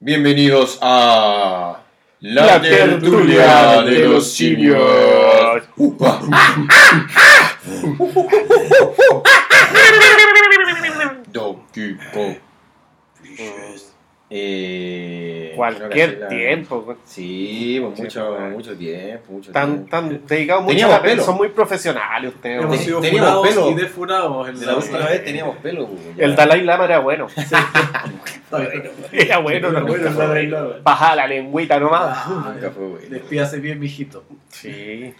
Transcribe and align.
Bienvenidos 0.00 0.78
a 0.80 1.82
la, 2.20 2.46
La 2.46 2.60
tertulia 2.60 3.00
tertulia 3.00 3.82
de 3.82 3.90
de 3.90 3.98
los 4.04 4.12
los 4.12 4.32
simios. 4.32 4.80
Donkey 11.32 11.96
Kong. 12.12 12.36
Eh, 14.30 15.17
Cualquier 15.58 16.18
la- 16.18 16.28
tiempo. 16.28 16.80
güey. 16.82 16.96
Sí, 17.04 17.78
pues 17.82 18.00
mucho, 18.00 18.38
mucho 18.52 18.76
tiempo, 18.76 19.32
mucho 19.32 19.52
Tan, 19.52 19.70
tiempo. 19.86 19.90
tan 19.90 20.26
dedicados 20.26 20.62
mucho 20.62 20.72
a 20.72 20.74
Teníamos 20.76 20.96
la 20.96 21.02
pelo. 21.02 21.22
Son 21.22 21.36
muy 21.36 21.48
profesionales 21.50 22.34
ustedes. 22.34 22.62
Hemos 22.62 22.78
sido 22.78 23.00
teníamos 23.00 23.48
pelo. 23.48 23.68
y 23.68 23.70
en 23.70 23.76
De 24.60 24.66
la 24.66 24.76
última 24.76 24.98
vez 25.06 25.24
teníamos 25.24 25.56
pelo. 25.58 25.86
güey. 25.86 25.98
El 26.18 26.34
Dalai 26.36 26.62
Lama 26.62 26.84
era 26.84 26.98
bueno. 27.00 27.26
Era 29.12 29.38
bueno, 29.38 29.68
Era 29.68 29.80
no 29.80 29.86
bueno, 29.86 30.06
el 30.08 30.16
Dalai 30.16 30.46
Lama. 30.46 30.68
Bajaba 30.82 31.16
la 31.16 31.26
lengüita 31.26 31.78
nomás. 31.78 32.02
Ah. 32.26 32.54
Despídase 33.10 33.58
bien, 33.60 33.78
mijito. 33.78 34.24
Sí. 34.48 35.12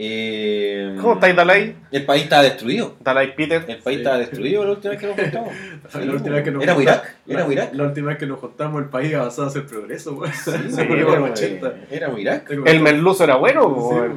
Eh, 0.00 0.96
¿Cómo 1.00 1.14
estáis, 1.14 1.34
Dalai? 1.34 1.74
El 1.90 2.04
país 2.04 2.22
estaba 2.24 2.42
destruido. 2.42 2.94
Dalai 3.00 3.34
Peter. 3.34 3.64
El 3.66 3.78
país 3.78 3.96
Sí. 3.96 4.02
estaba 4.02 4.18
destruido 4.18 4.64
la 4.64 4.70
última 4.70 4.90
vez 4.92 5.00
que 5.00 5.06
nos 5.08 5.16
juntamos. 5.16 5.52
La 5.94 6.12
última 6.12 6.34
vez 6.36 6.44
que 6.44 6.50
nos 6.52 6.62
¿Era 6.62 6.76
Irak? 6.82 7.16
¿Era 7.26 7.46
la- 7.46 7.52
Irak? 7.52 7.74
La 7.74 7.82
última 7.84 8.08
vez 8.08 8.18
que 8.18 8.26
nos 8.26 8.38
juntamos, 8.38 8.82
el 8.82 8.88
país 8.88 9.14
avanzaba 9.14 9.48
hacia 9.48 9.60
el 9.62 9.66
progreso, 9.66 10.14
güey. 10.14 10.30
Sí, 10.32 10.50
Era 10.78 11.04
bueno, 11.04 11.26
los 11.28 11.30
80. 11.40 11.74
Era 11.90 12.18
Irak. 12.18 12.50
El 12.64 12.80
merluzo 12.80 13.24
era 13.24 13.36
bueno. 13.36 13.62
Sí, 13.90 13.96
güey. 13.96 14.08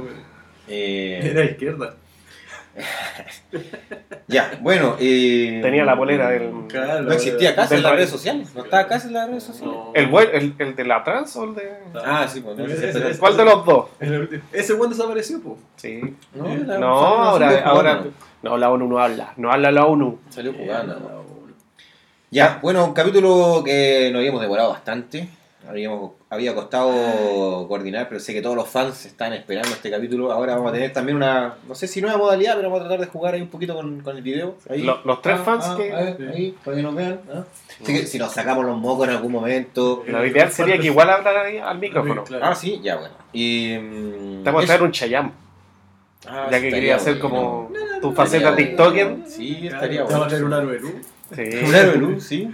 Eh, 0.67 1.19
Era 1.31 1.43
izquierda. 1.45 1.95
ya, 4.27 4.57
bueno. 4.61 4.95
Eh, 4.99 5.59
Tenía 5.61 5.83
la 5.85 5.95
polera 5.97 6.29
del. 6.29 6.51
Claro, 6.67 7.01
No 7.03 7.11
existía 7.11 7.55
casa 7.55 7.75
en 7.75 7.83
las 7.83 7.91
redes 7.93 8.09
sociales. 8.09 8.49
No 8.55 8.63
estaba 8.63 8.87
casa 8.87 9.07
en 9.07 9.13
las 9.13 9.27
redes 9.29 9.43
sociales. 9.43 9.73
No. 9.75 9.91
¿El, 9.93 10.07
buen- 10.07 10.29
el, 10.33 10.55
el 10.57 10.75
de 10.75 10.83
la 10.85 11.03
trans 11.03 11.35
o 11.35 11.43
el 11.45 11.55
de.? 11.55 11.69
Ah, 12.05 12.27
sí, 12.31 12.41
pues 12.41 12.57
no 12.57 12.65
Ese- 12.65 12.77
sé, 12.77 12.89
ese- 12.89 12.99
pero- 12.99 13.09
ese- 13.11 13.19
¿Cuál 13.19 13.37
de 13.37 13.45
los 13.45 13.65
dos? 13.65 13.85
El. 13.99 14.41
Ese 14.53 14.73
güey 14.73 14.89
desapareció, 14.89 15.41
po. 15.41 15.57
Sí. 15.75 16.01
No, 16.33 16.47
la- 16.55 16.77
No, 16.77 16.87
ahora, 16.97 17.61
ahora. 17.65 18.03
No, 18.41 18.57
la 18.57 18.69
ONU 18.71 18.87
no 18.87 18.99
habla. 18.99 19.33
No 19.37 19.51
habla 19.51 19.71
la 19.71 19.85
ONU. 19.85 20.19
Salió 20.29 20.51
Eh, 20.51 20.55
jugando. 20.57 20.95
no, 20.99 21.21
Ya, 22.31 22.59
bueno, 22.61 22.85
un 22.85 22.93
capítulo 22.93 23.61
que 23.65 24.09
nos 24.11 24.19
habíamos 24.19 24.41
demorado 24.41 24.69
bastante. 24.69 25.27
Habíamos, 25.67 26.13
había 26.31 26.55
costado 26.55 27.67
coordinar, 27.67 28.07
pero 28.07 28.21
sé 28.21 28.33
que 28.33 28.41
todos 28.41 28.55
los 28.55 28.67
fans 28.67 29.05
están 29.05 29.33
esperando 29.33 29.69
este 29.71 29.91
capítulo. 29.91 30.31
Ahora 30.31 30.55
vamos 30.55 30.69
a 30.69 30.73
tener 30.73 30.93
también 30.93 31.17
una, 31.17 31.55
no 31.67 31.75
sé 31.75 31.87
si 31.87 32.01
nueva 32.01 32.17
modalidad, 32.17 32.55
pero 32.55 32.69
vamos 32.69 32.79
a 32.79 32.87
tratar 32.87 33.05
de 33.05 33.11
jugar 33.11 33.33
ahí 33.33 33.41
un 33.41 33.49
poquito 33.49 33.75
con, 33.75 33.99
con 33.99 34.15
el 34.15 34.23
video. 34.23 34.55
Ahí. 34.69 34.81
Lo- 34.83 35.01
los 35.03 35.21
tres 35.21 35.37
Ah, 35.41 35.43
fans 35.43 35.65
ah, 35.67 35.75
que- 35.77 35.91
a 35.93 35.97
ver, 35.97 36.31
ahí, 36.33 36.55
para 36.63 36.77
que 36.77 36.83
nos 36.83 36.95
vean. 36.95 37.19
¿ah? 37.33 37.43
Así 37.83 37.93
que 37.93 38.07
si 38.07 38.17
nos 38.17 38.31
sacamos 38.31 38.65
los 38.65 38.77
mocos 38.77 39.09
en 39.09 39.13
algún 39.15 39.31
momento. 39.33 40.03
Lo 40.07 40.25
ideal 40.25 40.49
sería 40.51 40.77
que 40.79 40.85
igual 40.87 41.09
hablara 41.09 41.41
ahí 41.41 41.57
al 41.57 41.77
micrófono. 41.79 42.23
Claro. 42.23 42.45
Ah, 42.45 42.55
sí, 42.55 42.79
ya 42.81 42.95
bueno. 42.95 43.13
Y. 43.33 43.75
Te 43.75 44.43
vamos 44.45 44.63
a 44.63 44.67
traer 44.67 44.83
un 44.83 44.91
Chayam. 44.93 45.31
Ah, 46.25 46.47
ya 46.49 46.61
que 46.61 46.69
quería 46.69 46.95
hacer 46.95 47.19
bueno. 47.19 47.29
como 47.29 47.71
tu 47.99 48.13
faceta 48.13 48.51
bueno. 48.51 48.55
TikToker. 48.67 49.17
Sí, 49.27 49.67
estaría 49.67 50.05
Te 50.07 50.13
vamos 50.13 50.13
a 50.13 50.17
bueno. 50.17 50.27
traer 50.29 50.43
un 50.45 50.53
aro 50.53 50.67
de 50.67 50.79
luz 50.79 50.93
Sí. 51.35 51.41
Un 51.65 51.75
aro 51.75 51.91
de 51.91 51.97
luz, 51.97 52.23
sí. 52.23 52.49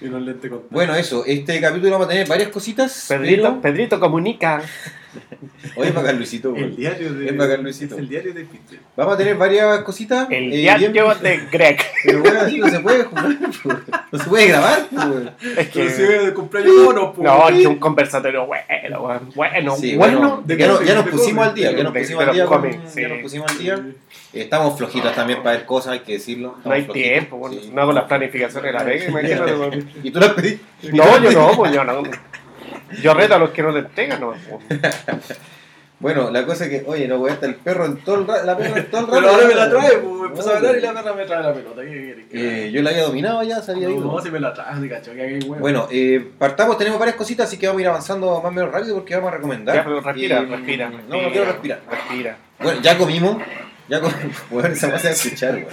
Y 0.00 0.06
unos 0.06 0.22
lentes 0.22 0.50
con. 0.50 0.62
Bueno, 0.70 0.94
eso, 0.94 1.24
este 1.26 1.60
capítulo 1.60 1.92
vamos 1.92 2.06
a 2.06 2.10
tener 2.10 2.26
varias 2.28 2.50
cositas. 2.50 3.06
Pedrito, 3.08 3.42
pero- 3.42 3.60
Pedrito 3.62 4.00
comunica. 4.00 4.62
Oye, 5.76 5.92
para 5.92 6.12
Luisito, 6.12 6.50
güey. 6.50 6.64
El 6.64 6.76
diario 6.76 7.12
de. 7.14 7.26
Es 7.28 7.36
bacán, 7.36 7.62
Luisito. 7.62 7.94
Es 7.94 8.00
el 8.00 8.08
diario 8.08 8.32
de 8.34 8.44
Peter. 8.44 8.78
Vamos 8.96 9.14
a 9.14 9.16
tener 9.18 9.36
varias 9.36 9.80
cositas. 9.80 10.28
El 10.30 10.52
eh, 10.52 10.56
diario 10.56 10.90
bien- 10.92 11.06
de 11.22 11.36
Greg. 11.52 11.78
Pero 12.04 12.20
bueno, 12.20 12.40
así 12.40 12.58
no 12.58 12.68
se 12.68 12.80
puede 12.80 13.04
jugar, 13.04 13.36
pues. 13.62 13.76
no 14.12 14.18
se 14.18 14.28
puede 14.28 14.46
grabar. 14.48 14.86
pues. 14.90 15.56
Es 15.58 15.68
Pero 15.72 15.90
si 15.90 15.96
que. 15.96 16.16
es 16.16 16.24
de 16.26 16.34
cumpleaños 16.34 16.74
po. 17.14 17.14
No, 17.18 17.48
es 17.48 17.60
que 17.60 17.66
un 17.66 17.76
conversatorio 17.78 18.46
bueno, 18.46 19.00
weón. 19.02 19.30
bueno, 19.34 19.76
Sí, 19.76 19.96
bueno. 19.96 20.18
bueno, 20.18 20.42
de 20.44 20.56
ya, 20.56 20.66
no- 20.68 20.82
ya 20.82 20.94
nos 20.94 21.08
pusimos 21.08 21.46
al 21.46 21.54
día, 21.54 21.72
ya 21.72 21.82
nos 21.82 21.92
pusimos 21.92 22.24
al 22.26 22.34
día. 22.34 22.46
con- 22.46 22.72
sí. 22.88 23.02
Ya 23.02 23.08
nos 23.08 23.18
pusimos 23.18 23.50
al 23.50 23.58
día. 23.58 23.86
Estamos 24.32 24.76
flojitos 24.76 25.14
también 25.14 25.42
para 25.42 25.56
ver 25.56 25.66
cosas, 25.66 25.92
hay 25.94 26.00
que 26.00 26.12
decirlo. 26.14 26.56
No 26.64 26.72
hay 26.72 26.80
Estamos 26.82 26.84
flojitos, 26.96 27.10
tiempo, 27.12 27.36
bueno, 27.38 27.56
sí. 27.60 27.70
no 27.72 27.82
hago 27.82 27.92
las 27.92 28.04
planificaciones 28.04 28.72
de 28.72 28.78
la 28.78 28.84
vega, 28.84 29.04
imagínate. 29.06 29.84
¿Y 30.02 30.10
tú 30.10 30.20
las 30.20 30.30
pedí? 30.34 30.60
No, 30.92 31.22
yo 31.22 31.30
no, 31.32 31.52
pues 31.56 31.72
yo 31.72 31.84
no. 31.84 32.02
Yo 33.02 33.14
reto 33.14 33.34
a 33.34 33.38
los 33.38 33.50
que 33.50 33.62
no 33.62 33.70
le 33.72 33.80
entregan, 33.80 34.20
no. 34.20 34.34
pues. 34.68 34.80
Bueno, 35.98 36.30
la 36.30 36.44
cosa 36.44 36.64
es 36.66 36.70
que, 36.70 36.84
oye, 36.86 37.08
no, 37.08 37.16
güey, 37.16 37.32
está 37.32 37.46
el 37.46 37.54
perro 37.54 37.86
en 37.86 37.96
todo 38.04 38.16
el 38.16 38.26
rato, 38.26 38.44
la 38.44 38.54
perra 38.54 38.80
en 38.80 38.90
todo 38.90 39.00
el 39.00 39.06
rato. 39.06 39.18
Pero 39.18 39.30
ahora 39.32 39.46
me 39.48 39.54
la 39.54 39.70
trae. 39.70 39.96
Me 40.02 40.26
empezó 40.26 40.52
a 40.52 40.56
hablar 40.58 40.76
y 40.76 40.80
la 40.82 40.92
perra 40.92 41.14
me 41.14 41.24
trae 41.24 41.42
la 41.42 41.54
pelota. 41.54 41.80
¿Qué 41.80 42.26
que 42.30 42.66
Eh, 42.66 42.70
yo 42.70 42.82
la 42.82 42.90
había 42.90 43.04
dominado 43.04 43.42
ya, 43.42 43.62
sabía 43.62 43.88
No, 43.88 44.00
no, 44.00 44.20
si 44.20 44.30
me 44.30 44.38
la 44.38 44.52
trae, 44.52 44.76
ni 44.76 44.90
cacho, 44.90 45.14
que 45.14 45.22
haga 45.22 45.32
huevo. 45.32 45.54
Bueno, 45.54 45.88
eh, 45.90 46.32
partamos, 46.38 46.76
tenemos 46.76 46.98
varias 46.98 47.16
cositas, 47.16 47.48
así 47.48 47.56
que 47.56 47.66
vamos 47.66 47.78
a 47.78 47.82
ir 47.82 47.88
avanzando 47.88 48.26
más 48.42 48.44
o 48.44 48.50
menos 48.54 48.70
rápido 48.70 48.94
porque 48.96 49.14
vamos 49.16 49.32
a 49.32 49.36
recomendar. 49.36 49.74
Ya, 49.74 49.84
pero 49.84 50.00
respira, 50.02 50.42
Y- 50.42 50.44
respira, 50.44 50.90
No, 50.90 50.96
respira. 50.98 51.22
no 51.22 51.30
quiero 51.32 51.46
respirar. 51.46 51.80
Respira. 51.90 52.36
Bueno, 52.60 52.80
ya 52.82 52.98
comimos. 52.98 53.36
Ya 53.88 54.00
comimos. 54.02 54.22
Bueno, 54.50 54.68
esa 54.68 54.90
cosa 54.90 55.08
de 55.08 55.14
escuchar, 55.14 55.52
güey. 55.52 55.66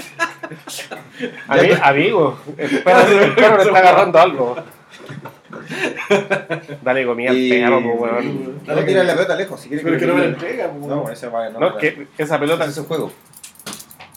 Ami- 1.49 1.79
Amigo, 1.81 2.39
el 2.57 2.79
perro, 2.81 3.01
el 3.23 3.33
perro 3.35 3.57
le 3.57 3.63
está 3.63 3.77
agarrando 3.79 4.19
algo. 4.19 4.55
Dale 6.83 7.05
comida 7.05 7.31
Y- 7.33 7.49
pues, 7.49 7.99
weón. 7.99 8.59
No 8.65 8.75
le 8.75 8.83
tiras 8.83 9.05
la 9.05 9.13
pelota 9.13 9.35
lejos, 9.35 9.59
si 9.61 9.67
quieres 9.69 9.83
Pero 9.83 9.95
es 9.95 10.01
que 10.01 10.07
no 10.07 10.15
me 10.15 10.21
la 10.21 10.27
entrega. 10.27 10.71
No, 10.79 11.09
ese 11.09 11.27
va 11.27 11.49
no. 11.49 11.59
No, 11.59 11.69
no, 11.71 11.77
que 11.77 12.07
esa 12.17 12.39
pelota. 12.39 12.65
Es 12.65 12.77
un 12.77 12.85
juego. 12.85 13.11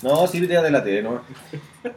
No, 0.03 0.27
sí, 0.27 0.41
tira 0.43 0.61
de 0.63 0.71
la 0.71 0.85
tele, 0.85 1.03
¿no? 1.03 1.23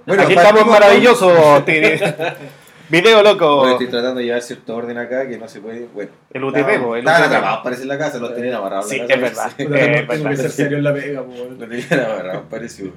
Bueno, 0.08 0.24
Aquí 0.24 0.34
estamos 0.34 0.66
maravillosos. 0.66 1.64
Video 2.90 3.22
loco. 3.22 3.58
Bueno, 3.58 3.72
estoy 3.74 3.88
tratando 3.88 4.20
de 4.20 4.26
llevar 4.26 4.42
cierto 4.42 4.74
orden 4.78 4.98
acá 4.98 5.28
que 5.28 5.38
no 5.38 5.50
se 5.50 5.60
puede. 5.60 5.86
Bueno, 5.94 6.10
El 6.34 6.44
UTP, 6.46 6.56
el 6.58 6.66
estaban 7.00 7.00
UTP. 7.04 7.08
atrapados, 7.28 7.60
parece 7.62 7.82
en 7.84 7.88
la 7.90 7.98
casa, 7.98 8.18
los 8.20 8.34
tenían 8.34 8.56
amarrados. 8.56 8.90
Sí, 8.90 9.02
es 9.08 9.22
verdad. 9.22 9.52
Eh, 9.58 9.66
tengo- 9.66 9.76
tengo 9.76 10.08
verdad. 10.08 10.30
que 10.32 10.38
ser 10.38 10.52
serio 10.52 10.78
en 10.78 10.84
la 10.86 10.94
pega. 10.94 11.22
Los 11.22 11.60
tenían 11.60 12.06
amarrados, 12.06 12.44
parece. 12.50 12.90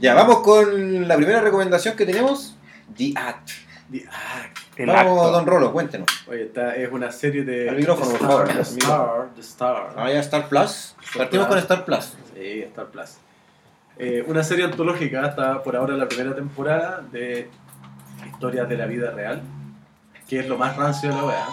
Ya, 0.00 0.14
vamos 0.14 0.38
con 0.38 1.08
la 1.08 1.16
primera 1.16 1.40
recomendación 1.40 1.96
que 1.96 2.06
tenemos: 2.06 2.56
The 2.96 3.12
Act. 3.16 3.50
Di- 3.88 4.04
ah, 4.10 4.46
El 4.78 4.86
vamos, 4.86 5.18
acto. 5.18 5.32
don 5.32 5.46
Rolo, 5.46 5.72
cuéntenos. 5.72 6.06
Oye, 6.28 6.44
esta 6.44 6.74
es 6.76 6.90
una 6.92 7.10
serie 7.10 7.42
de. 7.44 7.68
Al 7.68 7.76
micrófono, 7.76 8.10
por 8.12 8.18
favor. 8.20 8.48
Star, 8.50 8.54
The 8.64 8.70
Star, 8.70 9.28
The 9.34 9.40
Star. 9.40 9.94
Ah, 9.96 10.10
ya 10.10 10.20
Star 10.20 10.48
Plus. 10.48 10.94
Partimos 11.16 11.46
Plus. 11.46 11.48
con 11.48 11.58
Star 11.58 11.84
Plus. 11.84 12.12
Sí, 12.34 12.62
Star 12.62 12.86
Plus. 12.86 13.10
Eh, 13.98 14.24
una 14.28 14.44
serie 14.44 14.64
antológica, 14.64 15.26
está 15.26 15.60
por 15.64 15.74
ahora 15.74 15.94
la 15.96 16.06
primera 16.06 16.32
temporada 16.34 17.02
de 17.10 17.50
historias 18.32 18.68
de 18.68 18.76
la 18.76 18.86
vida 18.86 19.10
real, 19.10 19.42
que 20.28 20.38
es 20.38 20.48
lo 20.48 20.56
más 20.56 20.76
rancio 20.76 21.08
de 21.08 21.16
la 21.16 21.24
weá. 21.24 21.46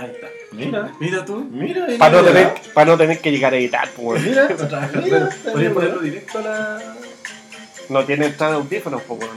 Ahí 0.00 0.10
está. 0.14 0.28
Mira, 0.52 0.92
Mira 1.00 1.24
tú. 1.24 1.44
mira. 1.50 1.86
Para 1.98 2.12
no, 2.20 2.24
tener, 2.24 2.54
para 2.74 2.90
no 2.92 2.96
tener 2.96 3.20
que 3.20 3.32
llegar 3.32 3.52
a 3.52 3.56
editar, 3.56 3.88
po, 3.90 4.02
weón. 4.02 4.22
Mira, 4.24 4.48
Mira, 5.02 5.28
podrías 5.50 5.72
ponerlo 5.72 6.00
directo 6.00 6.38
a 6.38 6.42
la. 6.42 6.82
No 7.88 8.04
tiene 8.04 8.26
entrada 8.26 8.52
de 8.52 8.58
audífonos, 8.58 9.02
weá. 9.08 9.28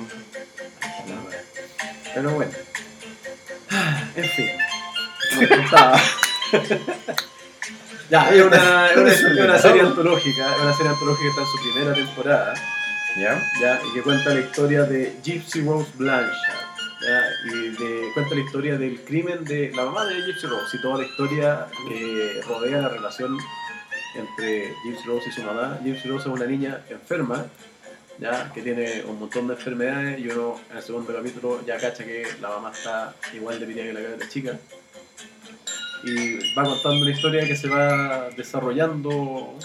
Pero 2.16 2.32
bueno. 2.32 2.52
En 4.16 4.26
fin. 4.26 4.48
Ya, 8.10 8.30
es 8.36 8.46
una, 8.46 8.88
es 8.92 8.98
una, 8.98 9.12
es 9.12 9.24
una 9.24 9.60
serie 9.60 9.82
antológica, 9.82 10.56
es 10.56 10.62
una 10.62 10.74
serie 10.74 10.92
antológica 10.92 11.24
que 11.24 11.30
está 11.30 11.42
en 11.42 11.48
su 11.48 11.72
primera 11.72 11.94
temporada. 11.94 12.54
¿Ya? 13.18 13.42
¿ya? 13.62 13.80
y 13.88 13.94
que 13.94 14.02
cuenta 14.02 14.34
la 14.34 14.42
historia 14.42 14.84
de 14.84 15.18
Gypsy 15.24 15.62
Rose 15.62 15.90
Blanchard. 15.96 16.66
¿ya? 17.02 17.24
Y 17.54 17.70
de, 17.70 18.12
cuenta 18.14 18.36
la 18.36 18.42
historia 18.42 18.78
del 18.78 19.02
crimen 19.02 19.44
de 19.46 19.72
la 19.74 19.86
mamá 19.86 20.06
de 20.06 20.22
Gypsy 20.22 20.48
Rose 20.48 20.78
y 20.78 20.82
toda 20.82 20.98
la 20.98 21.06
historia 21.06 21.68
que 21.88 22.42
rodea 22.46 22.82
la 22.82 22.90
relación 22.90 23.38
entre 24.16 24.76
Gypsy 24.84 25.08
Rose 25.08 25.30
y 25.30 25.32
su 25.32 25.44
mamá. 25.44 25.80
Gypsy 25.84 26.10
Rose 26.10 26.28
es 26.28 26.34
una 26.36 26.46
niña 26.46 26.82
enferma, 26.90 27.46
¿ya? 28.20 28.52
que 28.54 28.62
tiene 28.62 29.04
un 29.06 29.20
montón 29.20 29.48
de 29.48 29.54
enfermedades 29.56 30.20
y 30.20 30.28
uno 30.30 30.60
en 30.72 30.78
el 30.78 30.84
segundo 30.84 31.14
capítulo 31.14 31.64
ya 31.66 31.78
cacha 31.78 32.04
que 32.04 32.26
la 32.42 32.50
mamá 32.50 32.72
está 32.72 33.14
igual 33.34 33.60
de 33.60 33.66
piteada 33.66 33.90
que 33.90 33.94
la 33.94 34.02
cabeza 34.10 34.30
chica. 34.30 34.60
Y 36.04 36.54
va 36.56 36.64
contando 36.64 37.02
una 37.02 37.12
historia 37.12 37.46
que 37.48 37.56
se 37.56 37.68
va 37.68 38.30
desarrollando. 38.38 39.58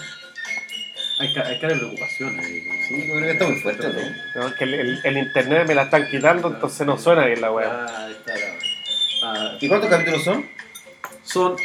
Hay, 1.19 1.27
hay 1.37 1.59
cara 1.59 1.73
de 1.73 1.79
preocupación 1.79 2.39
ahí. 2.39 2.63
como- 2.65 2.81
Sí, 2.87 3.07
yo 3.07 3.13
creo 3.13 3.21
que 3.25 3.31
está 3.31 3.47
muy 3.47 3.59
fuerte, 3.61 3.87
¿no? 3.89 4.41
No, 4.41 4.47
es 4.47 4.53
que 4.55 4.63
el, 4.63 4.73
el- 4.73 4.99
el 5.03 5.17
internet 5.17 5.67
me 5.67 5.75
la 5.75 5.83
están 5.83 6.09
quitando, 6.09 6.47
entonces 6.47 6.87
no 6.87 6.97
suena 6.97 7.25
bien 7.27 7.41
la 7.41 7.51
weá. 7.51 7.85
Ah, 7.87 8.09
está 8.09 8.33
la- 8.33 8.57
ah, 9.23 9.57
¿Y 9.61 9.67
cuántos 9.67 9.89
capítulos 9.89 10.23
son? 10.23 10.49
son, 11.23 11.55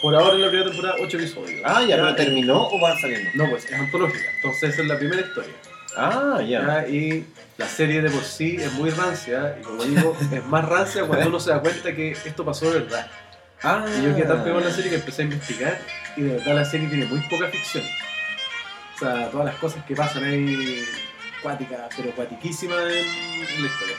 por 0.00 0.14
ahora 0.14 0.34
en 0.36 0.42
la 0.42 0.48
primera 0.48 0.70
temporada, 0.70 0.96
8 1.00 1.16
episodios. 1.18 1.60
Ah, 1.64 1.82
ya, 1.86 1.96
pero 1.96 2.14
terminó 2.14 2.68
o 2.68 2.80
van 2.80 2.96
saliendo. 3.00 3.30
No, 3.34 3.50
pues 3.50 3.64
es 3.64 3.72
antológica. 3.72 4.30
Entonces 4.36 4.70
esa 4.70 4.82
es 4.82 4.88
la 4.88 4.96
primera 4.96 5.20
historia. 5.22 5.52
Ah, 5.96 6.40
ya. 6.46 6.86
Y 6.88 7.26
la 7.58 7.66
serie 7.66 8.02
de 8.02 8.10
por 8.10 8.22
sí 8.22 8.56
es 8.56 8.72
muy 8.74 8.90
rancia. 8.90 9.56
Y 9.60 9.62
como 9.62 9.84
digo, 9.84 10.16
es 10.32 10.44
más 10.46 10.64
rancia 10.68 11.04
cuando 11.04 11.28
uno 11.28 11.40
se 11.40 11.50
da 11.50 11.60
cuenta 11.60 11.94
que 11.94 12.12
esto 12.12 12.44
pasó 12.44 12.70
de 12.70 12.80
verdad. 12.80 13.06
Ah, 13.62 13.84
Y 13.98 14.04
yo 14.04 14.14
quedé 14.14 14.26
tan 14.26 14.42
pegado 14.42 14.60
en 14.60 14.68
la 14.68 14.72
serie 14.72 14.90
que 14.90 14.96
empecé 14.96 15.22
a 15.22 15.24
investigar. 15.26 15.78
Y 16.16 16.22
de 16.22 16.36
verdad 16.36 16.54
la 16.54 16.64
serie 16.64 16.88
tiene 16.88 17.06
muy 17.06 17.20
poca 17.28 17.48
ficción. 17.48 17.84
O 18.94 18.98
sea, 18.98 19.30
todas 19.30 19.46
las 19.46 19.56
cosas 19.56 19.84
que 19.84 19.94
pasan 19.94 20.24
ahí 20.24 20.84
cuáticas, 21.42 21.80
pero 21.96 22.10
cuatiquísimas 22.12 22.78
en, 22.80 23.62
la 23.62 23.66
historia. 23.66 23.96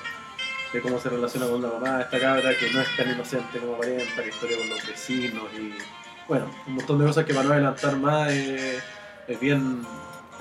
de 0.74 0.82
cómo 0.82 1.00
se 1.00 1.10
relaciona 1.10 1.48
con 1.48 1.62
la 1.62 1.70
mamá, 1.70 2.02
esta 2.02 2.20
cabra 2.20 2.56
que 2.56 2.72
no 2.72 2.82
es 2.82 2.96
tan 2.96 3.10
inocente 3.10 3.60
como 3.60 3.76
aparenta, 3.76 4.04
la 4.18 4.28
historia 4.28 4.58
con 4.58 4.70
los 4.70 4.88
vecinos 4.88 5.44
y 5.58 5.74
bueno, 6.28 6.50
un 6.68 6.76
montón 6.76 7.00
de 7.00 7.06
cosas 7.06 7.26
que 7.26 7.34
para 7.34 7.48
no 7.48 7.54
adelantar 7.54 7.98
más 7.98 8.32
eh, 8.32 8.80
es 9.28 9.40
bien, 9.40 9.86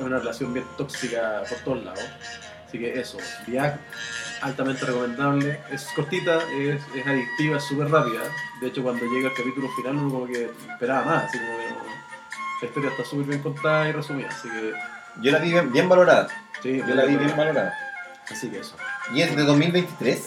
es 0.00 0.06
una 0.06 0.18
relación 0.18 0.52
bien 0.52 0.66
tóxica 0.76 1.42
por 1.48 1.58
todos 1.58 1.84
lados. 1.84 2.00
Así 2.66 2.78
que 2.78 3.00
eso, 3.00 3.18
Viac, 3.46 3.78
altamente 4.42 4.84
recomendable, 4.86 5.58
es 5.72 5.84
cortita, 5.96 6.38
es, 6.56 6.80
es 6.94 7.06
adictiva, 7.06 7.56
es 7.58 7.64
súper 7.64 7.88
rápida. 7.90 8.20
De 8.60 8.68
hecho, 8.68 8.82
cuando 8.82 9.04
llega 9.06 9.28
el 9.28 9.34
capítulo 9.34 9.68
final 9.76 9.96
uno 9.96 10.10
como 10.10 10.26
que 10.26 10.50
esperaba 10.70 11.04
más, 11.04 11.24
así 11.24 11.38
como 11.38 11.58
que 11.58 11.68
no- 11.70 12.00
la 12.62 12.66
historia 12.68 12.90
está 12.90 13.04
súper 13.04 13.26
bien 13.26 13.42
contada 13.42 13.88
y 13.88 13.92
resumida, 13.92 14.28
así 14.28 14.48
que 14.48 14.72
Yo 15.22 15.32
la 15.32 15.38
vi 15.40 15.50
bien, 15.50 15.72
bien 15.72 15.88
valorada. 15.88 16.28
sí, 16.62 16.78
Yo 16.86 16.94
la 16.94 17.04
vi 17.06 17.16
bien 17.16 17.36
valorada. 17.36 17.74
Así 18.30 18.48
que 18.48 18.60
eso. 18.60 18.76
¿Y 19.12 19.22
es 19.22 19.34
de 19.34 19.42
2023? 19.42 20.24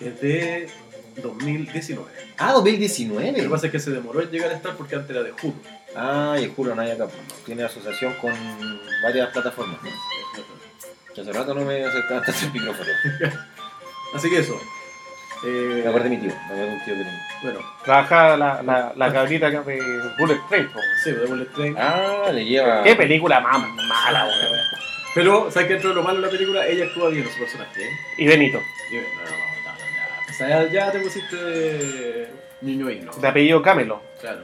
Es 0.00 0.20
de 0.22 0.70
2019. 1.22 2.10
Ah, 2.38 2.52
Lo 2.54 2.64
que 2.64 2.70
2019. 2.70 3.48
pasa 3.50 3.66
es 3.66 3.72
que 3.72 3.78
se 3.78 3.90
demoró 3.90 4.22
en 4.22 4.30
llegar 4.30 4.50
a 4.50 4.54
estar 4.54 4.74
porque 4.76 4.94
antes 4.96 5.10
era 5.10 5.22
de 5.22 5.32
Hulu. 5.32 5.54
Ah, 5.96 6.36
y 6.38 6.44
el 6.44 6.52
Hulu 6.56 6.74
no 6.74 6.82
hay 6.82 6.90
acá. 6.90 7.06
Tiene 7.46 7.62
asociación 7.64 8.14
con 8.14 8.32
varias 9.02 9.28
plataformas. 9.30 9.78
Que 11.14 11.20
hace 11.20 11.32
rato 11.32 11.54
no 11.54 11.60
me 11.62 11.84
acercaba 11.84 12.20
hasta 12.20 12.46
el 12.46 12.52
micrófono. 12.52 12.90
Así 14.14 14.28
que 14.30 14.38
eso. 14.40 14.60
Eh, 15.46 15.80
Me 15.84 15.88
acuerdo 15.88 16.08
de 16.08 16.10
mi 16.10 16.18
tío. 16.18 16.30
Me 16.30 16.34
acuerdo 16.44 16.66
de 16.66 16.72
un 16.72 16.84
tío 16.84 16.94
que 16.94 17.04
tenía. 17.04 17.28
bueno, 17.42 17.60
Trabaja 17.84 18.36
la, 18.36 18.62
la, 18.62 18.92
la 18.96 19.12
cabrita 19.12 19.46
acá 19.48 19.62
de 19.62 19.80
Bullet 20.18 20.40
Train. 20.48 20.68
sí, 21.02 21.12
de 21.12 21.26
Bullet 21.26 21.46
Train. 21.52 21.76
Ah, 21.78 22.30
le 22.32 22.44
lleva. 22.44 22.82
Qué 22.82 22.96
película 22.96 23.40
más 23.40 23.58
mala, 23.60 24.24
weón. 24.24 24.58
Pero, 25.14 25.50
¿sabes 25.50 25.68
qué? 25.68 25.72
Dentro 25.74 25.90
de 25.90 25.96
lo 25.96 26.02
malo 26.02 26.20
de 26.20 26.26
la 26.26 26.30
película, 26.30 26.66
ella 26.66 26.86
actúa 26.86 27.10
bien 27.10 27.24
en 27.24 27.30
su 27.32 27.38
personaje. 27.38 27.84
¿eh? 27.84 27.90
Y 28.18 28.26
Benito, 28.26 28.60
Y, 28.90 28.94
no, 28.96 29.00
no, 29.02 29.06
no, 29.30 29.30
no, 29.30 29.78
ya. 29.78 30.32
O 30.32 30.32
sea, 30.36 30.68
ya, 30.72 30.90
te 30.92 30.98
pusiste 31.00 32.28
niño 32.62 32.90
himno. 32.90 33.12
de 33.12 33.28
apellido 33.28 33.62
Camelo. 33.62 34.00
Claro. 34.20 34.40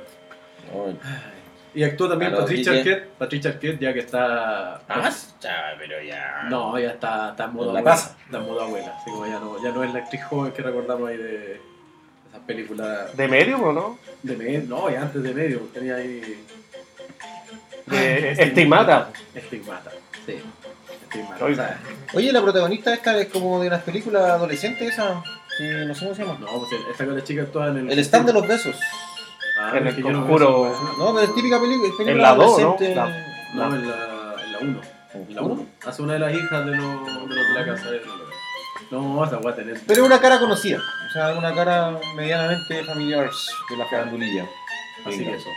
Y 1.74 1.84
actúa 1.84 2.08
también 2.08 2.30
Claro, 2.32 2.44
Patricia. 2.46 2.72
Arquette. 2.72 3.06
Patricia 3.18 3.50
Arquette, 3.52 3.78
ya 3.80 3.92
que 3.92 4.00
está. 4.00 4.74
Ah, 4.88 5.10
ya, 5.40 5.74
pero 5.78 6.02
ya. 6.02 6.42
No, 6.48 6.78
ya 6.78 6.90
está, 6.90 7.30
está 7.30 7.44
en 7.44 7.52
modo 7.52 7.70
abuela. 7.70 7.90
casa. 7.90 8.16
Está 8.24 8.38
en 8.38 8.46
modo 8.46 8.60
abuela. 8.62 8.96
Así 9.00 9.10
como 9.10 9.26
ya 9.26 9.38
no, 9.38 9.62
ya 9.62 9.70
no 9.70 9.84
es 9.84 9.92
la 9.92 10.00
actriz 10.00 10.24
joven 10.24 10.52
que 10.52 10.62
recordamos 10.62 11.08
ahí 11.08 11.16
de 11.16 11.60
esas 12.28 12.40
películas 12.46 13.16
¿De 13.16 13.28
medio 13.28 13.58
o 13.58 13.72
no? 13.72 13.98
de 14.22 14.36
medio. 14.36 14.62
No, 14.68 14.90
y 14.90 14.94
antes 14.96 15.22
de 15.22 15.32
medio. 15.32 15.60
Tenía 15.72 15.96
ahí. 15.96 16.44
De 17.86 18.30
Estigmata. 18.32 19.10
Estigmata. 19.34 19.90
Sí. 20.26 20.36
Estigmata. 21.04 21.44
Oye. 21.44 21.52
O 21.52 21.56
sea, 21.56 21.80
Oye, 22.14 22.32
la 22.32 22.42
protagonista 22.42 22.92
esta 22.92 23.18
es 23.18 23.28
como 23.28 23.60
de 23.60 23.68
unas 23.68 23.82
películas 23.82 24.22
adolescentes, 24.24 24.92
esa. 24.92 25.22
Que 25.58 25.84
no 25.86 25.94
sé 25.94 26.00
cómo 26.04 26.14
se 26.14 26.22
llama. 26.24 26.38
no, 26.40 26.46
pues 26.58 26.72
esta 26.90 27.04
con 27.04 27.16
la 27.16 27.24
chica 27.24 27.42
actúa 27.42 27.68
en 27.68 27.78
el. 27.78 27.90
El 27.92 27.98
stand 28.00 28.26
de 28.26 28.32
los 28.32 28.46
besos. 28.46 28.76
Ah, 29.62 29.72
En 29.76 29.86
el 29.86 29.94
que 29.94 30.02
yo 30.02 30.10
no 30.10 30.20
conjuro. 30.20 30.72
esa- 30.72 30.98
No, 30.98 31.14
pero 31.14 31.20
es 31.26 31.34
típica 31.34 31.60
película. 31.60 31.88
película 31.96 32.10
En 32.12 32.22
la 32.22 32.34
dos, 32.34 32.58
¿no? 32.60 32.68
adolescente. 32.74 32.94
No, 33.54 33.74
en 33.74 33.88
la, 33.88 33.94
en 34.44 34.52
la 34.52 34.58
1. 34.60 34.80
En 35.14 35.34
la 35.34 35.42
1. 35.42 35.66
Hace 35.86 36.02
una 36.02 36.12
de 36.14 36.18
las 36.20 36.32
hijas 36.34 36.66
de 36.66 36.76
los 36.76 37.06
de, 37.06 37.12
los 37.12 37.28
de 37.28 37.54
la 37.54 37.64
casa 37.66 37.90
de 37.90 38.00
No, 38.90 39.24
esa 39.24 39.36
voy 39.36 39.52
a 39.52 39.56
tener. 39.56 39.80
Pero 39.86 40.00
es 40.02 40.06
una 40.06 40.20
cara 40.20 40.38
conocida. 40.40 40.78
O 40.78 41.12
sea, 41.12 41.34
una 41.36 41.54
cara 41.54 41.98
medianamente 42.16 42.82
familiar 42.84 43.28
de 43.70 43.76
la 43.76 43.86
farandulilla. 43.86 44.46
Así 45.04 45.18
Venga. 45.18 45.30
que 45.32 45.36
eso. 45.38 45.48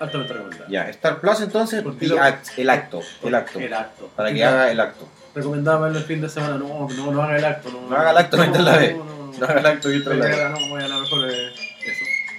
Altamente. 0.00 0.56
Ya, 0.68 0.88
Star 0.90 1.20
Plus 1.20 1.40
entonces, 1.40 1.82
act, 2.20 2.58
el 2.58 2.68
acto, 2.70 3.00
el 3.22 3.34
acto. 3.34 3.58
El 3.60 3.72
acto. 3.74 4.10
Para 4.14 4.32
que 4.32 4.44
haga 4.44 4.70
el 4.70 4.80
acto. 4.80 5.08
Recomendaba 5.34 5.80
verlo 5.80 5.98
el 5.98 6.04
fin 6.04 6.20
de 6.20 6.28
semana. 6.28 6.56
No, 6.58 6.88
no, 6.88 7.12
no 7.12 7.22
haga 7.22 7.36
el 7.38 7.44
acto. 7.44 7.70
No, 7.70 7.88
No 7.88 7.96
haga 7.96 8.10
el 8.10 8.16
acto 8.18 8.36
mientras 8.38 8.64
la 8.64 8.76
ve. 8.76 8.94
No, 8.94 9.04
no, 9.04 9.26
no. 9.32 9.38
No 9.38 9.44
haga 9.46 9.60
el 9.60 9.66
acto 9.66 9.90
y 9.92 10.00
Voy 10.02 10.16
la 10.18 10.26
a- 10.26 10.48
No, 10.50 10.68
voy 10.70 10.82
a 10.82 10.88
la 10.88 10.98
mejor 10.98 11.22
de 11.26 11.48
eso. 11.48 11.62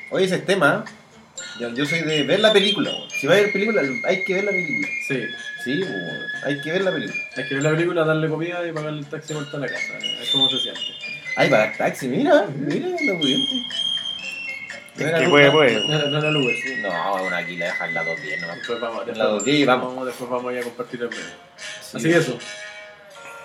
Oye, 0.09 0.25
ese 0.25 0.35
es 0.35 0.45
tema. 0.45 0.85
Yo, 1.59 1.69
yo 1.73 1.85
soy 1.85 2.01
de 2.01 2.23
ver 2.23 2.39
la 2.39 2.51
película. 2.53 2.89
weón. 2.91 3.09
Si 3.11 3.27
va 3.27 3.33
a 3.33 3.37
ver 3.37 3.51
película, 3.51 3.81
hay 4.05 4.23
que 4.23 4.33
ver 4.35 4.43
la 4.45 4.51
película. 4.51 4.87
Sí. 5.07 5.23
Sí, 5.63 5.81
weón, 5.83 6.19
hay 6.45 6.61
que 6.61 6.71
ver 6.71 6.81
la 6.83 6.91
película. 6.91 7.21
Hay 7.35 7.47
que 7.47 7.53
ver 7.55 7.63
la 7.63 7.69
película, 7.71 8.05
darle 8.05 8.29
comida 8.29 8.67
y 8.67 8.71
pagarle 8.71 8.99
el 8.99 9.05
taxi 9.07 9.33
vuelta 9.33 9.57
a 9.57 9.59
la 9.59 9.67
casa. 9.67 9.93
Es 10.21 10.29
como 10.31 10.49
se 10.49 10.57
siente. 10.59 10.81
Ay, 11.35 11.49
para 11.49 11.71
taxi, 11.77 12.07
mira, 12.07 12.45
mira, 12.55 12.87
lo 12.87 13.19
pudiente. 13.19 13.53
Que 14.97 15.27
puede, 15.29 15.51
puede. 15.51 15.87
No, 15.87 16.09
no 16.09 16.17
era 16.17 16.29
el 16.29 16.35
Uber, 16.37 16.55
sí. 16.55 16.75
No, 16.81 17.17
bueno, 17.19 17.35
aquí 17.35 17.55
la 17.57 17.65
dejan 17.67 17.93
la 17.93 18.03
210 18.03 18.41
nomás. 18.41 18.57
Después 18.57 18.79
vamos, 18.79 18.97
después, 19.05 19.17
la 19.17 19.23
210 19.25 19.59
y 19.59 19.65
vamos. 19.65 20.05
Después 20.07 20.29
vamos 20.29 20.49
a 20.49 20.53
ir 20.53 20.59
a 20.59 20.63
compartir 20.63 21.01
el 21.03 21.09
medio. 21.09 21.21
Sí. 21.81 21.97
Así 21.97 22.09
que 22.09 22.17
eso. 22.17 22.39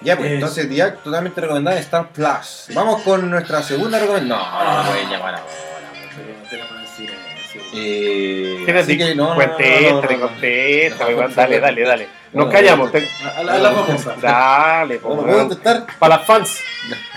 Ya, 0.01 0.17
pues 0.17 0.29
Es- 0.31 0.35
entonces, 0.37 0.69
día 0.71 0.95
totalmente 0.95 1.41
recomendada 1.43 1.79
Star 1.81 2.09
Plus. 2.11 2.69
Vamos 2.75 3.03
con 3.03 3.29
nuestra 3.31 3.63
segunda 3.63 3.99
recomendación. 3.99 4.29
No, 4.51 4.65
no, 4.65 4.83
no 4.83 4.89
pueden 4.91 5.11
llamar 5.11 5.35
ahora. 5.35 5.53
Eh, 7.75 8.77
así 8.79 8.97
que 8.97 9.15
no, 9.15 9.35
No, 9.35 9.37
weón, 9.37 11.35
dale, 11.35 11.61
dale, 11.61 11.83
dale. 11.83 12.09
Nos 12.33 12.47
no, 12.47 12.53
callamos. 12.53 12.91
A, 12.95 13.43
la, 13.43 13.73
famosa. 13.73 14.17
Dale, 14.21 14.99
po, 14.99 15.11
¿No 15.11 15.17
me 15.17 15.23
puedo 15.23 15.39
contestar? 15.49 15.87
Para 15.99 16.17
las 16.17 16.27
fans, 16.27 16.61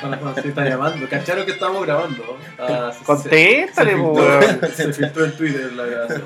A 0.04 0.08
la 0.08 0.18
famosa. 0.18 0.42
Se 0.42 0.50
está 0.50 0.66
llamando. 0.66 1.08
¿Cacharon 1.08 1.46
que 1.46 1.52
estamos 1.52 1.86
grabando? 1.86 2.38
Ah, 2.60 2.92
contéstale, 3.06 3.96
weón. 3.96 4.60
se 4.74 4.92
filtró 4.92 5.26
en 5.26 5.38
Twitter 5.38 5.72
la 5.74 5.86
grabación. 5.86 6.24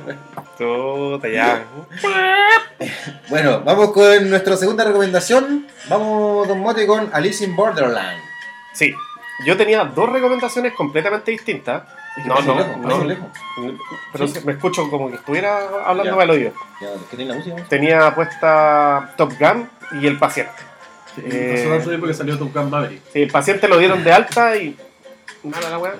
Ya. 1.31 1.65
Bueno, 3.30 3.62
vamos 3.63 3.92
con 3.92 4.30
nuestra 4.30 4.57
segunda 4.57 4.83
recomendación. 4.83 5.68
Vamos, 5.88 6.48
Don 6.48 6.60
Mote, 6.60 6.88
con 6.88 7.10
Alice 7.13 7.44
in 7.44 7.56
Borderland. 7.56 8.19
Sí, 8.74 8.94
yo 9.45 9.56
tenía 9.56 9.83
dos 9.83 10.10
recomendaciones 10.12 10.74
completamente 10.74 11.31
distintas. 11.31 11.83
No, 12.26 12.36
Pase 12.36 12.48
no, 12.48 12.56
lejos, 12.56 12.78
no. 12.78 12.90
pase 12.90 13.06
lejos. 13.06 13.28
Pero 14.12 14.28
Sí. 14.28 14.40
me 14.46 14.52
escucho 14.54 14.90
como 14.90 15.10
que 15.10 15.16
estuviera 15.16 15.60
hablando 15.86 16.16
Ya. 16.18 16.22
al 16.24 16.30
oído. 16.30 16.52
Ya, 16.82 16.88
¿qué 17.10 17.16
tiene 17.18 17.32
la 17.34 17.38
música? 17.38 17.64
Tenía 17.70 18.14
puesta 18.16 19.14
Top 19.16 19.32
Gun 19.40 19.70
y 20.02 20.08
El 20.08 20.18
Paciente. 20.18 20.52
Sí, 21.16 21.22
Eh. 21.26 21.54
Pasó 21.56 21.70
tanto 21.76 21.90
tiempo 21.90 22.08
que 22.08 22.14
salió 22.14 22.38
Top 22.38 22.54
Gun 22.54 22.70
Maverick. 22.70 23.02
Sí, 23.14 23.22
el 23.22 23.32
paciente 23.32 23.68
lo 23.68 23.78
dieron 23.78 24.04
de 24.04 24.12
alta 24.12 24.56
y. 24.58 24.78
Nada, 25.44 25.70
la 25.70 25.78
weá. 25.80 25.94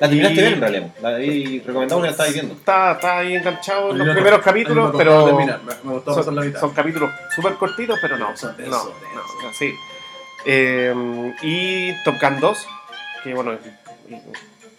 La 0.00 0.06
terminaste 0.08 0.40
bien 0.40 0.52
en 0.54 0.60
realidad. 0.60 0.86
La 1.02 1.14
vi 1.16 1.58
recomendada 1.60 2.00
y 2.00 2.04
la 2.04 2.10
estaba 2.10 2.28
viendo. 2.30 2.54
Está, 2.54 2.92
está 2.92 3.18
ahí 3.18 3.34
enganchado 3.34 3.90
en 3.90 3.98
los 3.98 4.06
me- 4.06 4.14
primeros 4.14 4.38
me 4.38 4.44
capítulos, 4.44 4.94
pero. 4.96 5.24
terminar, 5.26 5.60
Me, 5.82 6.00
pasar 6.00 6.16
la 6.16 6.22
Son, 6.24 6.46
mitad. 6.46 6.60
son 6.60 6.70
capítulos 6.72 7.10
súper 7.34 7.54
cortitos, 7.54 7.98
pero 8.00 8.16
no. 8.16 8.36
Son 8.36 8.52
no, 8.52 8.56
densos, 8.58 8.92
no, 9.14 9.48
no, 9.48 9.52
sí. 9.54 9.72
Eh, 10.46 11.34
y 11.42 11.92
Top 12.04 12.14
Gun 12.20 12.38
2, 12.40 12.66
que 13.24 13.34
bueno, 13.34 13.52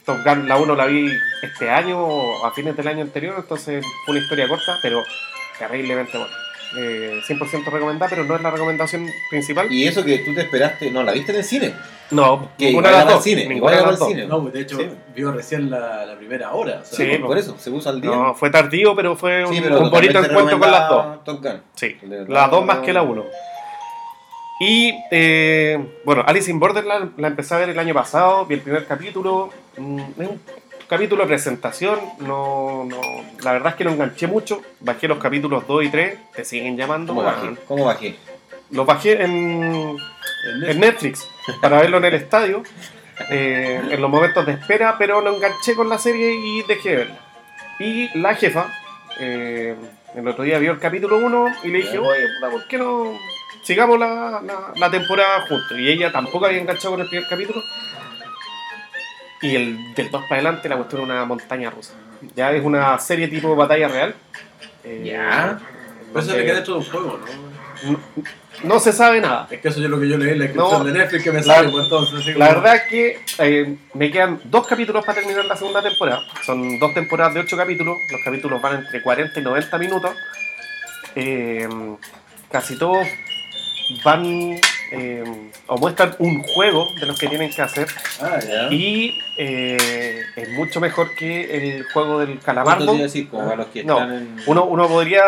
Top 0.09 0.25
Gun 0.25 0.47
la 0.47 0.57
1 0.57 0.75
la 0.75 0.85
vi 0.88 1.07
este 1.44 1.69
año 1.69 2.00
o 2.03 2.43
a 2.45 2.51
fines 2.51 2.75
del 2.75 2.88
año 2.88 3.01
anterior, 3.03 3.36
entonces 3.38 3.86
fue 4.05 4.15
una 4.15 4.24
historia 4.24 4.48
corta, 4.48 4.77
pero 4.81 5.03
terriblemente 5.60 6.17
buena. 6.17 6.34
Eh, 6.77 7.19
100% 7.27 7.65
recomendada, 7.72 8.10
pero 8.10 8.24
no 8.25 8.36
es 8.36 8.41
la 8.41 8.51
recomendación 8.51 9.07
principal. 9.29 9.72
Y 9.72 9.88
eso 9.88 10.03
que 10.03 10.19
tú 10.19 10.34
te 10.36 10.41
esperaste, 10.41 10.89
no, 10.91 11.01
la 11.03 11.12
viste 11.12 11.31
en 11.31 11.38
el 11.39 11.43
cine. 11.43 11.74
no, 12.12 12.50
Que 12.57 12.65
ninguna 12.67 12.89
igual 12.89 13.07
de 13.07 13.13
las 13.13 13.24
cine, 13.24 13.45
ninguna 13.48 13.75
igual 13.75 13.89
al 13.93 13.98
dos. 14.00 14.07
cine. 14.07 14.25
No, 14.27 14.41
pues 14.41 14.53
de 14.53 14.62
hecho, 14.62 14.77
Sí. 14.77 14.89
vio 15.15 15.31
recién 15.31 15.69
la, 15.72 16.05
la 16.05 16.15
primera 16.15 16.51
hora. 16.53 16.79
O 16.81 16.86
sea, 16.86 16.98
Sí, 17.05 17.17
por, 17.17 17.27
por 17.29 17.38
eso, 17.39 17.55
se 17.57 17.69
puso 17.72 17.89
al 17.89 18.01
día. 18.01 18.12
No, 18.12 18.34
fue 18.36 18.50
tardío, 18.51 18.95
pero 18.95 19.15
fue 19.15 19.45
un, 19.45 19.53
sí, 19.53 19.62
pero 19.62 19.79
un 19.79 19.89
bonito 19.89 20.19
encuentro 20.24 20.60
con 20.60 20.72
las 20.72 20.89
dos. 20.89 21.24
Top 21.24 21.41
Gun. 21.43 21.62
Sí, 21.75 21.98
las 22.27 22.51
dos 22.51 22.63
más 22.65 22.79
que 22.79 22.93
la 22.93 23.01
1. 23.03 23.25
Y 24.60 24.94
eh, 25.10 25.80
bueno, 26.04 26.24
Alice 26.28 26.51
in 26.51 26.60
Borderland 26.60 27.18
la 27.18 27.28
empecé 27.28 27.56
a 27.56 27.60
ver 27.60 27.70
el 27.70 27.80
año 27.80 27.94
pasado, 27.94 28.46
vi 28.46 28.56
el 28.56 28.62
primer 28.62 28.86
capítulo. 28.86 29.51
mm, 29.78 30.00
Es 30.20 30.28
un 30.28 30.42
capítulo 30.89 31.24
de 31.24 31.30
presentación, 31.30 31.98
no, 32.20 32.84
no, 32.84 33.00
la 33.42 33.54
verdad 33.54 33.70
es 33.70 33.75
que 33.75 33.86
no 33.86 33.92
enganché 33.92 34.28
mucho. 34.28 34.62
Bajé 34.82 35.08
los 35.08 35.18
capítulos 35.18 35.66
2 35.66 35.86
y 35.86 35.89
3, 35.89 36.20
te 36.36 36.44
siguen 36.44 36.75
llamando. 36.75 37.13
¿Cómo 37.13 37.25
bajé? 37.25 37.56
¿Cómo 37.68 37.86
bajé? 37.86 38.16
Los 38.72 38.86
bajé 38.86 39.24
en, 39.24 39.96
Netflix 40.78 41.28
para 41.62 41.82
verlo 41.82 41.98
en 41.98 42.06
el 42.06 42.13
estadio, 42.16 42.63
eh, 43.30 43.82
en 43.89 44.01
los 44.01 44.10
momentos 44.10 44.46
de 44.46 44.54
espera, 44.54 44.96
pero 44.98 45.22
no 45.22 45.36
enganché 45.36 45.74
con 45.74 45.88
la 45.89 45.98
serie 45.98 46.34
y 46.34 46.63
dejé 46.63 46.89
de 46.89 46.96
verla. 46.98 47.20
Y 47.80 48.20
la 48.20 48.36
jefa, 48.36 48.74
eh, 49.20 49.75
el 50.16 50.28
otro 50.28 50.44
día 50.44 50.60
vio 50.60 50.72
el 50.72 50.80
capítulo 50.80 51.18
1 51.18 51.48
y 51.63 51.70
le 51.70 51.78
dije, 51.80 51.98
oye, 51.98 52.28
¿por 52.42 52.68
qué 52.68 52.78
no 52.78 53.18
sigamos 53.69 53.99
la, 53.99 54.41
la- 54.43 54.73
la 54.75 54.89
temporada 54.91 55.41
juntos? 55.47 55.77
Y 55.79 55.88
ella 55.89 56.11
tampoco 56.11 56.45
había 56.47 56.59
enganchado 56.59 56.91
con 56.95 57.01
el 57.01 57.07
primer 57.07 57.27
capítulo. 57.29 57.61
Y 59.41 59.55
el 59.55 59.93
del 59.95 60.09
2 60.11 60.21
para 60.23 60.35
adelante 60.35 60.67
la 60.67 60.75
cuestión 60.75 61.01
era 61.03 61.13
una 61.13 61.25
montaña 61.25 61.69
rusa. 61.69 61.93
Ya 62.35 62.51
es 62.51 62.63
una 62.63 62.97
serie 62.99 63.27
tipo 63.27 63.55
batalla 63.55 63.88
real. 63.88 64.15
eh, 64.83 65.01
Ya. 65.05 65.59
Pero 66.11 66.19
eso 66.25 66.35
le 66.35 66.43
queda 66.43 66.55
dentro 66.55 66.73
de 66.73 66.79
un 66.79 66.85
juego, 66.85 67.19
¿no? 67.19 67.91
no, 67.91 67.99
no 68.63 68.79
se 68.79 68.91
sabe 68.91 69.21
nada. 69.21 69.47
Es 69.51 69.61
que 69.61 69.67
eso 69.69 69.81
es 69.81 69.89
lo 69.89 69.99
que 69.99 70.09
yo 70.09 70.17
leí 70.17 70.29
en 70.31 70.39
la 70.39 70.45
descripción 70.45 70.79
No. 70.79 70.83
de 70.83 70.91
Netflix 70.99 71.23
que 71.23 71.31
me 71.31 71.38
La- 71.38 71.43
sale, 71.43 71.69
pues 71.69 71.83
entonces. 71.83 72.19
así 72.19 72.33
La 72.33 72.47
como- 72.47 72.61
verdad 72.61 72.75
es 72.75 72.81
que 72.89 73.19
eh, 73.38 73.77
me 73.93 74.11
quedan 74.11 74.41
dos 74.45 74.65
capítulos 74.67 75.05
para 75.05 75.19
terminar 75.21 75.45
la 75.45 75.55
segunda 75.55 75.81
temporada. 75.83 76.23
Son 76.43 76.79
dos 76.79 76.93
temporadas 76.95 77.35
de 77.35 77.39
ocho 77.41 77.55
capítulos. 77.55 77.97
Los 78.11 78.21
capítulos 78.25 78.59
van 78.61 78.77
entre 78.83 79.01
40 79.03 79.39
y 79.39 79.43
90 79.43 79.77
minutos. 79.77 80.11
Eh, 81.15 81.69
casi 82.51 82.77
todos 82.77 83.07
van 84.03 84.60
eh, 84.91 85.24
o 85.67 85.77
muestran 85.77 86.15
un 86.19 86.41
juego 86.43 86.88
de 87.00 87.05
los 87.05 87.19
que 87.19 87.27
tienen 87.27 87.50
que 87.51 87.62
hacer 87.62 87.88
Ah, 88.22 88.39
ya. 88.39 88.67
y 88.74 89.19
eh, 89.38 90.22
es 90.36 90.50
mucho 90.50 90.79
mejor 90.79 91.13
que 91.15 91.75
el 91.77 91.84
juego 91.93 92.19
del 92.19 92.29
¿Cuánto 92.39 92.46
calamardo. 92.46 92.98
decir? 92.98 93.29
Como 93.29 93.50
a 93.51 93.55
los 93.55 93.67
que 93.67 93.84
No, 93.84 93.96
están 94.00 94.13
en... 94.13 94.36
Uno, 94.48 94.65
uno 94.65 94.88
podría. 94.88 95.24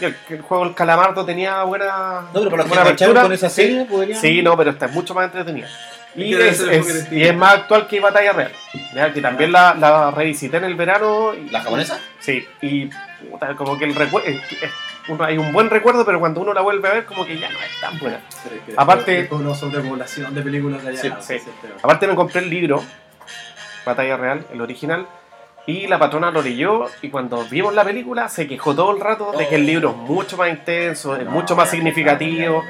El, 0.00 0.16
el 0.30 0.40
juego 0.42 0.64
del 0.64 0.74
calamardo 0.74 1.24
tenía 1.24 1.62
buena. 1.64 2.22
No, 2.32 2.40
pero 2.40 2.50
para 2.50 2.64
buena 2.64 2.82
apertura. 2.82 3.22
con 3.22 3.32
esa 3.32 3.50
serie, 3.50 3.84
podrían... 3.84 4.20
Sí, 4.20 4.42
no, 4.42 4.56
pero 4.56 4.70
esta 4.70 4.86
es 4.86 4.92
mucho 4.92 5.14
más 5.14 5.26
entretenida. 5.26 5.68
Y 6.14 6.34
es, 6.34 6.62
y 7.10 7.32
más 7.32 7.54
actual 7.54 7.86
que 7.88 7.98
Batalla 8.00 8.32
Real. 8.32 8.52
¿ya? 8.94 9.12
Que 9.14 9.20
también 9.22 9.50
la, 9.52 9.74
la 9.74 10.10
revisité 10.10 10.58
en 10.58 10.64
el 10.64 10.74
verano. 10.74 11.32
y- 11.34 11.48
¿La 11.50 11.60
japonesa? 11.62 11.98
Sí, 12.20 12.44
y 12.60 12.90
puta, 13.30 13.54
como 13.56 13.78
que 13.78 13.86
el 13.86 13.94
recuerdo. 13.94 14.28
Hay 15.20 15.38
un 15.38 15.52
buen 15.52 15.68
recuerdo, 15.70 16.04
pero 16.04 16.20
cuando 16.20 16.40
uno 16.40 16.52
la 16.54 16.60
vuelve 16.60 16.88
a 16.88 16.92
ver, 16.94 17.04
como 17.06 17.24
que 17.24 17.38
ya 17.38 17.50
no 17.50 17.58
es 17.58 17.80
tan 17.80 17.98
buena. 17.98 18.20
Que 18.66 18.74
Aparte- 18.76 19.20
Es 19.20 19.32
una 19.32 19.54
sobrepoblación 19.54 20.34
de 20.34 20.42
películas 20.42 20.82
de 20.82 20.90
allá. 20.90 21.00
Sí, 21.00 21.08
no 21.08 21.16
sí. 21.20 21.26
sé 21.26 21.38
si 21.40 21.50
es 21.50 21.60
tema. 21.60 21.74
Aparte, 21.82 22.06
me 22.06 22.14
compré 22.14 22.40
el 22.40 22.50
libro, 22.50 22.82
Batalla 23.84 24.16
Real, 24.16 24.46
el 24.52 24.60
original. 24.60 25.06
Y 25.64 25.86
la 25.86 25.96
patrona 25.96 26.32
lo 26.32 26.42
leyó 26.42 26.86
y 27.02 27.08
cuando 27.10 27.44
vimos 27.44 27.72
la 27.72 27.84
película 27.84 28.28
se 28.28 28.48
quejó 28.48 28.74
todo 28.74 28.90
el 28.96 29.00
rato 29.00 29.30
de 29.30 29.46
que 29.46 29.54
el 29.54 29.64
libro 29.64 29.90
es 29.90 29.96
mucho 29.96 30.36
más 30.36 30.48
intenso, 30.50 31.14
es 31.14 31.24
mucho 31.24 31.54
más 31.54 31.70
significativo. 31.70 32.64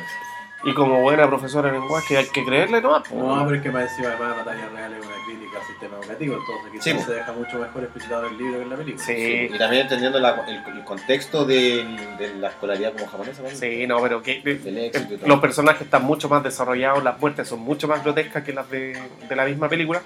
Y 0.64 0.74
como 0.74 1.00
buena 1.00 1.26
profesora 1.26 1.72
de 1.72 1.78
lenguaje 1.80 2.16
hay 2.16 2.26
que 2.28 2.44
creerle, 2.44 2.80
¿no? 2.80 3.02
No, 3.12 3.44
pero 3.44 3.56
es 3.56 3.62
que 3.62 3.70
más 3.70 3.90
encima 3.90 4.10
además 4.10 4.36
Batalla 4.36 4.68
Real 4.72 4.92
es 4.94 5.04
una 5.06 5.14
crítica 5.26 5.58
al 5.60 5.66
sistema 5.66 5.96
educativo, 5.98 6.34
entonces 6.38 6.70
quizás 6.72 6.84
Sí, 6.84 6.98
se 7.06 7.12
deja 7.14 7.32
mucho 7.32 7.58
mejor 7.58 7.82
explicitado 7.82 8.26
en 8.26 8.32
el 8.32 8.38
libro 8.38 8.56
que 8.58 8.62
en 8.62 8.70
la 8.70 8.76
película. 8.76 9.04
Sí. 9.04 9.48
Y 9.52 9.58
también 9.58 9.82
entendiendo 9.82 10.20
la- 10.20 10.44
el, 10.46 10.76
el 10.78 10.84
contexto 10.84 11.44
de, 11.44 11.84
de 12.18 12.34
la 12.38 12.48
escolaridad 12.48 12.92
como 12.92 13.06
japonesa. 13.08 13.42
¿no? 13.42 13.48
Sí, 13.50 13.86
no, 13.88 14.00
pero 14.00 14.22
que 14.22 14.36
todo. 15.18 15.26
los 15.28 15.40
personajes 15.40 15.82
están 15.82 16.04
mucho 16.04 16.28
más 16.28 16.44
desarrollados, 16.44 17.02
las 17.02 17.18
muertes 17.18 17.48
son 17.48 17.58
mucho 17.58 17.88
más 17.88 18.04
grotescas 18.04 18.44
que 18.44 18.52
las 18.52 18.70
de, 18.70 18.96
de 19.28 19.36
la 19.36 19.44
misma 19.46 19.68
película. 19.68 20.00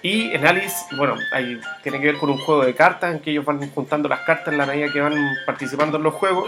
Y 0.00 0.32
en 0.34 0.46
Alice, 0.46 0.76
bueno, 0.96 1.16
ahí 1.32 1.58
tiene 1.82 1.98
que 1.98 2.06
ver 2.08 2.18
con 2.18 2.28
un 2.30 2.38
juego 2.38 2.64
de 2.64 2.74
cartas 2.74 3.14
en 3.14 3.20
que 3.20 3.30
ellos 3.30 3.44
van 3.44 3.68
juntando 3.70 4.06
las 4.08 4.20
cartas 4.20 4.52
en 4.52 4.58
la 4.58 4.66
medida 4.66 4.92
que 4.92 5.00
van 5.00 5.14
participando 5.46 5.96
en 5.96 6.02
los 6.02 6.12
juegos. 6.14 6.46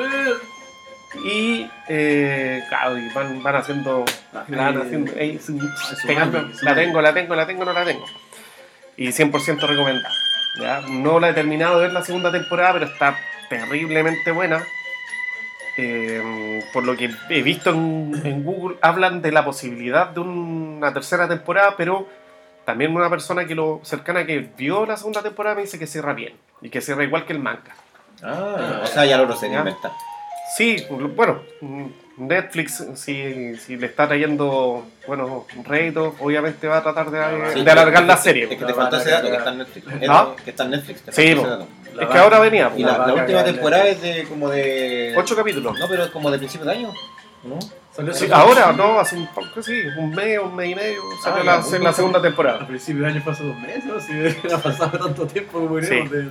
Y, 1.24 1.68
eh, 1.88 2.62
claro, 2.68 2.98
y 2.98 3.08
van, 3.10 3.42
van 3.42 3.56
haciendo. 3.56 4.04
La 4.48 4.70
van 4.70 4.80
haciendo. 4.82 5.12
ey, 5.16 5.38
sí, 5.38 5.58
su 5.58 6.06
pegando, 6.06 6.42
mami, 6.42 6.54
la 6.62 6.74
tengo, 6.74 7.00
la 7.00 7.14
tengo, 7.14 7.34
la 7.34 7.46
tengo, 7.46 7.64
no 7.64 7.72
la 7.72 7.84
tengo. 7.84 8.04
Y 8.96 9.08
100% 9.08 9.60
recomendada. 9.60 10.14
¿ya? 10.60 10.80
No 10.88 11.20
la 11.20 11.30
he 11.30 11.32
terminado 11.32 11.76
de 11.78 11.86
ver 11.86 11.92
la 11.92 12.02
segunda 12.02 12.30
temporada, 12.32 12.74
pero 12.74 12.86
está 12.86 13.16
terriblemente 13.48 14.30
buena. 14.32 14.62
Eh, 15.78 16.62
por 16.72 16.84
lo 16.84 16.96
que 16.96 17.10
he 17.28 17.42
visto 17.42 17.70
en, 17.70 18.18
en 18.24 18.44
Google, 18.44 18.78
hablan 18.80 19.20
de 19.20 19.30
la 19.32 19.44
posibilidad 19.44 20.08
de 20.08 20.20
una 20.20 20.92
tercera 20.94 21.28
temporada, 21.28 21.74
pero 21.76 22.08
también 22.64 22.94
una 22.96 23.10
persona 23.10 23.44
que 23.46 23.54
lo 23.54 23.80
cercana 23.84 24.24
que 24.24 24.38
vio 24.56 24.86
la 24.86 24.96
segunda 24.96 25.22
temporada 25.22 25.54
me 25.54 25.62
dice 25.62 25.78
que 25.78 25.86
cierra 25.86 26.14
bien 26.14 26.34
y 26.62 26.70
que 26.70 26.80
cierra 26.80 27.04
igual 27.04 27.26
que 27.26 27.34
el 27.34 27.40
manga. 27.40 27.74
Ah, 28.22 28.80
o 28.82 28.86
sea, 28.86 29.04
ya 29.04 29.18
lo 29.18 29.28
Ya. 29.38 29.58
inventar. 29.58 29.92
Sí, 30.54 30.76
bueno, 31.16 31.40
Netflix, 32.16 32.84
si, 32.94 33.56
si 33.56 33.76
le 33.76 33.86
está 33.86 34.06
trayendo 34.06 34.86
buenos 35.06 35.42
réditos, 35.64 36.14
obviamente 36.20 36.66
va 36.68 36.78
a 36.78 36.82
tratar 36.82 37.10
de, 37.10 37.52
Sí, 37.52 37.62
de 37.64 37.70
alargar 37.70 38.04
la 38.04 38.16
serie. 38.16 38.44
Es 38.44 38.50
que 38.50 38.56
te 38.64 38.72
faltó 38.72 38.92
van 38.92 38.94
a 38.94 39.02
ese 39.02 39.10
dato, 39.10 39.28
que 39.30 39.36
está 39.36 39.50
en 39.50 39.58
Netflix. 39.58 39.86
¿Ah? 40.08 40.28
Es- 40.36 40.42
Que 40.42 40.50
está 40.50 40.64
en 40.64 40.70
Netflix. 40.70 41.02
te 41.02 41.12
Sí. 41.12 41.22
Es 42.00 42.06
que 42.08 42.18
ahora 42.18 42.38
venía, 42.40 42.70
Y 42.76 42.84
la, 42.84 43.12
última 43.12 43.42
temporada 43.44 43.86
es 43.88 44.00
de 44.02 44.24
como 44.24 44.48
de... 44.50 45.14
ocho 45.16 45.34
capítulos. 45.36 45.78
No, 45.78 45.88
pero 45.88 46.04
es 46.04 46.10
como 46.10 46.30
de 46.30 46.38
principio 46.38 46.66
de 46.66 46.72
año, 46.72 46.92
¿no? 47.44 47.58
Salió 47.94 48.12
Sí, 48.12 48.28
ahora, 48.30 48.72
no, 48.72 49.00
hace 49.00 49.16
un 49.16 49.26
poco, 49.28 49.62
sí, 49.62 49.72
un 49.98 50.10
mes, 50.10 50.38
un 50.38 50.54
mes 50.54 50.70
y 50.70 50.74
medio, 50.74 51.00
salió 51.24 51.40
Ah, 51.40 51.44
la, 51.70 51.78
la 51.78 51.92
segunda 51.94 52.18
A 52.18 52.22
temporada. 52.22 52.66
principio 52.66 53.02
de 53.02 53.08
año 53.08 53.22
hace 53.26 53.42
dos 53.44 53.56
meses, 53.58 53.84
¿no? 53.86 53.98
Si 54.00 54.12
ha 54.52 54.58
pasado 54.58 54.98
tanto 55.06 55.26
tiempo 55.26 55.58
como 55.60 55.80
Sí. 55.80 56.06
de... 56.08 56.28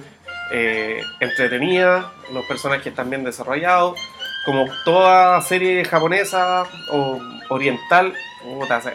Eh, 0.52 1.02
entretenida, 1.20 2.12
los 2.32 2.46
personajes 2.46 2.88
están 2.88 3.10
bien 3.10 3.24
desarrollados, 3.24 4.00
como 4.46 4.66
toda 4.84 5.42
serie 5.42 5.84
japonesa 5.86 6.66
o 6.92 7.20
oriental, 7.50 8.14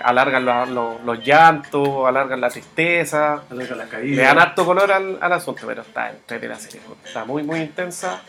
alargan 0.04 0.45
la- 0.45 0.64
lo- 0.66 1.00
los 1.04 1.19
llantos, 1.26 2.07
alargan 2.07 2.40
la 2.40 2.50
tristeza, 2.50 3.42
Acerca 3.50 3.75
las 3.75 3.88
caídas. 3.88 4.16
le 4.16 4.23
dan 4.23 4.38
harto 4.38 4.64
color 4.64 4.92
al, 4.92 5.19
al 5.21 5.33
asunto, 5.33 5.62
pero 5.66 5.83
está 5.83 6.11
entretenida 6.11 6.54
la 6.54 6.61
serie, 6.61 6.80
está 7.04 7.25
muy 7.25 7.42
muy 7.42 7.59
intensa 7.61 8.23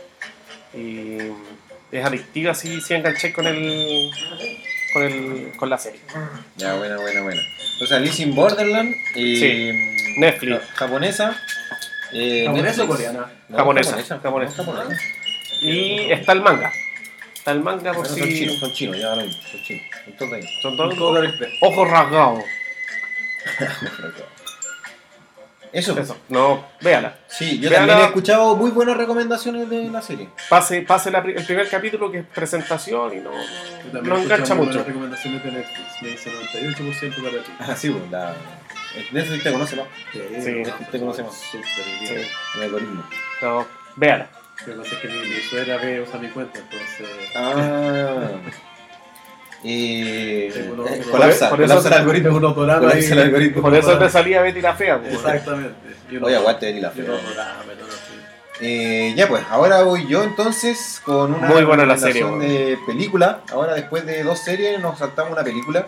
y 0.73 1.17
es 1.91 2.03
adictiva 2.05 2.55
si, 2.55 2.81
si 2.81 2.93
enganché 2.95 3.31
con 3.33 3.45
el 3.45 4.09
con 4.93 5.03
el 5.03 5.51
con 5.57 5.69
la 5.69 5.77
serie. 5.77 5.99
Ya, 6.57 6.73
buena, 6.73 6.97
buena, 6.97 7.21
buena. 7.21 7.41
O 7.81 7.85
sea, 7.85 7.97
Alice 7.97 8.21
in 8.23 8.33
Borderland 8.35 8.93
y... 9.15 9.37
Sí. 9.37 9.71
Netflix. 10.17 10.59
ja- 10.59 10.75
Japonesa. 10.75 11.35
Eh, 12.13 12.43
¿Japonesa 12.45 12.83
o 12.83 12.87
coreana? 12.87 13.31
No, 13.49 13.57
Japonesa, 13.57 13.91
japonesa. 13.91 14.19
japonesa. 14.19 14.63
No, 14.63 14.71
japonesa. 14.73 15.01
Y 15.61 16.11
está 16.11 16.33
el 16.33 16.41
manga. 16.41 16.71
Está 17.33 17.51
el 17.51 17.61
manga 17.61 17.93
por 17.93 18.07
Bueno, 18.07 18.13
si 18.15 18.19
son 18.21 18.29
chinos, 18.29 18.59
son 18.59 18.73
chinos, 18.73 18.97
ya 18.99 19.15
lo 19.15 19.23
mismo, 19.23 19.41
son 19.49 19.63
chinos. 19.63 19.83
Son 20.61 20.77
todos 20.77 20.95
son 20.95 21.31
ojos 21.61 21.89
rasgados. 21.89 22.43
Eso. 25.73 25.97
Eso, 25.97 26.17
no, 26.27 26.65
véala. 26.81 27.15
Sí, 27.27 27.57
yo 27.59 27.69
Véala. 27.69 27.87
también 27.87 27.99
he 27.99 28.07
escuchado 28.09 28.57
muy 28.57 28.71
buenas 28.71 28.97
recomendaciones 28.97 29.69
de 29.69 29.89
la 29.89 30.01
serie. 30.01 30.27
Pase, 30.49 30.81
pase 30.81 31.11
la 31.11 31.19
el 31.19 31.45
primer 31.45 31.69
capítulo 31.69 32.11
que 32.11 32.19
es 32.19 32.25
presentación 32.25 33.13
y 33.17 33.21
no, 33.21 33.31
Yo 33.93 34.01
no, 34.01 34.17
engancha 34.17 34.53
muy 34.53 34.65
mucho. 34.65 34.79
buenas 34.79 34.87
recomendaciones 34.87 35.43
de 35.43 35.51
Netflix. 35.51 36.01
Me 36.01 36.09
dice 36.09 36.29
98% 36.29 37.23
para 37.23 37.43
ti. 37.43 37.51
Ah, 37.59 37.75
sí, 37.77 37.89
pues, 37.89 38.11
la... 38.11 38.35
Netflix 39.11 39.43
te 39.43 39.51
conoce 39.51 39.75
más, 39.77 39.85
Sí, 40.11 40.63
te 40.91 40.99
conocemos. 40.99 41.35
Súper 41.35 41.65
Sí, 41.65 42.13
bien. 42.13 42.21
el 42.55 42.61
algoritmo. 42.63 43.03
no, 43.41 43.67
véala. 43.95 44.29
Lo 44.67 44.73
que 44.73 44.79
pasa 44.81 44.95
es 44.95 45.01
que 45.01 45.07
mi, 45.07 45.17
mi 45.27 45.41
suegra 45.49 45.77
ve, 45.77 46.01
usa 46.01 46.19
mi 46.19 46.29
cuenta, 46.29 46.59
entonces... 46.59 47.07
Ah. 47.35 48.29
Y... 49.63 50.49
Uno- 50.71 50.87
eh, 50.87 51.01
colapsa, 51.11 51.49
por 51.49 51.61
eso- 51.61 51.67
colapsa 51.69 51.87
el 51.89 51.93
algoritmo. 51.95 52.27
Tengo 52.29 52.37
un 52.37 52.45
autorama 52.45 52.79
Colapsa 52.79 53.13
el 53.13 53.19
algoritmo. 53.19 53.61
Por 53.61 53.75
eso 53.75 53.97
te 53.97 54.09
salía 54.09 54.41
Betty 54.41 54.61
la 54.61 54.73
fea. 54.75 54.99
pues. 54.99 55.13
Exactamente. 55.13 55.73
Uno- 56.11 56.27
Oye, 56.27 56.35
aguante 56.35 56.65
Betty 56.67 56.79
la 56.81 56.91
Fea. 56.91 57.05
uno 57.05 57.13
pero 57.67 57.85
no, 57.85 57.91
sí. 57.91 57.99
Eh, 58.63 59.13
ya 59.15 59.27
pues, 59.27 59.43
ahora 59.49 59.81
voy 59.83 60.07
yo 60.07 60.23
entonces 60.23 61.01
con 61.03 61.33
una 61.33 61.47
Muy 61.47 61.63
buena 61.63 61.85
la 61.85 61.97
serie, 61.97 62.23
de 62.23 62.77
película. 62.85 63.41
Ahora 63.51 63.73
después 63.73 64.05
de 64.05 64.23
dos 64.23 64.39
series 64.39 64.79
nos 64.79 64.99
saltamos 64.99 65.31
una 65.33 65.43
película 65.43 65.85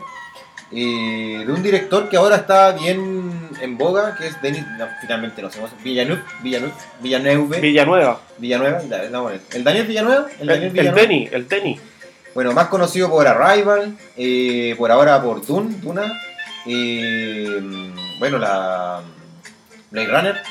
eh, 0.75 1.43
de 1.45 1.51
un 1.51 1.61
director 1.63 2.09
que 2.09 2.17
ahora 2.17 2.37
está 2.37 2.71
bien 2.71 3.49
en 3.61 3.77
boga, 3.77 4.15
que 4.15 4.27
es 4.27 4.41
Denis, 4.41 4.65
no, 4.77 4.87
finalmente 5.01 5.41
no 5.41 5.49
sé, 5.49 5.59
cómo 5.59 5.71
Villanueva. 5.83 6.23
Villanueva, 8.37 8.81
ya, 8.89 9.09
no, 9.09 9.23
bueno, 9.23 9.39
el 9.53 9.63
Daniel 9.63 9.87
Villanueva, 9.87 10.27
el 10.39 10.41
El, 10.41 10.47
Daniel 10.47 10.63
el 10.65 10.71
Villanueva. 10.71 11.01
Denny, 11.01 11.29
el 11.31 11.47
Denny. 11.47 11.79
Bueno, 12.33 12.51
más 12.53 12.67
conocido 12.67 13.09
por 13.09 13.27
Arrival, 13.27 13.95
eh, 14.17 14.73
por 14.77 14.91
ahora 14.91 15.21
por 15.21 15.45
Dune, 15.45 15.75
Duna, 15.81 16.19
eh, 16.65 17.61
bueno, 18.17 18.39
la 18.39 19.01
Blade 19.91 20.07
Runner, 20.07 20.41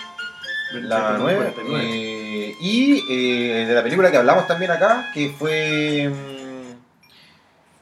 la 0.75 1.17
9, 1.19 1.53
49. 1.55 1.85
eh, 1.85 2.55
y 2.61 3.05
eh, 3.11 3.67
de 3.67 3.75
la 3.75 3.83
película 3.83 4.11
que 4.11 4.17
hablamos 4.17 4.47
también 4.47 4.71
acá, 4.71 5.11
que 5.13 5.31
fue... 5.31 6.09
mm, 6.09 6.73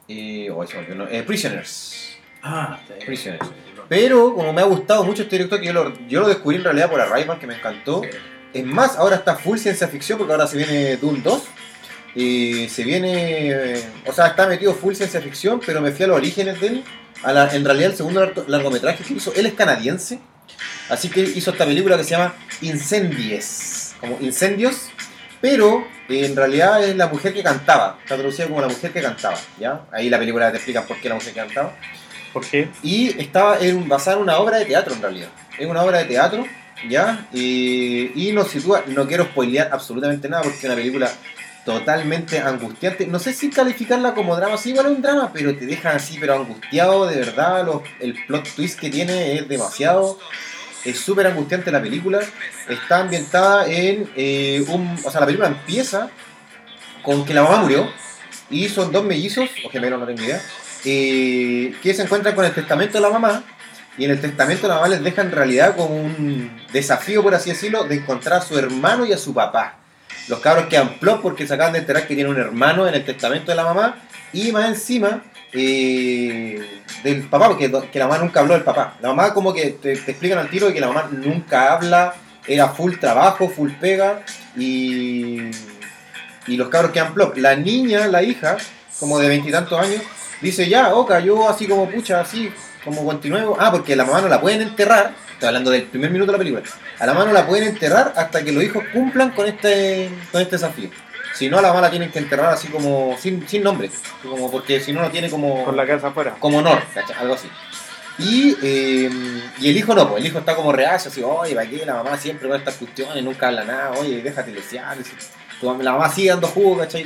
eh, 0.07 0.49
oh, 0.49 0.57
olvidó, 0.57 0.95
no, 0.95 1.07
eh, 1.07 1.23
Prisoners. 1.23 2.10
Ah, 2.43 2.79
sí. 2.87 3.05
Prisoners. 3.05 3.47
Pero 3.87 4.33
como 4.35 4.53
me 4.53 4.61
ha 4.61 4.65
gustado 4.65 5.03
mucho 5.03 5.23
este 5.23 5.35
director, 5.37 5.59
que 5.59 5.67
yo 5.67 5.73
lo, 5.73 5.93
yo 6.07 6.21
lo 6.21 6.27
descubrí 6.29 6.57
en 6.57 6.63
realidad 6.63 6.89
por 6.89 7.01
Arrival, 7.01 7.37
que 7.39 7.47
me 7.47 7.55
encantó. 7.55 8.01
Es 8.53 8.65
más, 8.65 8.97
ahora 8.97 9.17
está 9.17 9.35
full 9.35 9.57
ciencia 9.57 9.87
ficción 9.87 10.17
porque 10.17 10.33
ahora 10.33 10.47
se 10.47 10.57
viene 10.57 10.97
Dune 10.97 11.21
2. 11.23 11.43
Y 12.15 12.67
se 12.69 12.83
viene. 12.83 13.49
eh, 13.51 13.83
O 14.05 14.11
sea, 14.13 14.27
está 14.27 14.45
metido 14.47 14.73
full 14.73 14.93
ciencia 14.95 15.21
ficción, 15.21 15.61
pero 15.65 15.79
me 15.81 15.91
fui 15.91 16.03
a 16.05 16.07
los 16.09 16.17
orígenes 16.17 16.59
de 16.59 16.67
él. 16.67 16.83
A 17.23 17.31
la- 17.31 17.53
en 17.55 17.63
realidad, 17.63 17.91
el 17.91 17.95
segundo 17.97 18.19
largo- 18.21 18.43
largometraje 18.47 19.03
que 19.03 19.13
hizo, 19.13 19.33
él 19.35 19.45
es 19.45 19.53
canadiense. 19.53 20.19
Así 20.89 21.09
que 21.09 21.21
hizo 21.21 21.51
esta 21.51 21.65
película 21.65 21.95
que 21.97 22.03
se 22.03 22.11
llama 22.11 22.33
Incendies. 22.61 23.95
Como 23.99 24.17
incendios, 24.19 24.89
pero 25.39 25.87
eh, 26.09 26.25
en 26.25 26.35
realidad 26.35 26.83
es 26.83 26.95
la 26.95 27.07
mujer 27.07 27.33
que 27.33 27.43
cantaba. 27.43 27.97
Está 28.03 28.15
traducida 28.15 28.47
como 28.47 28.59
la 28.61 28.67
mujer 28.67 28.91
que 28.91 29.01
cantaba. 29.01 29.37
¿ya? 29.59 29.81
Ahí 29.91 30.09
la 30.09 30.17
película 30.19 30.49
te 30.51 30.57
explica 30.57 30.81
por 30.83 30.99
qué 30.99 31.07
la 31.09 31.15
mujer 31.15 31.33
que 31.33 31.39
cantaba. 31.39 31.75
¿Por 32.33 32.45
qué? 32.45 32.69
Y 32.83 33.19
estaba 33.21 33.59
en, 33.59 33.87
basada 33.87 34.17
en 34.17 34.23
una 34.23 34.37
obra 34.37 34.57
de 34.57 34.65
teatro 34.65 34.93
en 34.93 35.01
realidad. 35.01 35.29
Es 35.57 35.67
una 35.67 35.83
obra 35.83 35.99
de 35.99 36.05
teatro, 36.05 36.45
¿ya? 36.89 37.27
Y, 37.33 38.31
nos 38.33 38.49
sitúa, 38.49 38.83
no 38.87 39.07
quiero 39.07 39.25
spoilear 39.25 39.69
absolutamente 39.71 40.29
nada 40.29 40.43
porque 40.43 40.57
es 40.59 40.63
una 40.63 40.75
película 40.75 41.11
totalmente 41.65 42.39
angustiante. 42.39 43.05
No 43.05 43.19
sé 43.19 43.33
si 43.33 43.49
calificarla 43.49 44.13
como 44.13 44.35
drama, 44.35 44.57
sí, 44.57 44.69
igual 44.69 44.87
es 44.87 44.91
un 44.93 45.01
drama, 45.01 45.31
pero 45.33 45.55
te 45.55 45.65
deja 45.65 45.91
así, 45.91 46.17
pero 46.19 46.35
angustiado, 46.35 47.05
de 47.05 47.17
verdad. 47.17 47.65
los- 47.65 47.81
el 47.99 48.15
plot 48.25 48.47
twist 48.55 48.79
que 48.79 48.89
tiene 48.89 49.35
es 49.35 49.47
demasiado. 49.47 50.17
Es 50.83 50.99
súper 50.99 51.27
angustiante 51.27 51.71
la 51.71 51.81
película. 51.81 52.19
Está 52.67 52.99
ambientada 53.01 53.67
en 53.67 54.09
eh, 54.15 54.63
un... 54.69 54.97
O 55.03 55.11
sea, 55.11 55.19
la 55.19 55.27
película 55.27 55.47
empieza 55.49 56.09
con 57.03 57.23
que 57.25 57.33
la 57.35 57.43
mamá 57.43 57.57
murió. 57.57 57.87
Y 58.49 58.67
son 58.67 58.91
dos 58.91 59.03
mellizos, 59.05 59.49
o 59.63 59.69
gemelos, 59.69 59.99
no 59.99 60.05
tengo 60.07 60.23
idea. 60.23 60.41
Que 60.83 61.93
se 61.93 62.01
encuentran 62.01 62.35
con 62.35 62.45
el 62.45 62.53
testamento 62.53 62.93
de 62.93 63.01
la 63.01 63.09
mamá. 63.09 63.43
Y 63.97 64.05
en 64.05 64.11
el 64.11 64.21
testamento 64.21 64.67
la 64.67 64.75
mamá 64.75 64.87
les 64.87 65.03
deja 65.03 65.21
en 65.21 65.31
realidad 65.31 65.75
como 65.75 65.95
un 65.95 66.61
desafío, 66.71 67.21
por 67.21 67.35
así 67.35 67.49
decirlo, 67.49 67.83
de 67.83 67.95
encontrar 67.95 68.39
a 68.39 68.41
su 68.41 68.57
hermano 68.57 69.05
y 69.05 69.11
a 69.11 69.17
su 69.17 69.33
papá. 69.33 69.75
Los 70.27 70.39
cabros 70.39 70.67
quedan 70.67 70.97
plop 70.97 71.21
porque 71.21 71.45
se 71.45 71.53
acaban 71.53 71.73
de 71.73 71.79
enterar 71.79 72.07
que 72.07 72.15
tiene 72.15 72.29
un 72.29 72.39
hermano 72.39 72.87
en 72.87 72.95
el 72.95 73.03
testamento 73.03 73.51
de 73.51 73.55
la 73.55 73.65
mamá. 73.65 73.97
Y 74.31 74.53
más 74.53 74.69
encima 74.69 75.21
eh, 75.51 76.81
del 77.03 77.23
papá, 77.23 77.49
porque 77.49 77.69
que 77.91 77.99
la 77.99 78.07
mamá 78.07 78.23
nunca 78.23 78.39
habló 78.39 78.53
del 78.53 78.63
papá. 78.63 78.95
La 79.01 79.09
mamá 79.09 79.33
como 79.33 79.53
que 79.53 79.71
te, 79.71 79.97
te 79.97 80.11
explican 80.11 80.39
al 80.39 80.49
tiro 80.49 80.67
de 80.67 80.73
que 80.73 80.79
la 80.79 80.87
mamá 80.87 81.09
nunca 81.11 81.73
habla, 81.73 82.15
era 82.47 82.69
full 82.69 82.95
trabajo, 82.95 83.49
full 83.49 83.71
pega. 83.73 84.21
Y, 84.55 85.51
y 86.47 86.55
los 86.55 86.69
cabros 86.69 86.91
quedan 86.91 87.13
plop. 87.13 87.35
La 87.37 87.57
niña, 87.57 88.07
la 88.07 88.23
hija, 88.23 88.55
como 88.99 89.19
de 89.19 89.27
veintitantos 89.27 89.77
años, 89.77 90.01
dice 90.41 90.67
ya, 90.67 90.93
oca, 90.93 91.19
yo 91.19 91.49
así 91.49 91.67
como 91.67 91.89
pucha, 91.89 92.21
así, 92.21 92.51
como 92.83 93.05
continuemos. 93.05 93.57
Ah, 93.59 93.71
porque 93.71 93.95
la 93.95 94.05
mamá 94.05 94.21
no 94.21 94.27
la 94.27 94.41
pueden 94.41 94.61
enterrar. 94.61 95.13
Estoy 95.33 95.47
hablando 95.47 95.71
del 95.71 95.83
primer 95.83 96.11
minuto 96.11 96.31
de 96.31 96.37
la 96.37 96.43
película. 96.43 96.63
A 96.99 97.05
la 97.05 97.13
mamá 97.13 97.25
no 97.25 97.33
la 97.33 97.47
pueden 97.47 97.69
enterrar 97.69 98.13
hasta 98.15 98.43
que 98.43 98.51
los 98.51 98.63
hijos 98.63 98.83
cumplan 98.93 99.31
con 99.31 99.47
este, 99.47 100.09
con 100.31 100.41
este 100.41 100.55
desafío. 100.55 100.89
Si 101.33 101.49
no, 101.49 101.57
a 101.57 101.61
la 101.61 101.69
mamá 101.69 101.81
la 101.81 101.89
tienen 101.89 102.11
que 102.11 102.19
enterrar 102.19 102.53
así 102.53 102.67
como 102.67 103.15
sin, 103.19 103.47
sin 103.47 103.63
nombre. 103.63 103.89
Como 104.21 104.51
porque 104.51 104.79
si 104.79 104.93
no, 104.93 105.01
no 105.01 105.09
tiene 105.09 105.29
como, 105.29 105.65
Con 105.65 105.75
la 105.75 105.87
casa 105.87 106.09
afuera. 106.09 106.35
como 106.39 106.59
honor, 106.59 106.81
¿cachai? 106.93 107.15
Algo 107.17 107.33
así. 107.33 107.47
Y, 108.19 108.55
eh, 108.61 109.09
y 109.59 109.69
el 109.69 109.77
hijo 109.77 109.95
no, 109.95 110.07
pues 110.09 110.21
el 110.21 110.27
hijo 110.27 110.39
está 110.39 110.55
como 110.55 110.71
reacio, 110.71 111.09
así, 111.09 111.23
oye, 111.23 111.55
¿para 111.55 111.67
qué? 111.67 111.85
La 111.85 111.95
mamá 111.95 112.17
siempre 112.17 112.47
con 112.47 112.57
estas 112.59 112.75
cuestiones, 112.75 113.23
nunca 113.23 113.47
habla 113.47 113.63
nada, 113.63 113.91
oye, 113.97 114.21
déjate 114.21 114.51
desear. 114.51 114.97
La 115.61 115.93
mamá 115.93 116.09
sigue 116.09 116.29
dando 116.29 116.47
jugo, 116.47 116.77
¿cachai? 116.77 117.05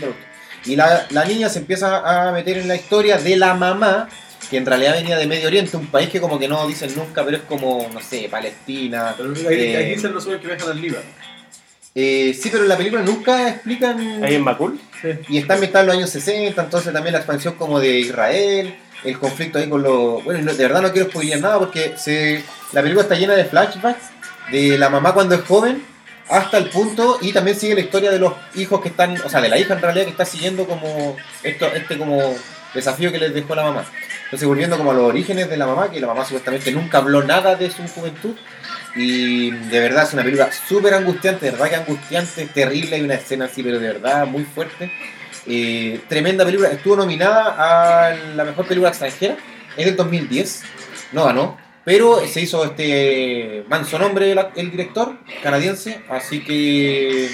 Y 0.65 0.75
la, 0.75 1.05
la 1.12 1.25
niña 1.25 1.50
se 1.50 1.60
empieza 1.60 2.27
a 2.27 2.31
meter 2.31 2.57
en 2.57 2.67
la 2.67 2.75
historia 2.75 3.17
de 3.17 3.36
la 3.38 3.53
mamá, 3.53 4.10
que 4.50 4.57
en 4.57 4.65
realidad 4.65 4.93
venía 4.93 5.17
de 5.17 5.27
Medio 5.27 5.48
Oriente, 5.48 5.77
un 5.77 5.88
país 5.88 6.10
que 6.10 6.19
como 6.22 6.38
que 6.39 6.48
no 6.48 6.67
dicen 6.67 6.91
nunca, 6.95 7.24
pero 7.24 7.38
es 7.38 7.43
como, 7.43 7.88
no 7.93 8.00
sé, 8.01 8.27
Palestina. 8.29 9.13
Pero 9.17 9.34
ahí, 9.50 9.55
Eh, 9.60 9.77
ahí 9.77 10.00
se 10.00 10.07
resuelve 10.10 10.41
que 10.41 10.48
viajan 10.48 10.69
al 10.69 10.81
Líbano. 10.81 11.05
Eh, 11.98 12.38
sí, 12.39 12.50
pero 12.51 12.63
en 12.63 12.69
la 12.69 12.77
película 12.77 13.01
nunca 13.01 13.48
explican... 13.50 14.24
Ahí 14.24 14.36
en 14.36 14.41
Macul. 14.43 14.79
Sí. 15.01 15.10
Y 15.29 15.38
está 15.38 15.53
ambientada 15.53 15.84
en 15.84 15.88
los 15.88 15.98
años 15.98 16.10
60, 16.10 16.62
entonces 16.63 16.91
también 16.91 17.13
la 17.13 17.19
expansión 17.19 17.53
como 17.55 17.79
de 17.79 18.00
Israel, 18.00 18.75
el 19.03 19.17
conflicto 19.17 19.60
ahí 19.60 19.69
con 19.69 19.81
los... 19.81 20.22
Bueno, 20.24 20.41
no- 20.41 20.53
de 20.53 20.63
verdad 20.63 20.81
no 20.81 20.91
quiero 20.91 21.10
spoilear 21.10 21.39
nada 21.39 21.57
porque 21.60 21.93
se, 21.98 22.43
la 22.74 22.81
película 22.81 23.03
está 23.03 23.15
llena 23.15 23.34
de 23.36 23.45
flashbacks 23.45 24.10
de 24.51 24.77
la 24.77 24.89
mamá 24.89 25.13
cuando 25.13 25.36
es 25.36 25.41
joven 25.41 25.84
hasta 26.29 26.58
el 26.58 26.70
punto 26.70 27.20
y 27.22 27.32
también 27.34 27.58
sigue 27.58 27.75
la 27.75 27.82
historia 27.82 28.12
de 28.12 28.20
los 28.20 28.34
hijos 28.55 28.82
que 28.82 28.89
están, 28.89 29.15
o 29.22 29.29
sea, 29.29 29.41
de 29.41 29.50
la 29.50 29.58
hija 29.58 29.74
en 29.74 29.82
realidad 29.82 30.05
que 30.05 30.12
está 30.12 30.25
siguiendo 30.25 30.65
como 30.65 31.15
esto, 31.44 31.67
este 31.67 31.98
como 31.98 32.36
desafío 32.74 33.12
que 33.12 33.20
les 33.20 33.34
dejó 33.34 33.55
la 33.55 33.63
mamá. 33.63 33.86
Entonces 34.25 34.48
volviendo 34.48 34.77
como 34.77 34.91
a 34.91 34.94
los 34.94 35.03
orígenes 35.03 35.50
de 35.50 35.58
la 35.58 35.67
mamá, 35.67 35.91
que 35.91 36.00
la 36.00 36.08
mamá 36.08 36.25
supuestamente 36.25 36.72
nunca 36.72 36.98
habló 36.98 37.24
nada 37.24 37.55
de 37.55 37.70
su 37.70 37.88
juventud. 37.88 38.36
Y 38.96 39.51
de 39.51 39.79
verdad 39.79 40.03
es 40.03 40.13
una 40.13 40.24
película 40.24 40.50
súper 40.51 40.94
angustiante, 40.94 41.46
de 41.46 41.51
verdad 41.51 41.70
que 41.70 41.75
angustiante, 41.75 42.46
terrible, 42.46 42.96
hay 42.96 43.01
una 43.01 43.15
escena 43.15 43.46
así, 43.46 43.62
pero 43.62 43.77
de 43.77 43.88
verdad 43.88 44.25
muy 44.25 44.44
fuerte. 44.44 44.91
Eh, 45.46 46.01
tremenda 46.08 46.46
película, 46.46 46.70
estuvo 46.70 46.96
nominada 46.96 48.08
a 48.10 48.15
la 48.15 48.44
mejor 48.46 48.65
película 48.65 48.89
extranjera, 48.89 49.36
es 49.77 49.86
del 49.86 49.96
2010, 49.96 50.63
no 51.12 51.25
ganó, 51.25 51.58
pero 51.86 52.25
se 52.27 52.42
hizo 52.42 52.65
este 52.65 53.63
manso 53.70 54.00
nombre 54.00 54.36
el, 54.56 54.72
director 54.72 55.15
canadiense, 55.44 56.01
así 56.10 56.44
que 56.44 57.30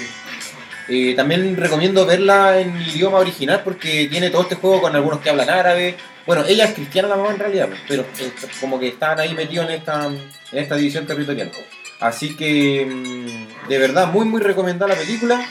eh, 0.88 1.14
también 1.16 1.56
recomiendo 1.56 2.04
verla 2.04 2.60
en 2.60 2.80
idioma 2.82 3.18
original 3.18 3.62
porque 3.64 4.08
tiene 4.10 4.28
todo 4.28 4.42
este 4.42 4.56
juego 4.56 4.82
con 4.82 4.94
algunos 4.94 5.20
que 5.20 5.30
hablan 5.30 5.48
árabe. 5.48 5.96
Bueno, 6.26 6.44
ella 6.46 6.66
es 6.66 6.74
cristiana 6.74 7.08
la 7.08 7.16
mamá 7.16 7.30
en 7.30 7.38
realidad, 7.38 7.68
pero 7.88 8.02
eh, 8.20 8.30
como 8.60 8.78
que 8.78 8.88
están 8.88 9.18
ahí 9.18 9.34
metidos 9.34 9.68
en 9.68 9.74
esta, 9.74 10.06
en 10.06 10.58
esta 10.58 10.76
división 10.76 11.06
territorial. 11.06 11.50
Así 11.98 12.36
que 12.36 12.86
mm, 12.86 13.68
de 13.68 13.78
verdad 13.78 14.08
muy 14.08 14.26
muy 14.26 14.42
recomendada 14.42 14.94
la 14.94 15.00
película. 15.00 15.48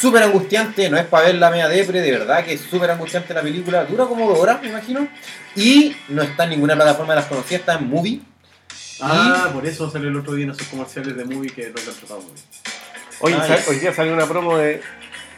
Súper 0.00 0.22
angustiante, 0.22 0.88
no 0.90 0.96
es 0.96 1.06
para 1.06 1.26
ver 1.26 1.34
la 1.36 1.50
media 1.50 1.68
depre, 1.68 2.00
de 2.00 2.10
verdad 2.12 2.44
que 2.44 2.52
es 2.54 2.60
súper 2.60 2.90
angustiante 2.90 3.34
la 3.34 3.42
película. 3.42 3.84
Dura 3.84 4.04
como 4.06 4.28
dos 4.28 4.38
horas, 4.38 4.60
me 4.62 4.68
imagino. 4.68 5.08
Y 5.56 5.96
no 6.08 6.22
está 6.22 6.44
en 6.44 6.50
ninguna 6.50 6.74
plataforma 6.76 7.14
de 7.14 7.20
las 7.20 7.28
conocidas, 7.28 7.60
está 7.60 7.74
en 7.74 7.88
Movie. 7.88 8.20
Ah, 9.00 9.50
por 9.52 9.66
eso 9.66 9.90
salió 9.90 10.08
el 10.08 10.16
otro 10.16 10.34
día 10.34 10.44
en 10.44 10.50
esos 10.52 10.66
comerciales 10.68 11.16
de 11.16 11.24
movie 11.24 11.50
que 11.50 11.68
no 11.68 11.74
te 11.74 11.88
han 11.90 11.96
tratado 11.96 12.20
muy 12.20 12.32
bien. 12.32 12.44
Hoy, 13.20 13.32
Ah, 13.38 13.46
sal- 13.46 13.62
hoy 13.68 13.76
día 13.78 13.92
salió 13.94 14.12
una 14.12 14.26
promo 14.26 14.56
de 14.58 14.80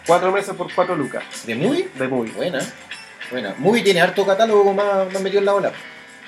4 0.06 0.32
meses 0.32 0.54
por 0.54 0.72
4 0.74 0.96
lucas 0.96 1.22
¿De 1.44 1.54
Movie? 1.54 1.88
de 1.94 2.08
movie. 2.08 2.32
Buena, 2.32 2.58
buena. 3.30 3.54
Movie 3.58 3.82
tiene 3.82 4.00
harto 4.00 4.24
catálogo 4.26 4.72
más, 4.72 5.12
más 5.12 5.22
metido 5.22 5.40
en 5.40 5.44
la 5.46 5.54
ola. 5.54 5.72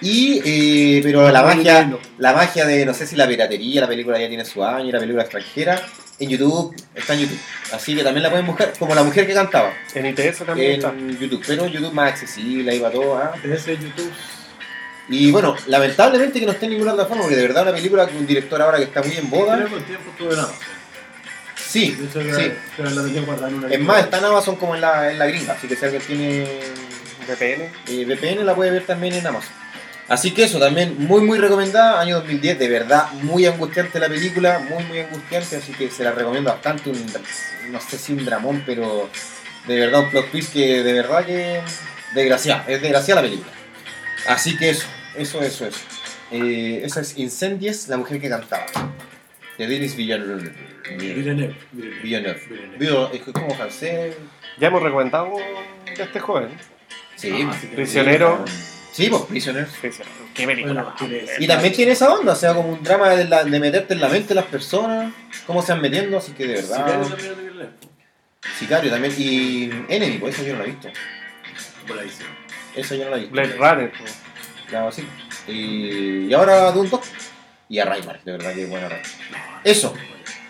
Y, 0.02 0.40
eh, 0.44 1.00
pero 1.02 1.30
la 1.30 1.42
magia, 1.42 1.90
la 2.18 2.32
magia 2.32 2.66
de, 2.66 2.84
no 2.84 2.92
sé 2.92 3.06
si 3.06 3.16
la 3.16 3.26
piratería, 3.26 3.82
la 3.82 3.88
película 3.88 4.18
ya 4.18 4.28
tiene 4.28 4.44
su 4.44 4.64
año, 4.64 4.90
la 4.92 4.98
película 4.98 5.22
extranjera, 5.22 5.80
en 6.18 6.28
YouTube, 6.28 6.74
está 6.94 7.14
en 7.14 7.20
YouTube. 7.20 7.38
Así 7.72 7.94
que 7.96 8.02
también 8.02 8.22
la 8.24 8.30
pueden 8.30 8.46
buscar, 8.46 8.72
como 8.78 8.94
la 8.94 9.02
mujer 9.02 9.26
que 9.26 9.34
cantaba, 9.34 9.72
En 9.94 10.06
ITS 10.06 10.44
también 10.44 10.72
está. 10.72 10.88
en 10.88 11.18
YouTube. 11.18 11.42
Pero 11.46 11.66
YouTube 11.66 11.92
más 11.92 12.10
accesible, 12.12 12.72
ahí 12.72 12.78
va 12.78 12.90
todo. 12.90 13.16
¿ah? 13.16 13.32
De 13.42 13.54
ese 13.54 13.76
YouTube. 13.76 14.12
Y 15.08 15.30
bueno, 15.30 15.56
lamentablemente 15.66 16.40
que 16.40 16.46
no 16.46 16.52
esté 16.52 16.66
en 16.66 16.72
ninguna 16.72 16.94
plataforma, 16.94 17.22
porque 17.22 17.36
de 17.36 17.42
verdad 17.42 17.62
una 17.64 17.72
película 17.72 18.06
con 18.06 18.16
un 18.16 18.26
director 18.26 18.60
ahora 18.62 18.78
que 18.78 18.84
está 18.84 19.02
muy 19.02 19.16
en 19.16 19.30
boga. 19.30 19.56
Creo 19.56 19.68
que 19.68 19.74
el 19.76 19.84
tiempo 19.84 20.10
estuvo 20.10 20.32
en 20.32 20.38
Amazon. 20.38 20.56
Sí, 21.56 21.90
De 21.92 22.04
hecho, 22.04 22.20
sí. 22.38 22.52
la 22.78 23.20
guardada 23.22 23.48
en 23.48 23.54
una 23.54 23.68
Es 23.68 23.80
más, 23.80 24.04
está 24.04 24.18
en 24.18 24.24
Amazon 24.26 24.56
como 24.56 24.74
en 24.74 24.80
la, 24.80 25.10
en 25.10 25.18
la 25.18 25.26
gringa, 25.26 25.54
así 25.54 25.66
que 25.66 25.76
si 25.76 25.84
alguien 25.84 26.02
tiene 26.02 26.46
VPN. 27.26 27.62
eh, 27.88 28.04
VPN 28.04 28.44
la 28.44 28.54
puede 28.54 28.70
ver 28.70 28.84
también 28.84 29.14
en 29.14 29.26
Amazon. 29.26 29.61
Así 30.12 30.32
que 30.32 30.44
eso, 30.44 30.58
también 30.58 30.94
muy 30.98 31.22
muy 31.22 31.38
recomendada, 31.38 31.98
año 31.98 32.16
2010, 32.16 32.58
de 32.58 32.68
verdad 32.68 33.10
muy 33.22 33.46
angustiante 33.46 33.98
la 33.98 34.08
película, 34.08 34.58
muy 34.58 34.84
muy 34.84 34.98
angustiante, 34.98 35.56
así 35.56 35.72
que 35.72 35.88
se 35.90 36.04
la 36.04 36.12
recomiendo 36.12 36.50
bastante, 36.50 36.90
un, 36.90 37.02
no 37.70 37.80
sé 37.80 37.96
si 37.96 38.12
un 38.12 38.22
dramón, 38.26 38.62
pero 38.66 39.08
de 39.66 39.80
verdad 39.80 40.00
un 40.00 40.10
plot 40.10 40.30
twist 40.30 40.52
que 40.52 40.82
de 40.82 40.92
verdad 40.92 41.24
que 41.24 41.62
desgraciada, 42.14 42.62
es 42.68 42.82
desgraciada 42.82 43.22
la 43.22 43.28
película. 43.28 43.50
Así 44.28 44.54
que 44.58 44.68
eso, 44.68 44.86
eso, 45.16 45.40
eso, 45.40 45.66
eso. 45.66 45.80
Eh, 46.30 46.82
esa 46.84 47.00
es 47.00 47.16
Incendies, 47.16 47.88
la 47.88 47.96
mujer 47.96 48.20
que 48.20 48.28
cantaba, 48.28 48.66
de 49.56 49.66
Denis 49.66 49.96
Villeneuve. 49.96 50.52
Villeneuve. 50.98 51.56
Villeneuve. 51.72 53.16
Es 53.16 53.22
como 53.32 53.54
francés. 53.54 54.14
Ya 54.58 54.68
hemos 54.68 54.82
recomendado 54.82 55.32
de 55.96 56.02
este 56.02 56.20
joven. 56.20 56.50
Sí, 57.16 57.46
Ah, 57.48 57.56
sí 57.58 57.68
que- 57.68 57.76
Prisionero. 57.76 58.44
Sí, 58.92 59.08
pues 59.08 59.22
Prisoners. 59.22 59.70
Qué 60.34 60.46
película. 60.46 60.82
Bueno, 60.82 60.94
tiene- 60.98 61.24
Y 61.38 61.46
también 61.46 61.72
tiene 61.72 61.92
esa 61.92 62.12
onda, 62.12 62.32
o 62.32 62.36
sea, 62.36 62.54
como 62.54 62.68
un 62.70 62.82
drama 62.82 63.10
de, 63.10 63.24
la- 63.24 63.42
de 63.44 63.58
meterte 63.60 63.94
en 63.94 64.00
la 64.00 64.08
mente 64.08 64.28
de 64.28 64.34
las 64.36 64.44
personas, 64.44 65.12
cómo 65.46 65.62
se 65.62 65.72
van 65.72 65.80
metiendo, 65.80 66.18
así 66.18 66.32
que 66.32 66.46
de 66.46 66.54
verdad. 66.54 66.76
Sicario 67.02 67.08
también. 67.08 67.70
Sicario 68.58 68.90
también. 68.90 69.14
Y 69.18 69.70
Enemy, 69.88 70.18
pues 70.18 70.34
eso 70.34 70.44
yo 70.46 70.52
no 70.52 70.58
lo 70.60 70.64
he 70.64 70.68
visto. 70.72 70.88
Buenísimo. 71.88 72.28
Eso 72.76 72.94
yo 72.94 73.04
no 73.04 73.10
lo 73.10 73.16
he 73.16 73.20
visto. 73.20 73.32
Blade 73.32 73.54
Runner. 73.56 73.92
po. 73.92 74.04
Claro, 74.68 74.92
sí. 74.92 75.06
Y, 75.48 76.26
y 76.26 76.34
ahora 76.34 76.70
Doom 76.72 76.88
2. 76.90 77.00
Y 77.68 77.78
a 77.78 77.84
Rayman, 77.86 78.18
de 78.24 78.32
verdad 78.32 78.54
que 78.54 78.66
buena 78.66 78.88
Rayman. 78.90 79.06
Eso. 79.64 79.94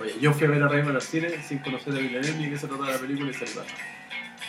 Oye, 0.01 0.15
yo 0.21 0.33
fui 0.33 0.47
a 0.47 0.51
ver 0.51 0.63
a 0.65 0.69
Rayman 0.69 0.97
al 0.97 1.03
cine 1.03 1.29
sin 1.47 1.59
conocer 1.59 1.93
a 1.95 1.99
Villeneuve 1.99 2.33
ni 2.39 2.45
de 2.47 2.51
qué 2.51 2.59
se 2.59 2.67
trataba 2.67 2.91
la 2.91 2.99
película 2.99 3.31
y 3.31 3.35
salí 3.35 3.51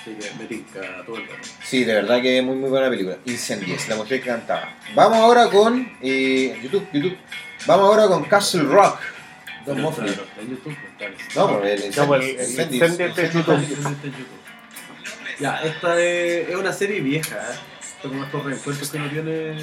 Así 0.03 0.15
que 0.15 0.31
me 0.37 0.45
tinca 0.49 0.81
todo 1.05 1.15
el 1.17 1.27
rato. 1.27 1.47
Sí, 1.63 1.85
de 1.85 1.93
verdad 1.93 2.21
que 2.21 2.39
es 2.39 2.43
muy 2.43 2.55
muy 2.57 2.69
buena 2.69 2.89
película. 2.89 3.17
Incendies, 3.25 3.87
la 3.87 3.95
mujer 3.95 4.19
que 4.21 4.27
cantaba. 4.27 4.75
Vamos 4.93 5.17
ahora 5.17 5.49
con 5.49 5.89
eh, 6.01 6.59
YouTube, 6.61 6.85
YouTube. 6.91 7.17
Vamos 7.65 7.85
ahora 7.85 8.07
con 8.07 8.25
Castle 8.25 8.63
Rock. 8.63 8.99
Don 9.65 9.77
tal. 9.77 9.85
No, 11.35 11.63
el 11.63 11.95
No, 11.95 12.07
pues, 12.07 12.23
el- 12.25 12.39
el 12.39 12.45
Incendies. 12.49 12.81
Incendies 12.81 13.15
de 13.15 13.23
Está 13.23 13.39
YouTube. 13.39 13.55
en 13.55 13.69
YouTube. 13.69 14.27
Ya, 15.39 15.61
esta 15.63 16.01
es, 16.01 16.49
es 16.49 16.55
una 16.55 16.73
serie 16.73 16.99
vieja, 16.99 17.35
¿eh? 17.37 17.55
Como 18.01 18.23
estos 18.25 18.43
reencuentros 18.43 18.89
que 18.91 18.97
uno 18.97 19.09
tiene 19.09 19.55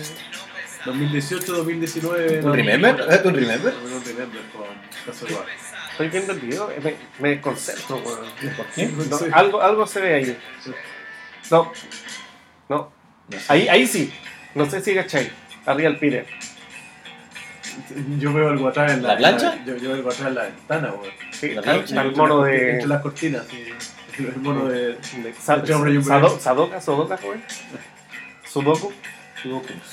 2018, 0.86 1.52
2019. 1.52 2.40
¿Un 2.42 2.54
remember? 2.54 3.06
¿Es 3.10 3.24
un 3.26 3.34
remember? 3.34 3.74
Un 3.74 4.04
remember 4.04 4.40
con 4.52 4.66
Castle 5.04 5.28
Rock. 5.36 5.46
Estoy 6.00 6.08
viendo 6.08 6.32
el 6.32 6.40
video, 6.40 6.72
me, 6.82 6.94
me 7.18 7.28
desconcentro, 7.30 7.96
weón. 7.98 8.20
¿Por 8.56 8.66
qué? 8.74 8.86
No, 8.86 9.18
Sí. 9.18 9.24
algo, 9.32 9.60
algo 9.60 9.86
se 9.86 10.00
ve 10.00 10.14
ahí. 10.14 10.38
No, 11.50 11.70
no. 12.70 12.90
Ahí, 13.48 13.68
ahí 13.68 13.86
sí. 13.86 14.10
No 14.54 14.64
sé 14.64 14.80
si 14.80 14.94
cachai. 14.94 15.30
Arriba 15.66 15.90
el 15.90 15.98
Peter. 15.98 16.26
Yo 18.18 18.32
veo 18.32 18.48
algo 18.48 18.68
atrás 18.68 18.92
en 18.92 19.02
la, 19.02 19.10
¿La 19.10 19.16
plancha? 19.18 19.58
yo, 19.66 19.76
yo 19.76 19.88
veo 19.88 19.94
algo 19.96 20.08
atrás 20.10 20.28
en 20.28 20.34
la 20.36 20.42
ventana, 20.44 20.92
weón. 20.92 21.12
Sí, 21.32 21.50
La 21.50 21.60
plancha. 21.60 21.84
está 21.84 22.00
el 22.00 22.06
Entre 22.08 22.22
mono 22.22 22.38
las- 22.44 22.50
de. 22.50 22.70
Entre 22.72 22.88
las 22.88 23.02
cortinas, 23.02 23.46
sí. 23.50 23.64
El 24.18 24.36
mono 24.36 24.68
de. 24.68 24.78
de 24.94 25.34
Sado- 25.38 25.82
bebé. 25.82 26.02
Sadoka, 26.40 26.80
Sodoka, 26.80 27.18
weón. 27.22 27.42
Sudoku. 28.50 28.90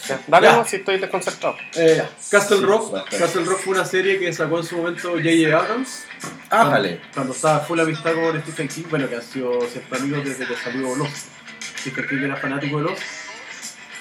Ya, 0.07 0.19
Dale, 0.27 0.47
Ya. 0.47 0.65
si 0.65 0.75
estoy 0.77 0.97
desconcertado. 0.99 1.55
Eh, 1.75 2.03
Castle 2.29 2.61
Rock. 2.61 2.91
bastante. 2.91 3.17
Castle 3.17 3.43
Rock 3.45 3.59
fue 3.59 3.73
una 3.73 3.85
serie 3.85 4.19
que 4.19 4.31
sacó 4.33 4.57
en 4.59 4.63
su 4.65 4.77
momento 4.77 5.11
J.J. 5.11 5.57
Abrams. 5.57 6.05
Ájale. 6.49 7.01
Cuando 7.13 7.33
estaba 7.33 7.59
full 7.61 7.79
amistad 7.79 8.13
con 8.13 8.41
Stephen 8.41 8.67
King, 8.67 8.83
bueno, 8.89 9.09
que 9.09 9.15
han 9.15 9.21
sido 9.23 9.59
siempre 9.69 9.99
amigos 9.99 10.23
desde 10.25 10.45
que 10.47 10.55
salió 10.55 10.95
Lost. 10.95 11.27
Stephen 11.79 12.07
King 12.07 12.23
era 12.23 12.35
fanático 12.35 12.77
de 12.77 12.83
Lost. 12.83 13.01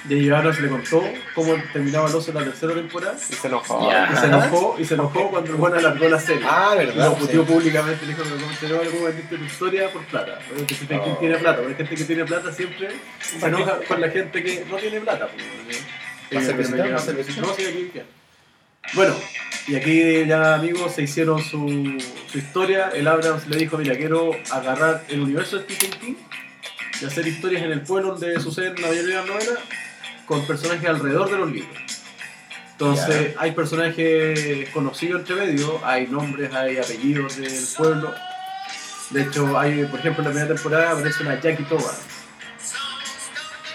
J.J. 0.09 0.37
Abrams 0.39 0.61
le 0.61 0.69
contó 0.69 1.03
cómo 1.35 1.55
terminaba 1.73 2.09
Lost 2.11 2.29
en 2.29 2.35
la 2.37 2.45
tercera 2.45 2.75
temporada. 2.75 3.17
Y 3.29 3.33
se 3.35 3.47
enojó. 3.49 3.91
Y 4.13 4.17
se 4.17 4.27
enojó, 4.27 4.77
y 4.79 4.85
se 4.85 4.95
enojó 4.95 5.31
cuando 5.31 5.51
el 5.51 5.57
bueno 5.57 5.77
alargó 5.77 6.09
la 6.09 6.21
serie. 6.21 6.45
Ah, 6.49 6.73
Y 6.75 6.79
verdad. 6.79 7.09
lo 7.11 7.15
puteó 7.17 7.45
sí. 7.47 7.53
públicamente, 7.53 8.07
le 8.07 8.13
dijo 8.15 8.23
que 8.23 8.31
no 8.69 8.91
cómo 8.91 9.05
vendiste 9.07 9.37
tu 9.37 9.45
historia 9.45 9.91
por 9.93 10.05
plata. 10.05 10.39
Porque 10.49 10.75
King 10.75 10.87
Oh. 11.01 11.17
tiene 11.19 11.37
plata, 11.39 11.57
porque 11.59 11.73
hay 11.73 11.77
gente 11.79 11.97
que 11.97 12.05
tiene 12.05 12.25
plata 12.25 12.53
siempre 12.53 12.89
se 13.21 13.47
enoja 13.47 13.79
con 13.89 14.01
la 14.01 14.09
gente 14.11 14.43
que 14.43 14.65
no 14.71 14.77
tiene 14.77 15.01
plata. 15.01 15.29
pues, 15.29 15.45
¿no? 15.45 16.37
¿Más 16.37 16.43
Eh, 16.43 16.47
cervecita? 16.47 16.77
pero 16.77 16.89
me 16.89 16.93
¿Más 16.93 17.05
queda- 17.05 17.13
cervecita? 17.15 17.41
No, 17.41 17.55
sí, 17.55 17.65
aquí. 17.65 17.91
Bueno, 18.95 19.15
y 19.67 19.75
aquí 19.75 20.27
ya 20.27 20.55
amigos 20.55 20.93
se 20.95 21.03
hicieron 21.03 21.43
su, 21.43 21.99
su 22.31 22.39
historia. 22.39 22.91
El 22.95 23.09
Abrams 23.09 23.49
le 23.49 23.57
dijo, 23.57 23.77
mira, 23.79 23.97
quiero 23.97 24.31
agarrar 24.53 25.05
el 25.09 25.21
universo 25.23 25.59
de 25.59 25.65
Stephen 25.65 25.91
King 26.01 26.15
y 27.01 27.05
hacer 27.05 27.27
historias 27.27 27.63
en 27.63 27.73
el 27.73 27.81
pueblo 27.83 28.13
donde 28.17 28.41
suceden 28.41 28.75
la 28.81 28.89
mayoría 28.89 29.03
de 29.09 29.15
las 29.15 29.27
novelas 29.27 29.59
con 30.27 30.47
personajes 30.47 30.89
alrededor 30.89 31.31
de 31.31 31.37
los 31.39 31.51
libros. 31.53 31.77
Entonces, 32.73 33.35
hay 33.39 33.53
personajes 33.53 34.69
conocidos 34.71 35.21
entre 35.21 35.37
medio, 35.37 35.81
hay 35.85 36.07
nombres, 36.09 36.53
hay 36.53 36.77
apellidos 36.79 37.37
del 37.39 37.65
pueblo. 37.77 38.15
De 39.11 39.23
hecho, 39.23 39.59
hay, 39.59 39.85
por 39.85 40.01
ejemplo, 40.01 40.23
en 40.23 40.29
la 40.29 40.31
primera 40.35 40.55
temporada 40.55 40.91
aparece 40.93 41.23
una 41.23 41.41
Jackie 41.41 41.63
Torrance, 41.65 42.03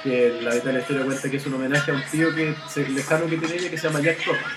que 0.03 0.39
la 0.41 0.51
mitad 0.51 0.65
de 0.65 0.73
la 0.73 0.79
historia 0.81 1.03
cuenta 1.05 1.29
que 1.31 1.37
es 1.37 1.45
un 1.45 1.53
homenaje 1.53 1.91
a 1.91 1.93
un 1.95 2.03
tío 2.11 2.33
que, 2.35 2.55
se- 2.69 2.89
lejano 2.89 3.27
que 3.27 3.37
tiene 3.37 3.55
ella 3.55 3.69
que 3.69 3.77
se 3.77 3.87
llama 3.87 4.01
Jack 4.01 4.23
Torrance. 4.25 4.55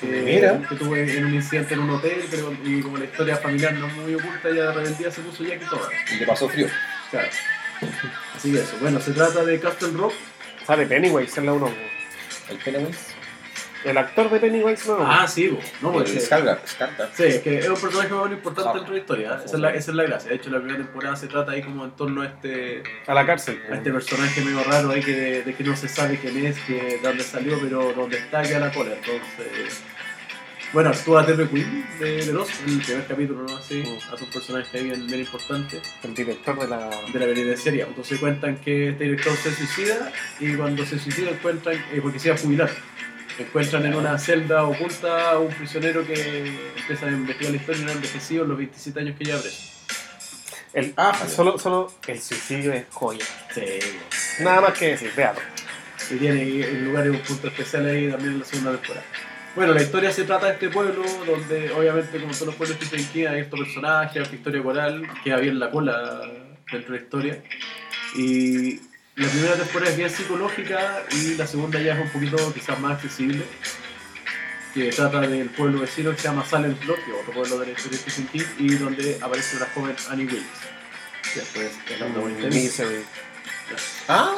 Que, 0.00 0.06
Mira. 0.06 0.62
que 0.68 0.76
tuvo 0.76 0.96
en 0.96 1.24
un 1.26 1.34
incidente 1.34 1.74
en 1.74 1.80
un 1.80 1.90
hotel, 1.90 2.24
pero 2.30 2.56
y 2.64 2.80
como 2.80 2.96
la 2.96 3.04
historia 3.04 3.36
familiar 3.36 3.74
no 3.74 3.86
es 3.86 3.96
muy 3.96 4.14
oculta, 4.14 4.48
ella 4.48 4.68
de 4.68 4.72
rebeldía 4.72 5.10
se 5.10 5.20
puso 5.20 5.44
Jackie 5.44 5.66
Torrance. 5.66 5.94
Y 6.14 6.18
le 6.20 6.26
pasó 6.26 6.48
frío. 6.48 6.68
Claro. 7.10 7.28
Así 8.34 8.52
que 8.52 8.60
eso. 8.60 8.76
Bueno, 8.80 9.00
se 9.00 9.12
trata 9.12 9.44
de 9.44 9.60
Castle 9.60 9.90
Rock. 9.92 10.14
Sale 10.66 10.86
Pennywise 10.86 11.38
en 11.40 11.46
la 11.46 11.52
1. 11.52 11.74
El 12.50 12.56
Pennywise. 12.58 13.19
El 13.84 13.96
actor 13.96 14.28
de 14.30 14.38
Pennywise 14.40 14.86
no. 14.88 14.98
Ah, 15.00 15.26
sí, 15.26 15.48
bo. 15.48 15.58
no, 15.80 15.92
pues. 15.92 16.10
Scargar. 16.24 16.60
Sí, 17.14 17.22
es 17.24 17.38
que 17.40 17.58
es 17.60 17.68
un 17.68 17.80
personaje 17.80 18.12
muy 18.12 18.32
importante 18.32 18.70
Ah. 18.70 18.74
dentro 18.74 18.92
de 18.92 18.98
la 18.98 19.02
historia. 19.02 19.30
¿eh? 19.32 19.42
Esa 19.46 19.54
es 19.56 19.60
la, 19.60 19.70
esa 19.70 19.90
es 19.90 19.96
la 19.96 20.02
gracia. 20.02 20.28
De 20.30 20.36
hecho, 20.36 20.50
la 20.50 20.58
primera 20.58 20.78
temporada 20.78 21.16
se 21.16 21.26
trata 21.28 21.52
ahí 21.52 21.62
como 21.62 21.84
en 21.86 21.92
torno 21.92 22.22
a 22.22 22.26
este, 22.26 22.82
A 23.06 23.14
la 23.14 23.24
cárcel. 23.24 23.58
a 23.70 23.74
este 23.76 23.90
personaje 23.90 24.40
medio 24.42 24.62
raro 24.64 24.90
ahí 24.90 25.02
que 25.02 25.12
de, 25.14 25.42
de 25.44 25.54
que 25.54 25.64
no 25.64 25.74
se 25.76 25.88
sabe 25.88 26.18
quién 26.18 26.44
es, 26.44 26.58
que 26.60 26.74
de 26.74 26.98
dónde 27.02 27.24
salió, 27.24 27.58
pero 27.60 27.92
donde 27.94 28.18
está 28.18 28.42
queda 28.42 28.58
la 28.60 28.70
cola. 28.72 28.90
Entonces, 28.94 29.82
bueno, 30.72 30.90
actúa 30.90 31.26
Terry 31.26 31.48
Quinn 31.48 31.84
de, 31.98 32.24
de 32.26 32.32
Lost, 32.32 32.52
en 32.64 32.74
el 32.74 32.80
primer 32.82 33.06
capítulo, 33.06 33.42
¿no? 33.42 33.56
Así, 33.56 33.82
Mm. 33.82 34.14
hace 34.14 34.24
un 34.24 34.30
personaje 34.30 34.78
ahí 34.78 34.84
bien, 34.84 35.06
bien 35.06 35.20
importante 35.20 35.80
El 36.04 36.14
director 36.14 36.60
de 36.60 36.68
la. 36.68 36.90
de 37.12 37.18
la 37.18 37.26
penitenciaria. 37.26 37.86
Entonces 37.88 38.20
cuentan 38.20 38.56
que 38.58 38.90
este 38.90 39.04
director 39.04 39.34
se 39.36 39.52
suicida 39.52 40.12
y 40.38 40.54
cuando 40.54 40.84
se 40.86 40.98
suicida 40.98 41.30
encuentran, 41.30 41.74
eh, 41.92 41.98
porque 42.02 42.18
se 42.20 42.28
iba 42.28 42.36
a 42.36 42.38
jubilar, 42.38 42.70
encuentran 43.42 43.86
en 43.86 43.94
una 43.94 44.18
celda 44.18 44.64
oculta 44.64 45.30
a 45.32 45.38
un 45.38 45.52
prisionero 45.54 46.04
que 46.06 46.58
empieza 46.78 47.06
a 47.06 47.10
investigar 47.10 47.50
la 47.52 47.56
historia 47.56 47.80
y 47.80 47.84
no 47.84 47.90
ha 47.90 47.94
envejecido 47.94 48.42
en 48.44 48.48
los 48.50 48.58
27 48.58 49.00
años 49.00 49.16
que 49.18 49.24
ya 49.24 49.38
preso. 49.38 49.62
El, 50.72 50.94
Ah, 50.96 51.16
solo, 51.28 51.58
solo 51.58 51.92
el 52.06 52.20
suicidio 52.20 52.72
es 52.72 52.84
joya. 52.90 53.24
Sí, 53.54 53.62
Nada 54.44 54.60
más 54.60 54.78
que 54.78 54.88
decir, 54.88 55.10
véalo. 55.16 55.40
y 56.10 56.14
tiene 56.16 56.42
el 56.42 56.84
lugar 56.84 57.06
es 57.06 57.10
un 57.12 57.18
punto 57.20 57.48
especial 57.48 57.86
ahí 57.86 58.10
también 58.10 58.32
en 58.34 58.38
la 58.40 58.44
segunda 58.44 58.72
temporada. 58.72 59.04
Bueno, 59.56 59.74
la 59.74 59.82
historia 59.82 60.12
se 60.12 60.22
trata 60.24 60.46
de 60.46 60.52
este 60.52 60.68
pueblo 60.68 61.02
donde 61.26 61.72
obviamente 61.72 62.20
como 62.20 62.32
todos 62.32 62.46
los 62.46 62.54
pueblos 62.54 62.78
Stephen 62.80 63.04
King 63.08 63.26
hay 63.26 63.40
estos 63.40 63.58
personajes, 63.58 64.22
esta 64.22 64.34
historia 64.36 64.62
coral, 64.62 65.08
queda 65.24 65.38
bien 65.38 65.58
la 65.58 65.70
cola 65.72 66.22
dentro 66.70 66.92
de 66.92 66.98
la 66.98 67.04
historia. 67.04 67.42
Y 68.16 68.80
la 69.16 69.28
primera 69.28 69.54
temporada 69.54 69.90
es 69.90 69.96
bien 69.96 70.10
psicológica 70.10 71.04
y 71.10 71.34
la 71.34 71.46
segunda 71.46 71.80
ya 71.80 71.94
es 71.94 72.00
un 72.00 72.10
poquito 72.10 72.52
quizás 72.54 72.78
más 72.80 72.92
accesible. 72.92 73.44
Que 74.74 74.90
trata 74.90 75.20
del 75.20 75.50
pueblo 75.50 75.80
vecino 75.80 76.12
que 76.12 76.18
se 76.18 76.28
llama 76.28 76.44
Salem 76.44 76.76
Block, 76.78 77.00
otro 77.20 77.32
pueblo 77.32 77.58
de 77.58 77.66
la 77.66 77.72
historia 77.72 77.98
de 77.98 78.10
Stephen 78.10 78.28
King, 78.28 78.44
y 78.58 78.74
donde 78.76 79.18
aparece 79.20 79.56
una 79.56 79.66
joven 79.74 79.96
Annie 80.08 80.26
Wilkes. 80.26 80.46
Después 81.34 81.72
es 81.90 82.00
la 82.00 82.06
protagonista 82.06 82.48
de 82.48 82.50
Misery. 82.50 83.04
Ah. 84.08 84.34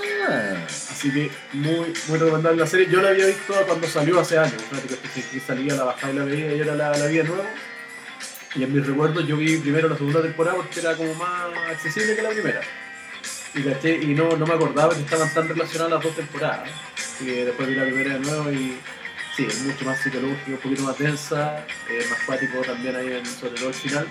Así 0.66 1.12
que 1.12 1.30
muy, 1.52 1.92
muy 2.08 2.18
recomendable 2.18 2.60
la 2.60 2.66
serie. 2.66 2.88
Yo 2.90 3.00
la 3.00 3.10
había 3.10 3.26
visto 3.26 3.54
cuando 3.66 3.86
salió 3.86 4.20
hace 4.20 4.38
años. 4.38 4.62
Que 5.32 5.40
salía, 5.40 5.74
la 5.74 5.84
bajaba 5.84 6.12
y 6.12 6.16
la 6.16 6.24
veía 6.24 6.54
y 6.54 6.60
ahora 6.60 6.74
la, 6.74 6.96
la 6.96 7.06
vi 7.06 7.16
de 7.18 7.24
nuevo. 7.24 7.46
Y 8.54 8.62
en 8.64 8.72
mis 8.74 8.86
recuerdos 8.86 9.26
yo 9.26 9.36
vi 9.36 9.56
primero 9.58 9.88
la 9.88 9.96
segunda 9.96 10.22
temporada 10.22 10.56
porque 10.56 10.80
era 10.80 10.94
como 10.94 11.14
más 11.14 11.56
accesible 11.70 12.14
que 12.14 12.22
la 12.22 12.28
primera. 12.30 12.60
Y, 13.54 13.62
caché, 13.62 14.02
y 14.02 14.14
no, 14.14 14.36
no 14.36 14.46
me 14.46 14.54
acordaba 14.54 14.94
que 14.94 15.00
estaban 15.00 15.32
tan 15.32 15.48
relacionadas 15.48 15.92
las 15.92 16.02
dos 16.02 16.16
temporadas. 16.16 16.70
Así 16.96 17.26
que 17.26 17.44
después 17.44 17.68
vi 17.68 17.74
la 17.74 17.84
primera 17.84 18.14
de 18.14 18.20
nuevo 18.20 18.50
y 18.50 18.78
sí, 19.36 19.44
es 19.46 19.62
mucho 19.62 19.84
más 19.84 19.98
psicológico, 19.98 20.52
un 20.52 20.56
poquito 20.58 20.82
más 20.82 20.98
densa, 20.98 21.66
más 22.10 22.20
cuático 22.26 22.60
también 22.62 22.96
ahí 22.96 23.12
en, 23.12 23.26
sobre 23.26 23.54
todo 23.54 23.68
el 23.68 23.74
final. 23.74 24.06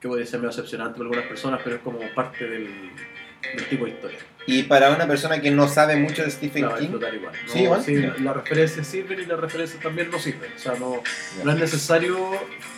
Que 0.00 0.08
puede 0.08 0.26
ser 0.26 0.40
medio 0.40 0.50
decepcionante 0.50 0.98
para 0.98 1.04
algunas 1.04 1.26
personas, 1.26 1.60
pero 1.64 1.76
es 1.76 1.82
como 1.82 1.98
parte 2.14 2.46
del, 2.46 2.92
del 3.54 3.68
tipo 3.68 3.84
de 3.86 3.90
historia. 3.90 4.18
Y 4.50 4.62
para 4.64 4.90
una 4.90 5.06
persona 5.06 5.40
que 5.40 5.50
no 5.50 5.68
sabe 5.68 5.96
mucho 5.96 6.22
de 6.22 6.30
Stephen 6.30 6.62
La 6.66 6.74
a 6.74 6.78
King, 6.78 6.88
igual. 6.94 7.20
¿no? 7.22 7.52
Sí, 7.52 7.58
igual. 7.60 7.84
Sí, 7.84 7.94
Ya. 8.00 8.14
las 8.18 8.36
referencias 8.36 8.86
sirven 8.86 9.20
y 9.20 9.26
las 9.26 9.38
referencias 9.38 9.82
también 9.82 10.10
no 10.10 10.18
sirven. 10.18 10.50
O 10.56 10.58
sea, 10.58 10.72
no, 10.78 11.02
no 11.44 11.50
es 11.52 11.58
necesario 11.58 12.16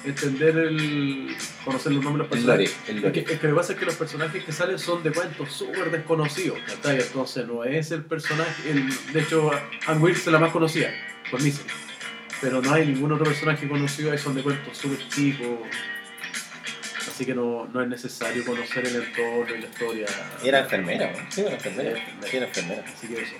entender 0.04 0.58
el. 0.58 1.36
conocer 1.64 1.92
los 1.92 2.02
nombres 2.04 2.28
de 2.28 2.36
los 2.36 2.44
el 2.44 2.46
lore, 2.50 2.64
personajes. 2.64 2.88
el 2.88 2.96
Es 2.96 3.02
lore. 3.02 3.12
que, 3.24 3.32
es 3.34 3.40
que 3.40 3.46
lo 3.46 3.54
que 3.54 3.56
pasa 3.60 3.72
es 3.74 3.78
que 3.78 3.84
los 3.86 3.94
personajes 3.94 4.44
que 4.44 4.52
salen 4.52 4.78
son 4.78 5.02
de 5.02 5.12
cuentos 5.12 5.52
súper 5.52 5.90
desconocidos, 5.90 6.58
¿cachai? 6.66 7.00
Entonces 7.00 7.46
no 7.46 7.64
es 7.64 7.90
el 7.92 8.02
personaje. 8.04 8.70
El, 8.70 8.88
de 9.12 9.20
hecho, 9.20 9.50
Anne 9.86 10.00
Wilkes 10.00 10.26
es 10.26 10.32
la 10.32 10.38
más 10.40 10.50
conocida, 10.52 10.90
por 11.30 11.40
mí. 11.40 11.52
Pero 12.40 12.62
no 12.62 12.72
hay 12.72 12.86
ningún 12.86 13.12
otro 13.12 13.26
personaje 13.26 13.68
conocido 13.68 14.10
ahí, 14.12 14.18
son 14.18 14.34
de 14.34 14.42
cuentos 14.42 14.76
súper 14.76 14.98
chicos. 15.08 15.46
Así 17.20 17.26
que 17.26 17.34
no, 17.34 17.68
no 17.70 17.82
es 17.82 17.88
necesario 17.90 18.42
conocer 18.46 18.86
el 18.86 18.96
entorno 18.96 19.54
y 19.54 19.60
la 19.60 19.66
historia. 19.66 20.06
Era 20.42 20.60
enfermera. 20.60 21.12
Sí, 21.28 21.42
era 21.42 21.52
enfermera. 21.52 22.00
Sí, 22.24 22.36
era 22.38 22.46
enfermera. 22.46 22.82
Así 22.96 23.08
que 23.08 23.20
eso. 23.20 23.34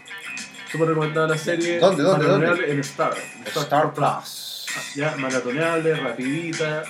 Súper 0.71 0.89
recomendada 0.89 1.29
la 1.29 1.39
serie. 1.39 1.79
¿Dónde, 1.79 2.03
dónde, 2.03 2.27
maratoneable 2.27 2.73
En 2.73 2.81
Star. 2.81 3.15
en 3.39 3.47
Star 3.47 3.95
Plus. 3.95 4.67
Ya, 4.97 5.17
maratoneable, 5.17 5.95
rapidita. 5.95 6.83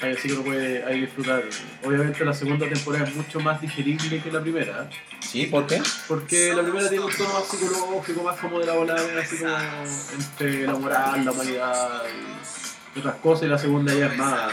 Así 0.00 0.28
que 0.28 0.34
lo 0.36 0.42
puede 0.42 0.82
ahí 0.86 1.02
disfrutar. 1.02 1.44
Obviamente 1.84 2.24
la 2.24 2.32
segunda 2.32 2.66
temporada 2.66 3.06
es 3.06 3.14
mucho 3.14 3.38
más 3.40 3.60
digerible 3.60 4.22
que 4.22 4.32
la 4.32 4.40
primera. 4.40 4.88
¿Sí? 5.20 5.48
¿Por 5.48 5.66
qué? 5.66 5.82
Porque 6.08 6.54
la 6.54 6.62
primera 6.62 6.88
tiene 6.88 7.04
un 7.04 7.12
tono 7.12 7.34
más 7.34 7.44
psicológico, 7.44 8.22
más 8.22 8.40
como 8.40 8.58
de 8.58 8.64
la 8.64 8.72
volada, 8.72 9.20
así 9.20 9.36
como 9.36 9.54
entre 10.18 10.66
la 10.66 10.76
moral, 10.76 11.26
la 11.26 11.30
humanidad 11.30 12.02
y 12.96 13.00
otras 13.00 13.16
cosas. 13.16 13.44
Y 13.44 13.48
la 13.48 13.58
segunda 13.58 13.92
ya 13.92 14.06
es 14.06 14.16
más, 14.16 14.50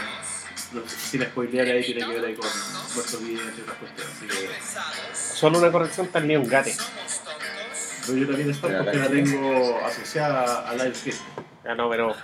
no 0.72 0.88
sé, 0.88 0.96
sin 0.96 1.22
spoilear 1.22 1.66
ahí, 1.66 1.84
tiene 1.84 2.00
que 2.00 2.14
ver 2.14 2.24
ahí 2.24 2.34
con 2.34 2.48
nuestro 2.94 3.18
cliente 3.18 3.54
y 3.58 3.60
otras 3.60 3.78
cuestiones. 3.78 4.14
Así 4.16 4.26
que 4.26 5.16
Solo 5.16 5.58
una 5.58 5.72
corrección, 5.72 6.06
está 6.06 6.18
el 6.18 6.36
un 6.38 6.48
gate. 6.48 6.74
pero 8.06 8.18
yo 8.18 8.26
también 8.26 8.50
estoy 8.50 8.72
porque 8.72 8.98
la 8.98 9.04
la 9.04 9.08
tengo 9.08 9.80
asociada 9.84 10.68
a 10.68 10.74
Lionsgate. 10.74 11.18
Ah, 11.66 11.74
no, 11.74 11.90
pero 11.90 12.14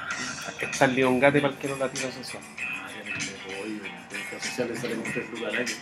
está 0.61 0.85
el 0.87 1.05
un 1.05 1.21
gate 1.21 1.41
para 1.41 1.53
el 1.55 1.59
que 1.59 1.69
no 1.69 1.77
la 1.77 1.89
tiene 1.89 2.13
social. 2.13 2.43
Ah, 2.59 2.89
ya 2.93 3.05
no 3.05 3.17
me 3.49 3.61
voy, 3.61 3.71
en 3.87 4.11
redes 4.11 4.43
sociales 4.43 4.79
sale 4.81 4.95
con 4.95 5.05
tres 5.05 5.27
año. 5.59 5.75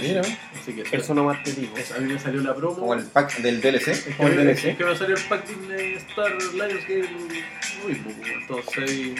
Mira, 0.00 0.20
Así 0.20 0.72
que 0.72 0.96
Eso 0.96 1.14
nomás 1.14 1.42
te 1.42 1.52
digo. 1.52 1.76
es- 1.76 1.90
a 1.92 1.98
mí 1.98 2.12
me 2.12 2.18
salió 2.18 2.40
la 2.42 2.54
promo. 2.54 2.76
como 2.76 2.94
el 2.94 3.04
pack 3.06 3.38
del 3.38 3.60
DLC. 3.60 3.88
Es 3.92 4.00
que, 4.04 4.22
el 4.22 4.28
es 4.48 4.62
DLC. 4.62 4.76
que 4.76 4.84
me 4.84 4.96
salió 4.96 5.16
el 5.16 5.22
pack 5.24 5.46
de 5.46 5.94
Star 5.96 6.32
Lionsgate 6.32 7.08
muy 7.82 7.94
poco, 7.96 8.26
entonces 8.26 8.90
ahí- 8.90 9.14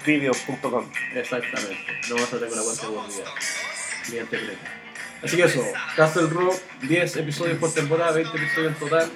Xvideo.com. 0.00 0.90
exactamente, 1.14 1.78
no 2.08 2.14
vas 2.16 2.32
a 2.32 2.38
tener 2.38 2.54
la 2.56 2.62
cuenta 2.62 2.70
de 2.70 2.76
seguridad, 2.76 3.24
cliente 4.06 4.38
pleno. 4.38 4.58
Así 5.22 5.36
que 5.36 5.42
eso, 5.44 5.64
Castle 5.96 6.26
Rock, 6.28 6.60
10 6.82 7.16
episodios 7.16 7.58
por 7.58 7.72
temporada, 7.72 8.12
20 8.12 8.36
episodios 8.36 8.72
en 8.72 8.78
total. 8.78 9.10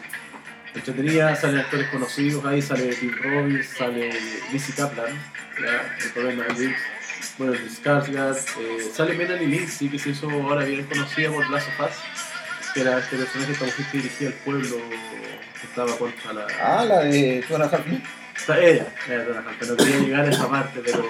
Entretenida, 0.74 1.34
salen 1.36 1.60
actores 1.60 1.88
conocidos, 1.88 2.44
ahí 2.44 2.60
sale 2.62 2.94
Tim 2.94 3.12
Robbins, 3.22 3.66
sale 3.68 4.10
Lizzie 4.52 4.74
Kaplan, 4.74 5.12
ya, 5.60 5.96
el 6.04 6.10
problema 6.12 6.44
de 6.44 6.52
Wills, 6.54 6.78
bueno, 7.38 7.54
Skarsgård, 7.54 8.36
eh, 8.36 8.90
sale 8.92 9.14
Melanie 9.14 9.46
Lindsay, 9.46 9.88
que 9.88 9.98
se 9.98 10.10
hizo 10.10 10.28
ahora 10.30 10.64
bien 10.64 10.84
conocida 10.86 11.30
por 11.30 11.48
Last 11.50 11.68
of 11.68 11.88
Us, 11.88 12.72
que 12.74 12.80
era 12.80 12.98
este 12.98 13.16
personaje, 13.16 13.52
mujer 13.64 13.86
que 13.90 13.96
dirigía 13.98 14.28
el 14.28 14.34
pueblo 14.34 14.76
que 15.60 15.66
estaba 15.66 15.96
contra 15.96 16.32
la... 16.32 16.46
Ah, 16.62 16.84
la 16.84 17.00
de 17.00 17.44
Two 17.46 17.54
and 17.56 17.64
a 17.64 17.66
Half 17.68 17.86
Men. 17.86 18.02
Está 18.36 18.58
ella, 18.60 18.86
ella 19.08 19.42
Hunt, 19.44 19.56
pero 19.58 19.72
no 19.72 19.76
quería 19.76 19.98
llegar 20.00 20.26
a 20.26 20.30
esa 20.30 20.48
parte, 20.48 20.80
pero 20.84 21.04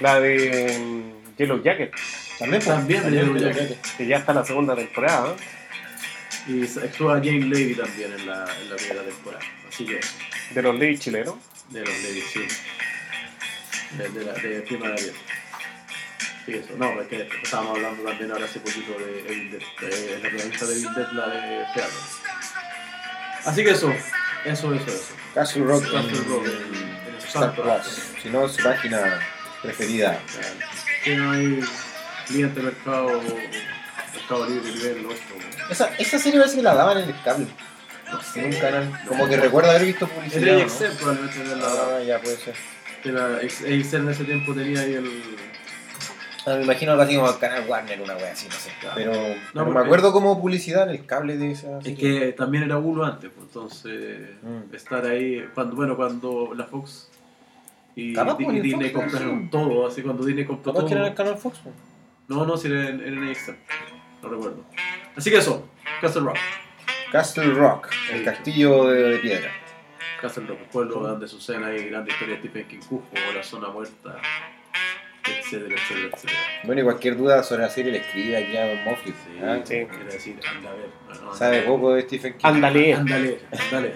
La 0.00 0.20
de 0.20 0.78
mm, 0.78 1.36
Yellow 1.38 1.62
Jacket, 1.62 1.92
También, 2.38 2.62
pues. 2.62 2.76
También 2.76 3.04
de 3.04 3.10
Yellow 3.10 3.36
Jacket. 3.36 3.78
que 3.96 4.06
ya 4.06 4.16
está 4.18 4.32
la 4.32 4.44
segunda 4.44 4.74
temporada. 4.74 5.34
¿eh? 5.34 5.62
y 6.48 6.64
actúa 6.64 7.20
Jane 7.22 7.46
Levy 7.46 7.74
también 7.74 8.12
en 8.12 8.26
la, 8.26 8.44
en 8.60 8.70
la 8.70 8.76
primera 8.76 9.02
temporada. 9.02 9.44
Así 9.68 9.86
que, 9.86 10.00
De 10.54 10.62
los 10.62 10.76
leyes 10.76 11.00
chilenos. 11.00 11.34
de 11.70 11.80
los 11.80 12.02
Levy, 12.02 12.20
sí. 12.20 12.40
De, 13.98 14.08
de, 14.08 14.24
la, 14.24 14.32
de 14.32 14.60
de. 14.60 15.12
Sí, 16.46 16.52
eso. 16.54 16.74
No, 16.76 17.00
es 17.00 17.06
que 17.08 17.28
estábamos 17.42 17.76
hablando 17.76 18.02
también 18.02 18.32
ahora 18.32 18.44
hace 18.46 18.58
poquito 18.60 18.92
de 18.98 19.20
Evil 19.20 19.50
Dead. 19.52 19.62
eh, 19.82 20.18
la 20.22 20.28
protagonista 20.28 20.66
de 20.66 20.72
Evil 20.72 20.94
Dead, 20.94 21.12
la 21.12 21.26
de 21.28 21.64
Teatro. 21.74 21.98
Así 23.44 23.64
que 23.64 23.70
eso, 23.70 23.92
eso, 24.44 24.74
eso, 24.74 24.86
eso. 24.86 25.14
Castle 25.34 25.64
Rock. 25.64 25.82
Castle 25.92 26.18
en- 26.18 26.28
Rock, 26.28 26.46
en 26.46 27.12
en 27.14 27.16
Star 27.26 27.54
Plus. 27.54 28.02
Si 28.22 28.28
no, 28.30 28.48
su 28.48 28.62
página 28.62 29.20
preferida. 29.62 30.18
Que 31.04 31.16
no 31.16 31.30
hay 31.32 31.60
cliente 32.26 32.60
mercado, 32.60 33.20
mercado 34.14 34.46
libre 34.48 34.72
nivel 34.72 35.06
8. 35.06 35.18
Esa, 35.70 35.86
esa 35.96 36.18
serie 36.18 36.38
parece 36.40 36.56
que 36.56 36.62
la 36.62 36.74
daban 36.74 36.98
en 36.98 37.08
el 37.08 37.22
cable. 37.22 37.46
En 38.36 38.44
un 38.46 38.60
canal. 38.60 39.00
Como 39.08 39.26
que 39.28 39.36
recuerdo 39.38 39.70
haber 39.70 39.84
visto 39.86 40.04
En 40.06 40.10
publicidad. 40.10 40.48
el 40.48 40.56
¿no? 40.56 40.62
Excel 40.62 40.92
probablemente 40.92 41.40
era 41.40 41.56
la, 41.56 41.66
Ah, 41.66 42.02
ya 42.06 42.20
puede 42.20 42.36
ser. 42.36 42.54
Que 43.02 43.12
la 43.12 43.40
Ex- 43.42 43.62
Excel 43.62 44.02
en 44.02 44.08
ese 44.10 44.24
tiempo 44.24 44.54
tenía 44.54 44.80
ahí 44.80 44.94
el... 44.94 45.10
Ah, 46.44 46.56
me 46.56 46.64
imagino 46.64 46.90
algo 46.92 47.04
así 47.04 47.14
como 47.14 47.28
el 47.30 47.38
canal 47.38 47.64
Warner, 47.68 48.00
una 48.00 48.16
wea 48.16 48.32
así, 48.32 48.46
no 48.48 48.54
sé. 48.54 48.70
Claro. 48.80 48.94
Pero, 48.96 49.12
pero 49.52 49.66
me 49.66 49.80
acuerdo 49.80 50.12
como 50.12 50.40
publicidad 50.40 50.84
en 50.84 50.90
el 50.90 51.06
cable 51.06 51.36
de 51.36 51.52
esa. 51.52 51.78
Es 51.84 51.96
que 51.96 52.32
también 52.32 52.64
era 52.64 52.78
uno 52.78 53.04
antes, 53.04 53.30
pues, 53.32 53.46
entonces 53.46 54.28
Mm. 54.42 54.74
estar 54.74 55.04
ahí, 55.06 55.44
cuando, 55.54 55.76
bueno, 55.76 55.94
cuando 55.96 56.52
la 56.56 56.64
Fox 56.64 57.08
y, 57.94 58.12
Capaz, 58.12 58.36
pues, 58.36 58.56
y 58.56 58.60
Disney 58.60 58.90
Fox, 58.90 59.04
compraron 59.04 59.42
sí. 59.42 59.48
todo, 59.52 59.86
así 59.86 60.02
cuando 60.02 60.24
Disney 60.24 60.44
compró 60.44 60.72
todo. 60.72 60.86
que 60.86 60.94
era 60.94 61.06
el 61.06 61.14
canal 61.14 61.36
Fox. 61.36 61.60
¿no? 61.64 62.36
No, 62.36 62.44
no, 62.46 62.56
si 62.56 62.66
era 62.68 62.88
en, 62.88 63.00
en 63.06 63.28
Excel, 63.28 63.56
no 64.22 64.28
recuerdo. 64.28 64.64
Así 65.14 65.30
que 65.30 65.36
eso, 65.36 65.68
Castle 66.00 66.22
Rock. 66.22 66.36
Castle 67.12 67.52
Rock, 67.52 67.88
el 68.12 68.24
castillo 68.24 68.86
de, 68.88 69.02
de 69.10 69.18
piedra. 69.18 69.50
Castle 70.22 70.46
Rock, 70.46 70.60
pueblo 70.70 71.00
donde 71.00 71.26
suceden 71.26 71.64
ahí 71.64 71.88
grandes 71.88 72.14
historias 72.14 72.40
de 72.40 72.48
Stephen 72.48 72.68
King 72.68 72.86
Cujo, 72.88 73.04
la 73.34 73.42
zona 73.42 73.70
muerta, 73.70 74.16
etcétera, 75.24 75.74
etcétera, 75.74 76.10
etcétera. 76.14 76.38
Bueno, 76.62 76.80
y 76.80 76.84
cualquier 76.84 77.16
duda 77.16 77.42
sobre 77.42 77.62
la 77.62 77.70
serie 77.70 77.90
le 77.90 77.98
escribe 77.98 78.36
aquí 78.36 78.56
a 78.56 78.68
Don 78.68 78.84
Moffat. 78.84 79.06
Sí, 79.06 79.40
¿ah? 79.42 79.58
Sí. 79.64 79.86
quiere 79.90 80.04
decir, 80.04 80.36
anda 80.48 80.70
a 80.70 80.74
ver. 80.74 80.88
no, 81.08 81.22
no, 81.26 81.34
Sabe 81.34 81.62
poco 81.62 81.94
de 81.94 82.02
Stephen 82.02 82.34
King. 82.34 82.46
Ándale. 82.46 82.94
Ándale, 82.94 83.40
ándale. 83.50 83.94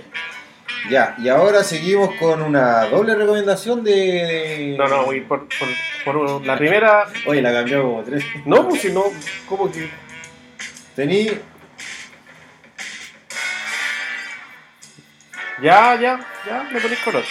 Ya, 0.91 1.15
y 1.19 1.29
ahora 1.29 1.63
seguimos 1.63 2.13
con 2.17 2.43
una 2.43 2.87
doble 2.87 3.15
recomendación 3.15 3.85
de. 3.85 4.75
No, 4.77 4.89
no, 4.89 5.05
voy 5.05 5.21
por, 5.21 5.47
por, 5.49 5.69
por 6.05 6.45
la 6.45 6.59
primera. 6.59 7.07
Oye, 7.27 7.41
la 7.41 7.53
cambió 7.53 7.83
como 7.83 8.03
tres. 8.03 8.25
No, 8.45 8.69
pues 8.69 8.83
si 8.83 8.93
no, 8.93 9.05
como 9.49 9.71
que. 9.71 9.89
Tení. 10.97 11.31
Ya, 15.63 15.97
ya, 16.01 16.21
ya, 16.47 16.65
le 16.73 16.81
ponéis 16.81 17.01
color. 17.01 17.25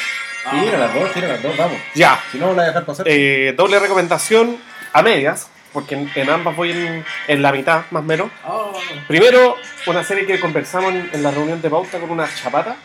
Tira 0.51 0.77
las 0.77 0.93
dos, 0.93 1.11
tira 1.13 1.27
las 1.29 1.41
dos, 1.43 1.57
vamos. 1.57 1.77
Ya, 1.95 2.19
Si 2.31 2.37
no, 2.37 2.47
no 2.47 2.51
la 2.53 2.55
voy 2.55 2.63
a 2.63 2.67
dejar 2.67 2.85
pasar. 2.85 3.05
eh, 3.09 3.53
doble 3.57 3.79
recomendación 3.79 4.57
a 4.93 5.01
medias, 5.01 5.49
porque 5.73 5.95
en, 5.95 6.11
en 6.15 6.29
ambas 6.29 6.55
voy 6.55 6.71
en, 6.71 7.05
en 7.27 7.41
la 7.41 7.51
mitad, 7.51 7.83
más 7.91 8.01
o 8.01 8.05
menos. 8.05 8.29
Ah, 8.43 8.71
Primero, 9.07 9.57
una 9.87 10.03
serie 10.03 10.25
que 10.25 10.39
conversamos 10.39 10.93
en, 10.93 11.09
en 11.13 11.23
la 11.23 11.31
reunión 11.31 11.61
de 11.61 11.69
pauta 11.69 11.99
con 11.99 12.09
una 12.11 12.27
chapata. 12.33 12.75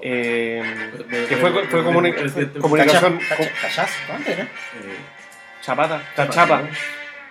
eh, 0.00 0.90
que 1.28 1.36
fue, 1.36 1.52
fue 1.66 1.84
comuni- 1.84 2.28
fue 2.30 2.52
comunicación. 2.60 3.18
Cacha- 3.20 3.36
cacha- 3.36 3.52
¿Cachaz? 3.62 3.90
¿Cuánto 4.06 4.30
era? 4.30 4.42
Eh, 4.42 4.48
Chapata, 5.62 6.02
cachapa. 6.16 6.62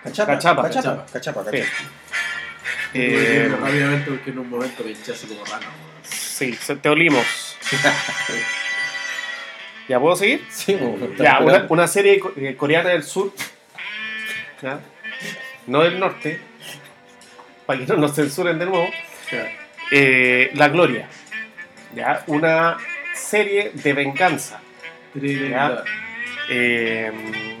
Cachapa. 0.02 0.32
Cachapa. 0.32 0.62
Cachapa. 0.62 1.06
Cachapa. 1.12 1.44
Sí. 1.50 1.58
cachapa. 1.58 1.70
Eh, 2.94 3.44
Eh, 3.44 3.56
rápidamente 3.60 4.10
porque 4.10 4.30
en 4.30 4.38
un 4.38 4.48
momento 4.50 4.82
me 4.84 4.90
hinché 4.90 5.12
así 5.12 5.26
como 5.26 5.44
rana. 5.44 5.66
Sí, 6.32 6.58
te 6.80 6.88
olimos. 6.88 7.56
¿Ya 9.88 10.00
puedo 10.00 10.16
seguir? 10.16 10.44
Sí, 10.50 10.78
Ya, 11.18 11.40
una, 11.40 11.66
una 11.68 11.86
serie 11.86 12.20
eh, 12.36 12.56
coreana 12.56 12.90
del 12.90 13.02
sur, 13.02 13.32
¿ya? 14.62 14.80
no 15.66 15.82
del 15.82 15.98
norte, 15.98 16.40
para 17.66 17.80
que 17.80 17.86
no 17.86 17.96
nos 17.96 18.14
censuren 18.14 18.58
de 18.58 18.66
nuevo, 18.66 18.88
eh, 19.90 20.50
La 20.54 20.68
Gloria, 20.68 21.08
¿ya? 21.94 22.22
una 22.28 22.78
serie 23.14 23.72
de 23.74 23.92
venganza, 23.92 24.60
Tremenda. 25.12 25.84
Eh, 26.50 27.12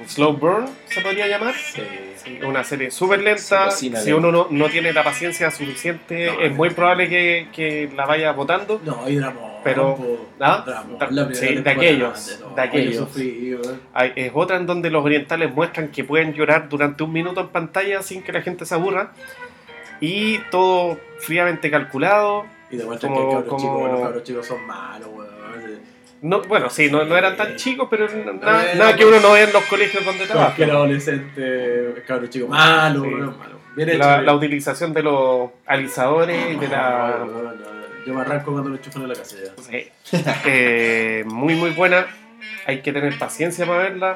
slow 0.06 0.32
burn 0.36 0.66
se 0.86 1.00
podría 1.00 1.26
llamar, 1.28 1.54
Sí. 1.54 1.82
Sí, 2.22 2.38
una 2.44 2.62
serie 2.62 2.92
súper 2.92 3.20
lenta, 3.20 3.64
cocina 3.64 3.98
si 3.98 4.04
bien. 4.12 4.18
uno 4.18 4.30
no, 4.30 4.46
no 4.48 4.68
tiene 4.68 4.92
la 4.92 5.02
paciencia 5.02 5.50
suficiente, 5.50 6.26
No, 6.26 6.40
es 6.40 6.54
muy 6.54 6.70
probable 6.70 7.08
que, 7.08 7.48
que 7.52 7.90
la 7.96 8.06
vaya 8.06 8.30
votando. 8.30 8.80
No, 8.84 9.08
y 9.08 9.16
Dramón. 9.16 9.50
Pero-. 9.64 9.98
¿Ah? 10.38 10.64
La 11.10 11.34
sí, 11.34 11.56
de 11.56 11.68
aquellos, 11.68 12.38
no, 12.40 12.54
de 12.54 12.62
aquellos. 12.62 12.94
sufrí. 13.08 13.58
Hay- 13.92 14.12
es 14.14 14.30
otra 14.34 14.56
en 14.56 14.66
donde 14.66 14.88
los 14.90 15.04
orientales 15.04 15.52
muestran 15.52 15.88
que 15.88 16.04
pueden 16.04 16.32
llorar 16.32 16.68
durante 16.68 17.02
un 17.02 17.12
minuto 17.12 17.40
en 17.40 17.48
pantalla 17.48 18.02
sin 18.02 18.22
que 18.22 18.30
la 18.30 18.40
gente 18.42 18.66
se 18.66 18.74
aburra. 18.76 19.12
Y 20.00 20.38
todo 20.50 20.98
fríamente 21.18 21.72
calculado. 21.72 22.44
Y 22.70 22.76
de 22.76 22.84
vuelta 22.84 23.08
Como- 23.08 23.20
que 23.28 23.34
cabros 23.34 23.48
como- 23.48 23.60
chicos, 23.78 23.90
los 23.92 24.00
cabros 24.00 24.22
chicos 24.22 24.46
son 24.46 24.64
malos, 24.66 25.08
weón. 25.12 25.80
No, 26.22 26.40
bueno, 26.42 26.70
sí, 26.70 26.88
no, 26.90 27.04
no 27.04 27.16
eran 27.16 27.36
tan 27.36 27.56
chicos, 27.56 27.88
pero 27.90 28.06
nada, 28.40 28.72
Eh, 28.72 28.76
nada 28.76 28.96
que 28.96 29.04
uno 29.04 29.18
no 29.20 29.32
ve 29.32 29.42
en 29.42 29.52
los 29.52 29.64
colegios 29.64 30.04
donde 30.04 30.26
trabaja. 30.26 30.64
adolescente, 30.64 32.02
cabros 32.06 32.30
chicos, 32.30 32.48
malo, 32.48 33.02
Sí. 33.04 33.10
malo. 33.10 33.34
Bien 33.76 33.88
hecho. 33.88 33.98
La, 34.20 34.34
utilización 34.34 34.92
de 34.92 35.02
los 35.02 35.50
alisadores 35.66 36.38
y 36.52 36.56
de 36.56 36.68
la... 36.68 37.24
no. 37.26 37.72
Yo 38.06 38.14
me 38.14 38.20
arranco 38.20 38.50
cuando 38.52 38.70
me 38.70 38.76
enchufan 38.76 39.02
en 39.02 39.08
la 39.08 39.14
casa 39.14 39.36
ya. 39.44 39.62
Sí. 39.62 40.20
Eh, 40.46 41.22
muy, 41.26 41.54
muy 41.54 41.70
buena. 41.70 42.06
Hay 42.66 42.82
que 42.82 42.92
tener 42.92 43.16
paciencia 43.18 43.64
para 43.66 43.78
verla. 43.78 44.14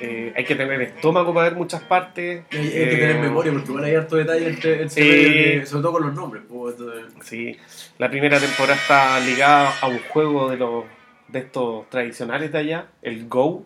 Eh, 0.00 0.32
hay 0.36 0.44
que 0.44 0.54
tener 0.56 0.80
estómago 0.82 1.32
para 1.34 1.48
ver 1.50 1.56
muchas 1.58 1.82
partes. 1.82 2.42
Hay, 2.50 2.58
hay 2.58 2.70
que 2.70 2.96
tener 2.96 3.16
Eh, 3.16 3.20
memoria 3.20 3.52
porque 3.52 3.68
igual 3.68 3.84
hay 3.84 3.94
harto 3.94 4.16
detalle 4.16 4.48
entre, 4.48 4.82
entre 4.82 5.02
que- 5.04 5.66
sobre 5.66 5.82
todo 5.82 5.92
con 5.92 6.02
los 6.02 6.14
nombres. 6.14 6.42
pues, 6.48 6.74
entonces- 6.78 7.04
Sí, 7.22 7.56
la 7.98 8.08
primera 8.10 8.38
temporada 8.40 8.74
está 8.74 9.20
ligada 9.20 9.72
a 9.80 9.86
un 9.86 10.00
juego 10.10 10.50
de 10.50 10.56
los 10.56 10.84
de 11.32 11.38
estos 11.40 11.88
tradicionales 11.90 12.52
de 12.52 12.58
allá, 12.58 12.86
el 13.02 13.28
Go, 13.28 13.64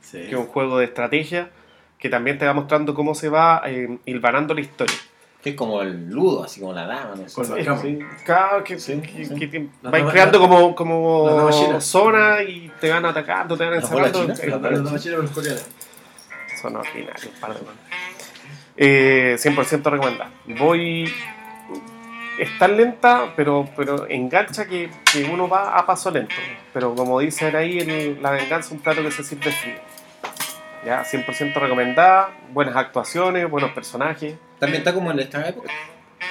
sí. 0.00 0.18
que 0.18 0.30
es 0.30 0.34
un 0.34 0.46
juego 0.46 0.78
de 0.78 0.86
estrategia 0.86 1.50
que 1.98 2.08
también 2.08 2.38
te 2.38 2.46
va 2.46 2.52
mostrando 2.54 2.94
cómo 2.94 3.14
se 3.14 3.28
va 3.28 3.62
eh, 3.66 3.98
hilvanando 4.06 4.54
la 4.54 4.60
historia. 4.62 4.96
Que 5.42 5.50
es 5.50 5.56
como 5.56 5.80
el 5.82 6.08
ludo, 6.10 6.42
así 6.42 6.60
como 6.60 6.72
la 6.72 6.86
dama, 6.86 7.14
no 7.16 7.28
sé. 7.28 7.34
Con 7.34 7.64
la 7.64 7.78
Sí. 7.78 7.98
Cada 8.24 8.64
que, 8.64 8.78
Sí, 8.80 9.00
que- 9.00 9.24
sí. 9.24 9.48
que 9.48 9.68
La 9.82 9.90
vais 9.90 10.02
dama- 10.02 10.12
creando 10.12 10.38
la- 10.40 10.48
como, 10.48 10.74
como 10.74 11.80
zona 11.80 12.42
y 12.42 12.70
te 12.80 12.90
van 12.90 13.04
atacando, 13.04 13.56
te 13.56 13.64
van 13.64 13.74
¿La 13.74 13.80
bola 13.86 14.06
encerrando. 14.08 14.34
china? 14.34 14.56
La 14.56 14.60
tabla 14.62 14.78
de 14.78 14.84
la 14.84 14.90
machina 14.90 15.14
con 15.16 15.24
los 15.26 15.34
coreanos. 15.34 15.66
Son 16.60 16.76
ordinarios, 16.76 17.28
par 17.40 17.54
de 17.54 17.60
manos. 17.60 17.80
Eh, 18.76 19.36
100% 19.38 19.90
recomendada. 19.90 20.30
Voy. 20.58 21.12
Está 22.38 22.68
lenta, 22.68 23.32
pero, 23.36 23.68
pero 23.76 24.06
engancha 24.08 24.66
que, 24.66 24.90
que 25.10 25.24
uno 25.24 25.48
va 25.48 25.76
a 25.76 25.86
paso 25.86 26.10
lento. 26.10 26.34
Pero 26.72 26.94
como 26.94 27.18
dicen 27.20 27.56
ahí, 27.56 27.78
el- 27.78 28.22
la 28.22 28.30
venganza 28.32 28.68
es 28.68 28.72
un 28.72 28.80
plato 28.80 29.02
que 29.02 29.10
se 29.10 29.24
sirve 29.24 29.50
frío. 29.52 29.74
Ya, 30.84 31.02
100% 31.04 31.54
recomendada. 31.58 32.30
Buenas 32.52 32.76
actuaciones, 32.76 33.48
buenos 33.50 33.72
personajes. 33.72 34.34
También 34.58 34.80
está 34.82 34.92
como 34.94 35.10
en 35.10 35.18
esta 35.20 35.48
época. 35.48 35.70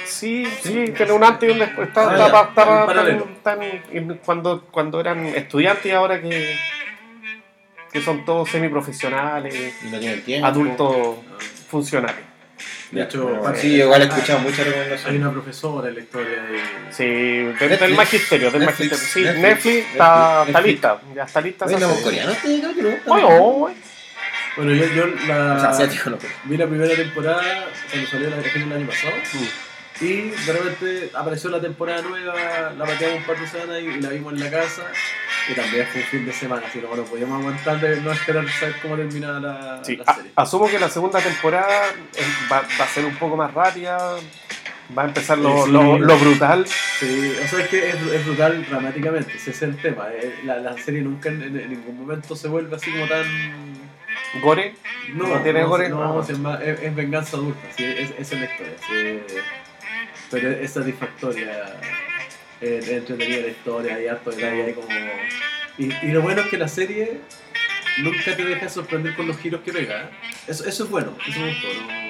Sí, 0.04 0.46
sí, 0.62 0.84
tiene 0.96 1.12
un 1.12 1.24
antes 1.24 1.48
y 1.48 1.52
un 1.52 1.58
después. 1.58 1.88
Está, 1.88 2.08
Ah, 2.10 2.48
está 2.48 2.62
en 3.08 3.18
tan- 3.42 3.60
tan- 3.60 4.18
cuando, 4.24 4.62
cuando 4.70 5.00
eran 5.00 5.26
estudiantes 5.26 5.86
y 5.86 5.90
ahora 5.90 6.20
que, 6.22 6.54
que 7.92 8.00
son 8.00 8.24
todos 8.24 8.48
semiprofesionales, 8.50 9.74
no 9.90 9.98
adultos 10.46 11.16
funcionales. 11.68 12.24
De 12.90 13.02
hecho, 13.02 13.22
Bueno, 13.24 13.42
parece- 13.42 13.62
sí, 13.62 13.74
igual 13.76 14.02
he 14.02 14.04
escuchado 14.04 14.38
muchas 14.38 14.58
Hay 14.60 14.64
recomendaciones. 14.66 15.20
una 15.20 15.32
profesora 15.32 15.88
en 15.88 15.94
la 15.96 16.00
historia 16.00 16.42
de. 16.42 16.60
Sí, 16.92 17.04
del, 17.04 17.78
del 17.80 17.94
magisterio, 17.94 18.50
del 18.50 18.60
Netflix, 18.60 18.92
magisterio. 18.92 19.32
Sí, 19.34 19.40
Netflix, 19.40 19.64
Netflix, 19.74 19.86
está, 19.92 20.44
Netflix, 20.44 20.46
está 20.46 20.60
lista, 20.60 21.00
ya 21.14 21.22
está 21.24 21.40
lista. 21.40 21.64
Oye, 21.66 21.74
esa 21.76 21.86
¿no, 21.86 21.88
serie. 21.94 22.04
coreano 22.04 22.30
este 22.32 22.60
capítulo? 22.60 22.88
Oye, 23.06 23.24
oye. 23.24 23.74
Bueno, 24.56 24.72
yo, 24.72 24.84
yo 24.94 25.06
la. 25.26 25.54
O 25.56 25.60
sea, 25.60 25.68
asiático, 25.70 26.10
no. 26.10 26.18
Vi 26.44 26.56
la 26.56 26.66
primera 26.66 26.94
temporada 26.94 27.68
cuando 27.90 28.08
salió 28.08 28.30
la 28.30 28.36
el 28.36 28.72
año 28.72 28.86
pasado. 28.86 29.12
Mm. 29.34 29.65
Y 30.00 30.30
de 30.30 30.52
repente 30.52 31.10
apareció 31.14 31.48
la 31.50 31.60
temporada 31.60 32.02
nueva, 32.02 32.34
la 32.76 32.84
pateamos 32.84 33.18
un 33.20 33.24
par 33.24 33.38
de 33.40 33.46
semanas 33.46 33.80
y, 33.80 33.84
y 33.86 34.00
la 34.00 34.08
vimos 34.10 34.32
en 34.34 34.40
la 34.40 34.50
casa. 34.50 34.82
Y 35.50 35.54
también 35.54 35.86
fue 35.90 36.00
un 36.02 36.06
fin 36.08 36.26
de 36.26 36.32
semana, 36.32 36.62
así 36.66 36.80
que 36.80 36.86
bueno, 36.86 37.04
podíamos 37.04 37.40
aguantar 37.40 37.80
de 37.80 38.00
no 38.00 38.12
esperar 38.12 38.46
saber 38.50 38.74
cómo 38.82 38.96
terminaba 38.96 39.40
la, 39.40 39.84
Sí, 39.84 39.96
la 39.96 40.04
a- 40.06 40.14
serie. 40.16 40.30
asumo 40.36 40.68
que 40.68 40.78
la 40.78 40.90
segunda 40.90 41.20
temporada 41.20 41.88
eh, 42.14 42.22
va, 42.50 42.60
va 42.78 42.84
a 42.84 42.88
ser 42.88 43.04
un 43.06 43.14
poco 43.16 43.36
más 43.36 43.54
rápida, 43.54 43.96
va 44.98 45.02
a 45.02 45.06
empezar 45.06 45.38
lo, 45.38 45.64
Sí. 45.64 45.70
lo- 45.72 45.98
lo 45.98 46.18
brutal. 46.18 46.66
Sí, 46.66 47.32
o 47.44 47.48
sea, 47.48 47.60
es 47.60 47.68
que 47.68 47.88
es, 47.90 47.94
es 47.94 48.26
brutal 48.26 48.66
dramáticamente, 48.68 49.34
ese 49.36 49.50
es 49.52 49.62
el 49.62 49.76
tema. 49.80 50.08
eh, 50.12 50.34
La, 50.44 50.56
la 50.58 50.76
serie 50.78 51.00
nunca 51.00 51.28
en, 51.28 51.54
ningún 51.70 51.96
momento 52.00 52.34
se 52.36 52.48
vuelve 52.48 52.76
así 52.76 52.90
como 52.90 53.06
tan. 53.06 53.24
Gore, 54.42 54.74
No, 55.14 55.28
¿No 55.28 55.40
tiene 55.42 55.62
gore? 55.64 55.88
No, 55.88 56.20
es, 56.20 56.38
más- 56.38 56.60
es- 56.60 56.80
es 56.82 56.94
venganza 56.94 57.36
adulta, 57.36 57.60
sí, 57.76 57.84
es, 57.84 58.10
es 58.18 58.32
la 58.38 58.44
historia. 58.46 58.74
sí. 58.86 59.20
Pero 60.30 60.50
es 60.50 60.70
satisfactoria, 60.72 61.64
es, 62.60 62.84
es 62.84 62.88
entretenida 62.88 63.40
la 63.42 63.48
historia, 63.48 63.94
hay 63.96 64.06
harto 64.08 64.30
detalle, 64.30 64.64
hay 64.64 64.72
como... 64.74 64.88
Y, 65.78 65.92
y 66.06 66.10
lo 66.12 66.22
bueno 66.22 66.40
es 66.40 66.48
que 66.48 66.56
la 66.58 66.68
serie 66.68 67.20
nunca 68.02 68.34
te 68.36 68.44
deja 68.44 68.68
sorprender 68.68 69.14
con 69.14 69.26
los 69.28 69.36
giros 69.38 69.60
que 69.62 69.72
pega. 69.72 70.04
¿eh? 70.04 70.08
Eso, 70.48 70.64
eso 70.64 70.84
es 70.84 70.90
bueno, 70.90 71.16
eso 71.28 71.38
me 71.40 71.48
gustó. 71.50 71.68
¿no? 71.68 72.06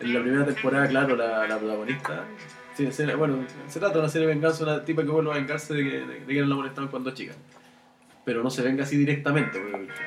En 0.00 0.14
la 0.14 0.20
primera 0.20 0.44
temporada, 0.46 0.88
claro, 0.88 1.16
la, 1.16 1.46
la 1.46 1.58
protagonista 1.58 2.24
Sí, 2.76 2.90
se- 2.90 3.14
bueno, 3.14 3.46
se 3.68 3.78
trata 3.78 3.94
de 3.94 4.00
una 4.00 4.08
serie 4.08 4.26
de 4.28 4.34
venganza, 4.34 4.64
una 4.64 4.82
tipa 4.84 5.02
que 5.02 5.08
vuelve 5.10 5.30
a 5.30 5.34
vengarse 5.34 5.74
de 5.74 5.82
que, 5.84 5.90
de 6.26 6.26
que 6.26 6.40
la 6.40 6.54
molestaban 6.54 6.88
cuando 6.90 7.10
chica. 7.12 7.34
Pero 8.24 8.42
no 8.42 8.50
se 8.50 8.62
venga 8.62 8.84
así 8.84 8.96
directamente, 8.96 9.60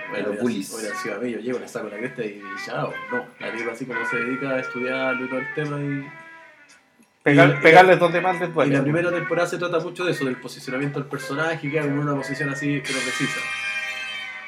bueno, 0.10 0.34
bullies. 0.42 0.74
hubiera 0.74 0.96
sido 0.96 1.16
a 1.16 1.20
mí, 1.20 1.32
yo 1.32 1.40
llego, 1.40 1.60
le 1.60 1.68
saco 1.68 1.90
la 1.90 1.98
cresta 1.98 2.24
y 2.24 2.42
chao. 2.66 2.92
No, 3.12 3.26
la 3.40 3.52
tipa 3.56 3.72
así 3.74 3.86
como 3.86 4.04
se 4.10 4.18
dedica 4.18 4.50
a 4.52 4.60
estudiar 4.62 5.16
y 5.22 5.28
todo 5.28 5.40
el 5.40 5.54
tema 5.54 5.80
y... 5.80 6.06
Pegar- 7.26 7.58
Y- 7.60 7.62
pegarles 7.64 8.00
donde 8.00 8.22
más 8.22 8.40
les 8.40 8.50
Y 8.50 8.54
duele. 8.54 8.76
la 8.76 8.84
primera 8.84 9.12
temporada 9.12 9.48
se 9.48 9.58
trata 9.58 9.80
mucho 9.80 10.06
de 10.06 10.12
eso, 10.12 10.24
del 10.26 10.36
posicionamiento 10.38 11.00
del 11.00 11.10
personaje, 11.10 11.70
que 11.72 11.78
en 11.80 11.98
una 11.98 12.14
posición 12.16 12.50
así, 12.50 12.82
pero 12.86 13.00
precisa. 13.00 13.40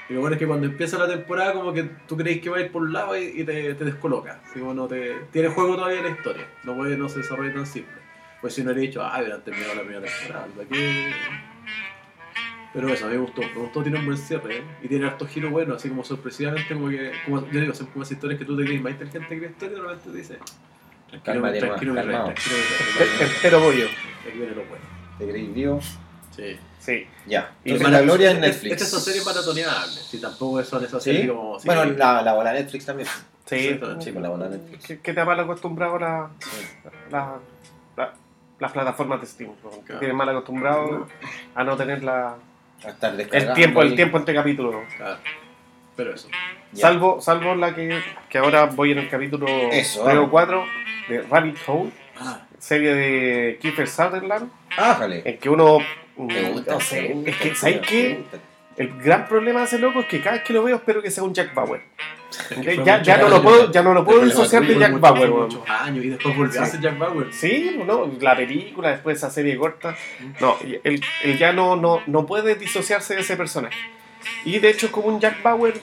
Y 0.09 0.13
lo 0.13 0.21
bueno 0.21 0.35
es 0.35 0.39
que 0.39 0.45
cuando 0.47 0.67
empieza 0.67 0.97
la 0.97 1.07
temporada, 1.07 1.53
como 1.53 1.73
que 1.73 1.83
tú 2.07 2.15
crees 2.15 2.39
que 2.39 2.49
va 2.49 2.57
a 2.57 2.61
ir 2.61 2.71
por 2.71 2.83
un 2.83 2.93
lado 2.93 3.17
y, 3.17 3.41
y 3.41 3.43
te, 3.43 3.73
te 3.73 3.83
descoloca. 3.83 4.39
Así 4.45 4.59
como 4.59 4.73
no 4.75 4.87
te, 4.87 5.15
tiene 5.33 5.49
juego 5.49 5.75
todavía 5.75 6.01
la 6.03 6.09
historia. 6.11 6.45
No 6.63 6.75
puede, 6.75 6.95
no 6.95 7.09
se 7.09 7.17
desarrolla 7.19 7.53
tan 7.53 7.65
simple. 7.65 7.97
Pues 8.39 8.53
si 8.53 8.61
no 8.63 8.71
hubiera 8.71 8.81
dicho, 8.87 9.01
ah, 9.03 9.17
hubieran 9.19 9.41
terminado 9.43 9.73
la 9.75 9.81
primera 9.81 10.05
temporada. 10.05 10.45
¿para 10.55 10.69
qué? 10.69 11.11
Pero 12.73 12.89
eso, 12.89 13.05
a 13.05 13.09
mí 13.09 13.15
me 13.15 13.21
gustó. 13.21 13.41
Me 13.41 13.53
gustó, 13.55 13.81
tiene 13.81 13.97
un 13.99 14.05
buen 14.05 14.17
cierre. 14.17 14.57
¿eh? 14.57 14.63
Y 14.83 14.87
tiene 14.87 15.07
hartos 15.07 15.27
giros 15.29 15.51
buenos, 15.51 15.77
así 15.77 15.89
como 15.89 16.03
sorpresivamente, 16.03 16.73
como 16.73 16.89
que, 16.89 17.11
como, 17.25 17.49
yo 17.51 17.59
digo, 17.59 17.73
son 17.73 17.87
como 17.87 18.03
esas 18.03 18.13
historias 18.13 18.39
que 18.39 18.45
tú 18.45 18.55
te 18.55 18.65
crees 18.65 18.81
más 18.81 18.91
inteligente 18.93 19.27
que 19.35 19.41
la 19.41 19.47
historia, 19.51 19.73
y 19.73 19.77
normalmente 19.79 20.11
te 20.11 20.17
dice, 20.17 20.37
nomás, 21.25 21.57
tranquilo, 21.59 21.95
calmado. 21.95 22.33
Entero 23.19 23.59
pollo. 23.61 23.85
aquí 24.27 24.37
viene 24.37 24.55
lo 24.55 24.63
bueno. 24.65 24.85
¿Te 25.17 25.27
creéis 25.27 25.53
vivo? 25.53 25.79
Sí. 26.35 26.57
Sí. 26.79 27.07
Ya. 27.25 27.51
Y 27.65 27.71
Entonces, 27.71 27.91
la 27.91 28.01
gloria 28.01 28.31
en 28.31 28.37
es- 28.37 28.41
Netflix. 28.43 28.71
Estas 28.73 28.89
son 28.89 29.01
series 29.01 29.25
maratoneables. 29.25 29.93
Si 30.09 30.21
tampoco 30.21 30.63
son 30.63 30.83
esas 30.85 31.03
¿Sí? 31.03 31.11
series 31.11 31.29
como. 31.31 31.57
Bueno, 31.59 31.85
la, 31.85 32.21
la 32.21 32.33
bola 32.33 32.53
Netflix 32.53 32.85
también. 32.85 33.07
Sí. 33.45 33.79
Sí, 33.99 34.11
con 34.11 34.21
la 34.23 34.29
bola 34.29 34.49
Netflix. 34.49 34.85
¿Qué, 34.85 34.99
qué 34.99 35.13
te 35.13 35.21
ha 35.21 35.25
mal 35.25 35.39
acostumbrado 35.39 35.97
la, 35.99 36.29
la- 37.09 37.37
la- 37.95 38.13
las 38.59 38.71
plataformas 38.73 39.21
de 39.21 39.27
Steam? 39.27 39.51
¿no? 39.63 39.69
Que 39.71 39.81
Claro. 39.85 39.99
tienes 39.99 40.17
mal 40.17 40.29
acostumbrado 40.29 41.07
a 41.55 41.63
no 41.63 41.77
tener 41.77 42.03
la, 42.03 42.35
A 42.85 42.89
estar 42.89 43.19
el 43.19 43.53
tiempo 43.53 43.81
el 43.81 43.95
tiempo 43.95 44.17
entre 44.17 44.33
capítulos. 44.35 44.75
Claro. 44.97 45.17
Pero 45.95 46.13
eso. 46.13 46.27
Ya. 46.73 46.81
Salvo, 46.81 47.21
salvo 47.21 47.55
la 47.55 47.73
que, 47.73 47.99
que 48.29 48.37
ahora 48.37 48.65
voy 48.65 48.91
en 48.91 48.99
el 48.99 49.09
capítulo 49.09 49.47
Eso, 49.47 50.03
3 50.03 50.15
o 50.15 50.19
vamos. 50.19 50.29
4 50.29 50.65
de 51.07 51.21
Rabbit 51.21 51.57
Hole, 51.67 51.91
Ah, 52.19 52.41
serie 52.57 52.95
de 52.95 53.57
Kiefer 53.61 53.87
Sutherland, 53.87 54.49
Ájale. 54.75 55.21
en 55.25 55.37
que 55.37 55.49
uno... 55.49 55.77
Me 56.17 56.49
gusta. 56.49 56.73
No 56.73 56.79
sé, 56.79 57.01
me 57.01 57.13
gusta, 57.13 57.29
es 57.29 57.37
que, 57.37 57.55
¿sabes 57.55 57.79
qué? 57.87 58.23
El 58.75 58.97
gran 59.01 59.27
problema 59.27 59.59
de 59.59 59.65
ese 59.67 59.77
loco 59.79 59.99
es 59.99 60.05
que 60.07 60.19
cada 60.19 60.37
vez 60.37 60.43
que 60.43 60.53
lo 60.53 60.63
veo 60.63 60.75
espero 60.77 61.01
que 61.01 61.11
sea 61.11 61.23
un 61.23 61.33
Jack 61.33 61.53
Bauer. 61.53 61.81
Ya, 62.83 63.01
ya 63.01 63.17
no 63.17 63.29
lo 63.29 63.41
puedo, 63.41 63.71
ya 63.71 63.81
no 63.83 63.93
lo 63.93 64.03
puedo 64.03 64.21
disociar 64.25 64.65
de 64.65 64.77
Jack 64.77 64.91
mucho- 64.91 65.01
Bauer. 65.01 65.29
muchos 65.29 65.69
años 65.69 66.03
y 66.05 66.09
después 66.09 66.35
volvió 66.35 66.61
a 66.61 66.65
Sí. 66.65 66.71
ser 66.71 66.81
Jack 66.81 66.97
Bauer. 66.97 67.27
Sí, 67.33 67.79
no, 67.85 68.11
la 68.19 68.35
película, 68.35 68.89
después 68.89 69.17
esa 69.17 69.29
serie 69.29 69.55
corta. 69.57 69.95
No, 70.41 70.57
él, 70.83 71.01
él 71.23 71.37
ya 71.37 71.53
no, 71.53 71.75
no, 71.75 72.01
no 72.07 72.25
puede 72.25 72.55
disociarse 72.55 73.15
de 73.15 73.21
ese 73.21 73.37
personaje. 73.37 73.77
Y 74.43 74.59
de 74.59 74.69
hecho, 74.69 74.91
como 74.91 75.07
un 75.07 75.19
Jack 75.19 75.41
Bauer, 75.41 75.75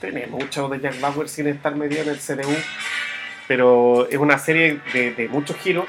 tiene 0.00 0.26
mucho 0.26 0.68
de 0.68 0.80
Jack 0.80 1.00
Bauer 1.00 1.28
sin 1.28 1.46
estar 1.46 1.74
metido 1.74 2.02
en 2.02 2.08
el 2.10 2.18
CDU, 2.18 2.54
pero 3.48 4.06
es 4.10 4.18
una 4.18 4.38
serie 4.38 4.78
de, 4.92 5.12
de 5.14 5.28
muchos 5.28 5.56
giros, 5.56 5.86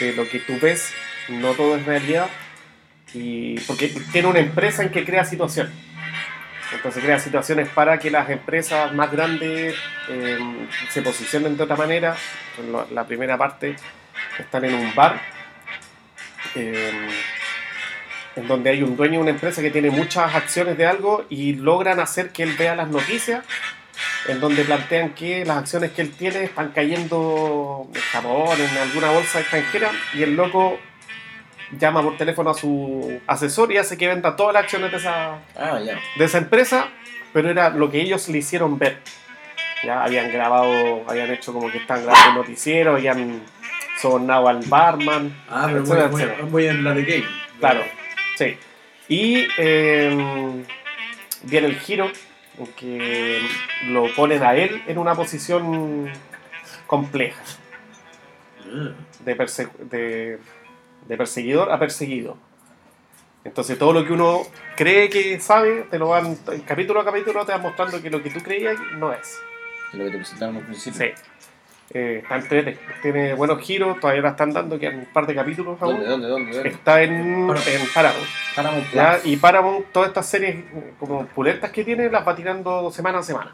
de 0.00 0.14
lo 0.14 0.28
que 0.28 0.40
tú 0.40 0.58
ves, 0.60 0.92
no 1.28 1.52
todo 1.52 1.76
es 1.76 1.84
realidad, 1.86 2.28
y 3.14 3.60
porque 3.60 3.88
tiene 4.12 4.26
una 4.28 4.40
empresa 4.40 4.82
en 4.82 4.90
que 4.90 5.04
crea 5.04 5.24
situaciones. 5.24 5.72
Entonces 6.72 7.04
crea 7.04 7.20
situaciones 7.20 7.68
para 7.68 7.98
que 7.98 8.10
las 8.10 8.28
empresas 8.28 8.92
más 8.92 9.12
grandes 9.12 9.76
eh, 10.08 10.38
se 10.90 11.00
posicionen 11.02 11.56
de 11.56 11.62
otra 11.62 11.76
manera. 11.76 12.16
En 12.58 12.72
lo- 12.72 12.88
la 12.90 13.06
primera 13.06 13.38
parte 13.38 13.76
están 14.38 14.64
en 14.64 14.74
un 14.74 14.92
bar 14.94 15.20
eh, 16.56 17.08
en 18.34 18.48
donde 18.48 18.70
hay 18.70 18.82
un 18.82 18.96
dueño 18.96 19.14
de 19.14 19.18
una 19.20 19.30
empresa 19.30 19.62
que 19.62 19.70
tiene 19.70 19.90
muchas 19.90 20.34
acciones 20.34 20.76
de 20.76 20.86
algo 20.86 21.24
y 21.30 21.54
logran 21.54 22.00
hacer 22.00 22.30
que 22.30 22.42
él 22.42 22.54
vea 22.58 22.74
las 22.74 22.88
noticias 22.88 23.44
en 24.28 24.40
donde 24.40 24.64
plantean 24.64 25.10
que 25.14 25.44
las 25.44 25.58
acciones 25.58 25.92
que 25.92 26.02
él 26.02 26.10
tiene 26.12 26.44
están 26.44 26.70
cayendo 26.72 27.88
en 27.94 28.00
Japón, 28.00 28.56
en 28.60 28.78
alguna 28.78 29.10
bolsa 29.10 29.40
extranjera 29.40 29.90
y 30.14 30.22
el 30.22 30.34
loco 30.36 30.78
llama 31.78 32.02
por 32.02 32.16
teléfono 32.16 32.50
a 32.50 32.54
su 32.54 33.20
asesor 33.26 33.72
y 33.72 33.78
hace 33.78 33.96
que 33.98 34.06
venda 34.06 34.36
todas 34.36 34.54
las 34.54 34.64
acciones 34.64 34.90
de 34.92 34.98
esa, 34.98 35.38
Ah, 35.56 35.78
de 36.16 36.24
esa 36.24 36.38
empresa, 36.38 36.88
pero 37.32 37.50
era 37.50 37.70
lo 37.70 37.90
que 37.90 38.00
ellos 38.00 38.28
le 38.28 38.38
hicieron 38.38 38.78
ver. 38.78 39.00
Ya 39.84 40.02
habían 40.04 40.30
grabado, 40.32 41.04
habían 41.08 41.30
hecho 41.32 41.52
como 41.52 41.70
que 41.70 41.78
están 41.78 42.02
grabando 42.04 42.30
un 42.30 42.36
noticiero, 42.46 42.92
habían 42.96 43.42
sobornado 44.00 44.48
al 44.48 44.60
barman, 44.66 45.36
Ah, 45.48 45.64
pero 45.66 45.80
etcétera, 45.80 46.06
etcétera. 46.12 46.44
muy 46.50 46.66
en 46.66 46.84
la 46.84 46.92
de 46.94 47.02
Game. 47.04 47.24
Claro, 47.58 47.82
sí. 48.36 48.56
Y 49.08 49.46
eh, 49.58 50.64
viene 51.42 51.66
el 51.68 51.78
giro 51.78 52.10
en 52.58 52.66
que 52.74 53.40
lo 53.88 54.12
ponen 54.14 54.42
a 54.42 54.54
él 54.54 54.82
en 54.86 54.98
una 54.98 55.14
posición 55.14 56.10
compleja, 56.86 57.42
de, 59.24 59.36
perse- 59.36 59.72
de, 59.78 60.38
de 61.06 61.16
perseguidor 61.16 61.70
a 61.70 61.78
perseguido. 61.78 62.36
Entonces 63.44 63.78
todo 63.78 63.92
lo 63.92 64.04
que 64.04 64.12
uno 64.12 64.42
cree 64.76 65.08
que 65.08 65.38
sabe, 65.38 65.86
te 65.90 65.98
lo 65.98 66.08
van, 66.08 66.36
capítulo 66.66 67.00
a 67.00 67.04
capítulo 67.04 67.44
te 67.46 67.52
van 67.52 67.62
mostrando 67.62 68.02
que 68.02 68.10
lo 68.10 68.22
que 68.22 68.30
tú 68.30 68.40
creías 68.40 68.76
no 68.98 69.12
es. 69.12 69.38
Lo 69.92 70.04
que 70.04 70.10
te 70.10 70.16
presentaron 70.16 70.56
al 70.56 70.62
principio. 70.62 70.98
Sí. 70.98 71.12
Eh, 71.94 72.20
está 72.22 72.36
entrete. 72.36 72.78
Tiene 73.00 73.34
buenos 73.34 73.60
giros, 73.62 74.00
todavía 74.00 74.22
la 74.22 74.30
están 74.30 74.52
dando, 74.52 74.78
quedan 74.78 74.98
un 74.98 75.06
par 75.06 75.26
de 75.26 75.34
capítulos 75.34 75.80
aún. 75.80 75.94
¿Dónde, 75.94 76.06
dónde, 76.08 76.28
dónde? 76.28 76.52
dónde? 76.54 76.68
Está 76.68 77.02
en, 77.02 77.46
Paramount. 77.46 77.66
en 77.68 77.88
Paramount. 77.94 78.26
Paramount 78.56 78.92
¿ya? 78.92 79.18
Y 79.24 79.36
Paramount, 79.36 79.86
todas 79.92 80.08
estas 80.08 80.26
series 80.26 80.64
como 80.98 81.26
pulentas 81.26 81.70
que 81.70 81.84
tiene, 81.84 82.10
las 82.10 82.26
va 82.26 82.34
tirando 82.34 82.90
semana 82.90 83.18
a 83.18 83.22
semana. 83.22 83.52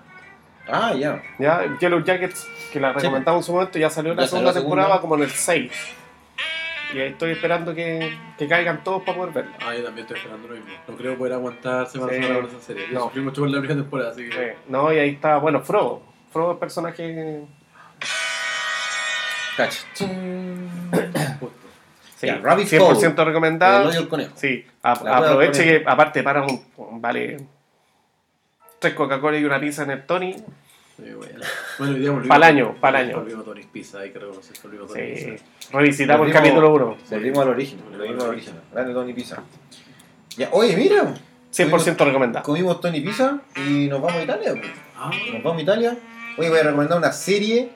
Ah, 0.68 0.95
ya. 0.95 1.21
¿ya? 1.38 1.77
Yellow 1.79 2.03
Jackets, 2.03 2.49
que 2.73 2.81
la 2.81 2.92
Sí. 2.95 3.01
recomendamos 3.01 3.40
en 3.42 3.47
su 3.47 3.53
momento, 3.53 3.79
ya 3.79 3.90
salió 3.90 4.14
la 4.14 4.23
Ya 4.23 4.29
salió 4.29 4.38
segunda 4.38 4.51
la 4.53 4.61
segunda. 4.61 4.83
temporada 4.83 5.01
como 5.01 5.16
en 5.16 5.23
el 5.23 5.31
6. 5.31 5.73
Y 6.95 7.01
ahí 7.01 7.09
estoy 7.09 7.33
esperando 7.33 7.75
que, 7.75 8.16
que 8.38 8.47
caigan 8.49 8.85
todos 8.85 9.03
para 9.03 9.16
poder 9.18 9.33
verla. 9.35 9.53
Ah, 9.66 9.75
yo 9.75 9.83
también 9.85 10.07
estoy 10.07 10.18
esperando 10.18 10.49
lo 10.49 10.55
mismo. 10.55 10.71
No 10.88 10.95
creo 10.97 11.16
poder 11.16 11.33
aguantar 11.35 11.87
semana 11.87 12.12
a 12.12 12.14
Sí. 12.14 12.23
semana 12.23 12.40
con 12.40 12.51
esa 12.51 12.61
serie. 12.61 12.87
Yo 12.88 12.95
No. 12.95 13.01
sufrí 13.05 13.21
mucho 13.23 13.40
con 13.42 13.53
la 13.53 13.59
primera 13.61 13.81
temporada, 13.81 14.11
así 14.11 14.25
que. 14.29 14.33
Sí. 14.33 14.59
No, 14.68 14.92
y 14.92 14.99
ahí 14.99 15.11
está, 15.11 15.37
bueno, 15.38 15.61
Frodo. 15.61 16.03
Frodo 16.31 16.53
es 16.53 16.59
personaje. 16.59 17.42
Justo. 19.56 20.06
Sí, 22.16 22.26
Ya, 22.28 22.38
Rabbit 22.38 22.68
100% 22.68 23.20
El 23.20 23.26
recomendado. 23.26 23.88
hoyo 23.88 23.98
del 24.00 24.08
conejo. 24.08 24.32
Sí, 24.36 24.64
a- 24.82 24.92
aproveche 24.92 25.64
que 25.64 25.84
aparte 25.86 26.22
para 26.22 26.42
un 26.44 27.00
vale 27.00 27.38
tres 28.78 28.94
Coca-Cola 28.94 29.38
y 29.38 29.44
una 29.44 29.58
pizza 29.60 29.82
en 29.82 29.90
el 29.90 30.06
Tony. 30.06 30.32
Sí, 30.34 31.12
bueno. 31.16 31.40
Bueno, 31.78 31.94
hoy 31.94 31.98
día 32.00 32.10
volvimos. 32.10 32.28
Pa'l 32.28 32.42
año, 32.44 32.76
pa'l 32.80 32.94
año. 32.96 33.16
Volvimos 33.18 33.42
a 33.42 33.44
Tony's 33.46 33.66
Pizza, 33.66 33.98
hay 34.00 34.10
que 34.10 34.18
reconocer 34.20 34.52
que 34.56 34.62
volvimos 34.68 34.90
a 34.90 34.94
Tony's 34.94 35.20
Sí. 35.20 35.30
Pizza. 35.32 35.44
Revisitamos 35.72 36.26
el 36.28 36.32
capítulo 36.32 36.72
1. 36.74 36.96
Volvimos 37.10 37.38
al 37.40 37.48
origen. 37.48 37.80
Volvimos 37.90 38.24
al 38.24 38.30
origen. 38.30 38.54
Grande 38.72 38.92
Tony 38.94 39.12
Pizza. 39.14 39.42
Ya, 40.36 40.48
oye, 40.52 40.76
mira. 40.76 41.14
100% 41.50 42.04
recomendado. 42.04 42.44
Comimos 42.44 42.80
Tony 42.80 43.00
Pizza 43.00 43.40
y 43.56 43.88
nos 43.88 44.00
vamos 44.00 44.18
a 44.18 44.22
Italia. 44.22 44.52
pues. 44.52 44.70
Ah, 44.96 45.10
Nos 45.32 45.42
vamos 45.42 45.58
a 45.58 45.62
Italia. 45.62 45.96
Hoy 46.38 46.48
voy 46.48 46.58
a 46.58 46.62
recomendar 46.62 46.98
una 46.98 47.12
serie 47.12 47.70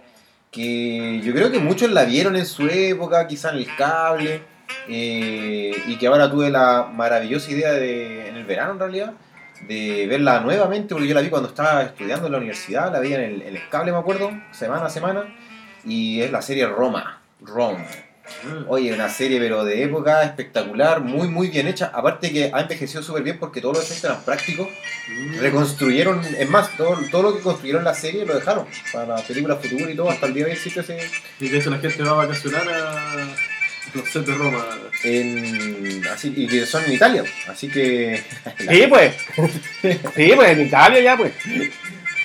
que 0.50 1.20
yo 1.22 1.32
creo 1.32 1.50
que 1.50 1.59
muchos 1.59 1.90
la 1.90 2.04
vieron 2.04 2.37
en 2.37 2.46
su 2.46 2.66
época, 2.66 3.26
quizá 3.26 3.50
en 3.50 3.56
el 3.56 3.76
cable, 3.76 4.42
eh, 4.88 5.72
y 5.87 5.96
que 5.96 6.06
ahora 6.06 6.30
tuve 6.30 6.50
la 6.50 6.88
maravillosa 6.92 7.50
idea 7.50 7.72
de, 7.72 8.28
en 8.28 8.37
el 8.37 8.44
verano 8.44 8.72
en 8.72 8.78
realidad, 8.78 9.12
de 9.68 10.06
verla 10.06 10.40
nuevamente, 10.40 10.94
porque 10.94 11.09
yo 11.09 11.14
la 11.14 11.20
vi 11.20 11.30
cuando 11.30 11.48
estaba 11.48 11.82
estudiando 11.82 12.26
en 12.26 12.32
la 12.32 12.38
universidad, 12.38 12.92
la 12.92 13.00
vi 13.00 13.14
en 13.14 13.20
el, 13.20 13.42
en 13.42 13.56
el 13.56 13.68
cable, 13.68 13.92
me 13.92 13.98
acuerdo, 13.98 14.30
semana 14.52 14.87
a 14.87 14.90
semana, 14.90 15.24
y 15.85 16.20
es 16.20 16.30
la 16.30 16.42
serie 16.42 16.66
Roma, 16.66 17.20
Rome. 17.40 18.06
Ah. 18.26 18.64
Oye, 18.68 18.92
una 18.92 19.08
serie 19.08 19.38
pero 19.38 19.64
de 19.64 19.83
época 19.83 20.22
espectacular, 20.22 21.00
muy 21.00 21.29
muy 21.29 21.48
bien 21.48 21.66
hecha, 21.68 21.90
aparte 21.94 22.33
que 22.33 22.50
ha 22.52 22.60
envejecido 22.60 23.02
súper 23.02 23.22
bien 23.22 23.38
porque 23.38 23.60
todos 23.60 23.77
los 23.77 23.85
efectos 23.85 24.10
eran 24.10 24.24
prácticos, 24.24 24.68
Mm. 25.08 25.38
reconstruyeron, 25.38 26.20
es 26.24 26.48
más, 26.48 26.77
todo, 26.77 26.98
todo 27.12 27.22
lo 27.22 27.37
que 27.37 27.40
construyeron 27.40 27.85
la 27.85 27.94
serie 27.94 28.24
lo 28.27 28.35
dejaron 28.35 28.66
para 28.92 29.06
la 29.16 29.22
película 29.22 29.54
futura 29.54 29.88
y 29.88 29.94
todo, 29.94 30.10
hasta 30.10 30.27
el 30.27 30.35
día 30.35 30.44
de 30.46 30.50
hoy 30.50 30.56
existe 30.56 30.81
ese 30.81 30.98
Y 31.38 31.48
de 31.48 31.58
hecho 31.58 31.70
la 31.70 31.79
gente 31.79 32.02
va 32.02 32.10
a 32.10 32.27
vacacionar 32.27 32.68
a 32.68 33.27
los 33.94 34.08
sets 34.10 34.27
de 34.27 34.35
Roma. 34.35 34.64
en, 35.04 36.02
así, 36.12 36.33
y 36.37 36.48
que 36.48 36.66
son 36.66 36.85
en 36.87 36.92
Italia, 36.94 37.22
así 37.48 37.68
que 37.68 38.20
Sí, 38.68 38.85
pues. 38.88 39.14
Sí, 40.16 40.33
pues 40.35 40.50
en 40.50 40.66
Italia 40.66 41.00
ya, 41.00 41.16
pues. 41.16 41.33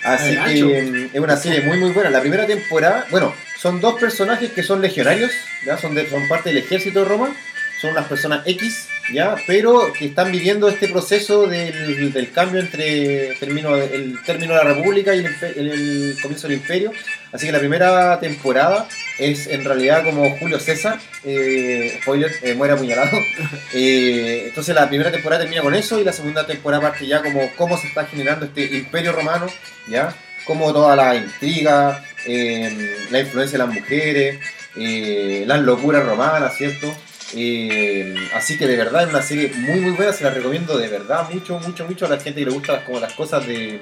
así 0.03 0.35
que 0.35 0.81
mm, 0.81 1.09
es 1.13 1.19
una 1.21 1.37
serie 1.37 1.61
muy 1.61 1.77
muy 1.77 1.91
buena. 1.91 2.09
La 2.09 2.19
primera 2.21 2.47
temporada, 2.47 3.05
bueno, 3.11 3.31
son 3.61 3.79
dos 3.81 3.99
personajes 3.99 4.51
que 4.51 4.63
son 4.63 4.81
legionarios, 4.81 5.31
ya 5.65 5.77
son 5.77 5.93
de, 5.95 6.09
son 6.09 6.27
parte 6.27 6.49
del 6.49 6.59
ejército 6.59 6.99
de 6.99 7.05
Roma, 7.05 7.35
son 7.79 7.91
unas 7.91 8.07
personas 8.07 8.41
X, 8.45 8.87
¿ya? 9.11 9.35
Pero 9.47 9.91
que 9.93 10.05
están 10.05 10.31
viviendo 10.31 10.69
este 10.69 10.87
proceso 10.87 11.47
del, 11.47 12.11
del 12.13 12.31
cambio 12.31 12.59
entre 12.59 13.33
término, 13.39 13.75
el 13.75 14.21
término 14.23 14.53
de 14.55 14.63
la 14.63 14.73
República 14.75 15.15
y 15.15 15.19
el, 15.19 15.25
impe- 15.25 15.53
el- 15.57 15.71
el 15.71 16.17
comienzo 16.21 16.47
del 16.47 16.57
Imperio. 16.57 16.91
Así 17.31 17.47
que 17.47 17.51
la 17.51 17.57
primera 17.59 18.19
temporada 18.19 18.87
es 19.17 19.47
en 19.47 19.63
realidad 19.65 20.03
como 20.03 20.37
Julio 20.37 20.59
César, 20.59 20.99
eh, 21.23 21.97
spoiler, 22.01 22.31
eh, 22.43 22.53
muere 22.55 22.73
apuñalado. 22.73 23.11
Eh, 23.73 24.43
entonces 24.49 24.75
la 24.75 24.87
primera 24.89 25.11
temporada 25.11 25.41
termina 25.43 25.61
con 25.61 25.73
eso 25.73 25.97
y 25.99 26.03
la 26.03 26.11
segunda 26.13 26.45
temporada 26.45 26.81
parte 26.81 27.07
ya 27.07 27.21
como 27.21 27.49
cómo 27.55 27.77
se 27.77 27.87
está 27.87 28.05
generando 28.05 28.45
este 28.45 28.65
imperio 28.65 29.13
romano, 29.13 29.47
¿ya? 29.87 30.13
Como 30.45 30.73
toda 30.73 30.95
la 30.95 31.15
intriga, 31.15 32.03
eh, 32.25 32.95
la 33.09 33.19
influencia 33.19 33.57
de 33.57 33.65
las 33.65 33.73
mujeres, 33.73 34.39
eh, 34.75 35.43
las 35.47 35.61
locuras 35.61 36.05
romanas, 36.05 36.55
¿cierto? 36.57 36.93
Eh, 37.33 38.13
así 38.35 38.57
que 38.57 38.67
de 38.67 38.75
verdad 38.75 39.03
es 39.03 39.09
una 39.09 39.21
serie 39.21 39.51
muy 39.55 39.79
muy 39.79 39.91
buena, 39.91 40.11
se 40.11 40.23
la 40.23 40.31
recomiendo 40.31 40.77
de 40.77 40.89
verdad 40.89 41.29
mucho, 41.31 41.59
mucho, 41.59 41.85
mucho 41.85 42.05
a 42.05 42.09
la 42.09 42.19
gente 42.19 42.41
que 42.41 42.45
le 42.47 42.51
gusta 42.51 42.83
como 42.83 42.99
las 42.99 43.13
cosas 43.13 43.47
de, 43.47 43.79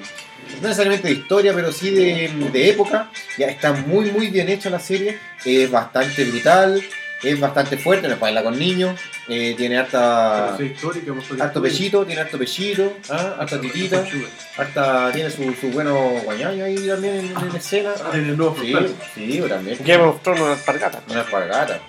no 0.60 0.68
necesariamente 0.68 1.08
de 1.08 1.14
historia, 1.14 1.52
pero 1.52 1.72
sí 1.72 1.90
de, 1.90 2.30
de 2.52 2.70
época. 2.70 3.10
Ya 3.36 3.46
está 3.46 3.72
muy 3.72 4.12
muy 4.12 4.28
bien 4.28 4.48
hecha 4.48 4.70
la 4.70 4.78
serie, 4.78 5.18
es 5.44 5.70
bastante 5.70 6.24
brutal, 6.24 6.80
es 7.22 7.38
bastante 7.38 7.76
fuerte, 7.76 8.08
no 8.08 8.14
es 8.14 8.20
para 8.20 8.42
con 8.42 8.58
niños, 8.58 8.98
eh, 9.28 9.54
tiene 9.56 9.78
harta, 9.78 10.56
harto 11.40 11.62
pechito, 11.62 12.04
tiene 12.06 12.20
harto 12.22 12.38
pechito, 12.38 12.96
¿ah? 13.10 13.36
harta 13.38 13.60
titita, 13.60 14.04
harta, 14.56 15.10
tiene 15.12 15.30
su, 15.30 15.52
su 15.54 15.68
buenos 15.68 16.22
guañaños 16.24 16.66
ahí 16.66 16.86
también 16.86 17.16
en, 17.16 17.48
en 17.48 17.56
escena. 17.56 17.92
Ah, 18.02 18.10
tiene 18.12 18.30
el 18.30 18.36
nuevo 18.36 18.56
Sí, 18.60 18.74
sí, 19.14 19.42
también. 19.48 19.78
Game 19.84 20.04
of 20.04 20.22
Thrones, 20.22 20.42
una 20.42 20.52
alpargata. 20.52 21.02
Una 21.08 21.20
espargata. 21.20 21.80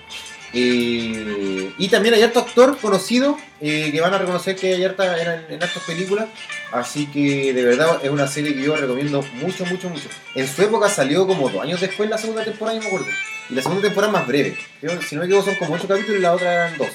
Eh, 0.54 1.72
y 1.78 1.88
también 1.88 2.14
hay 2.14 2.22
harto 2.22 2.40
actor 2.40 2.76
conocido 2.78 3.38
eh, 3.60 3.90
que 3.90 4.00
van 4.00 4.12
a 4.12 4.18
reconocer 4.18 4.54
que 4.54 4.74
hay 4.74 4.84
harta 4.84 5.18
en, 5.20 5.54
en 5.54 5.62
hartas 5.62 5.82
películas. 5.84 6.26
Así 6.72 7.06
que 7.06 7.52
de 7.52 7.64
verdad 7.64 8.00
es 8.02 8.10
una 8.10 8.26
serie 8.26 8.54
que 8.54 8.62
yo 8.62 8.76
recomiendo 8.76 9.22
mucho, 9.34 9.64
mucho, 9.66 9.88
mucho. 9.88 10.08
En 10.34 10.46
su 10.46 10.62
época 10.62 10.88
salió 10.88 11.26
como 11.26 11.48
dos 11.48 11.62
años 11.62 11.80
después 11.80 12.08
la 12.08 12.18
segunda 12.18 12.44
temporada, 12.44 12.76
yo 12.76 12.82
me 12.82 12.88
acuerdo. 12.88 13.06
Y 13.48 13.54
la 13.54 13.62
segunda 13.62 13.82
temporada 13.82 14.12
más 14.12 14.26
breve. 14.26 14.56
Creo, 14.80 15.00
si 15.02 15.14
no 15.14 15.20
me 15.20 15.26
equivoco 15.26 15.46
son 15.46 15.56
como 15.56 15.74
ocho 15.74 15.88
capítulos 15.88 16.18
y 16.18 16.22
la 16.22 16.32
otra 16.32 16.52
eran 16.52 16.78
dos. 16.78 16.88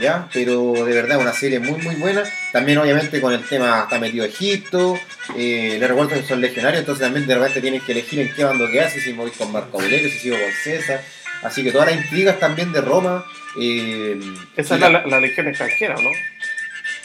¿Ya? 0.00 0.26
Pero 0.32 0.72
de 0.72 0.94
verdad 0.94 1.18
una 1.18 1.34
serie 1.34 1.60
muy 1.60 1.80
muy 1.82 1.94
buena. 1.96 2.24
También 2.50 2.78
obviamente 2.78 3.20
con 3.20 3.32
el 3.32 3.46
tema 3.46 3.82
está 3.82 3.98
metido 3.98 4.24
Egipto. 4.24 4.98
Eh, 5.36 5.76
les 5.78 5.88
recuerdo 5.88 6.10
que 6.10 6.22
son 6.22 6.40
legionarios, 6.40 6.80
entonces 6.80 7.02
también 7.02 7.26
de 7.26 7.34
repente 7.34 7.60
tienen 7.60 7.80
que 7.80 7.92
elegir 7.92 8.20
en 8.20 8.34
qué 8.34 8.42
bando 8.42 8.68
quedarse, 8.68 9.00
si 9.00 9.12
me 9.12 9.30
con 9.30 9.52
Marco 9.52 9.80
Aurelio, 9.80 10.08
si 10.08 10.18
sigo 10.18 10.36
con 10.36 10.52
César. 10.64 11.04
Así 11.42 11.62
que 11.64 11.72
todas 11.72 11.90
las 11.94 12.04
intrigas 12.04 12.38
también 12.38 12.72
de 12.72 12.80
Roma. 12.80 13.24
eh, 13.58 14.18
Esa 14.56 14.74
es 14.76 14.80
la, 14.80 14.88
la, 14.90 15.06
la 15.06 15.20
legión 15.20 15.48
extranjera, 15.48 15.96
¿no? 16.00 16.10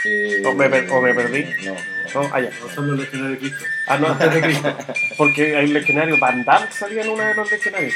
eh, 0.06 0.42
o 0.46 0.54
me 0.54 0.66
o 0.68 1.02
me 1.02 1.14
perdí. 1.14 1.46
No. 1.66 1.76
No, 2.14 2.34
allá. 2.34 2.50
No 2.62 2.74
son 2.74 2.88
los 2.92 3.00
legionarios 3.00 3.42
de 3.42 3.48
Cristo. 3.50 3.66
Ah, 3.88 3.98
no, 3.98 4.08
antes 4.08 4.34
de 4.34 4.42
Cristo. 4.42 4.78
Porque 5.18 5.56
hay 5.58 5.66
un 5.66 5.74
legionario, 5.74 6.18
Van 6.20 6.44
Damme 6.46 6.68
salía 6.72 7.02
en 7.02 7.10
uno 7.10 7.24
de 7.24 7.34
los 7.36 7.52
legionarios. 7.52 7.94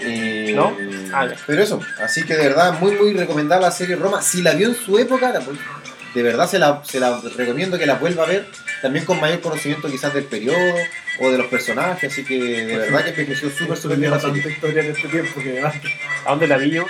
Eh, 0.00 0.52
¿No? 0.54 0.76
Ah, 1.12 1.26
ya. 1.26 1.34
Pero 1.46 1.62
eso, 1.62 1.80
así 2.02 2.22
que 2.24 2.36
de 2.36 2.48
verdad 2.48 2.78
muy 2.80 2.92
muy 2.92 3.12
recomendable 3.14 3.66
la 3.66 3.72
serie 3.72 3.96
Roma. 3.96 4.22
Si 4.22 4.42
la 4.42 4.52
vio 4.54 4.68
en 4.68 4.74
su 4.76 4.98
época, 4.98 5.30
la- 5.32 5.42
de 6.14 6.22
verdad 6.22 6.48
se 6.48 6.58
la, 6.58 6.82
se 6.84 7.00
la 7.00 7.20
recomiendo 7.36 7.78
que 7.78 7.86
la 7.86 7.94
vuelva 7.96 8.24
a 8.24 8.26
ver. 8.26 8.46
También 8.82 9.04
con 9.04 9.20
mayor 9.20 9.40
conocimiento 9.40 9.88
quizás 9.88 10.14
del 10.14 10.24
periodo 10.24 10.56
o 11.20 11.30
de 11.30 11.38
los 11.38 11.46
personajes. 11.48 12.12
Así 12.12 12.24
que 12.24 12.38
de 12.66 12.76
verdad 12.76 13.04
que 13.04 13.10
envejeció 13.10 13.50
súper 13.50 13.76
Súper 13.76 13.78
súper 13.78 13.98
bien 13.98 14.20
serie. 14.20 14.52
historia 14.52 14.82
en 14.82 14.90
este 14.90 15.08
tiempo 15.08 15.40
que 15.42 15.60
va. 15.60 15.72
¿A 16.24 16.30
dónde 16.30 16.46
la 16.46 16.56
vi 16.58 16.70
yo? 16.70 16.86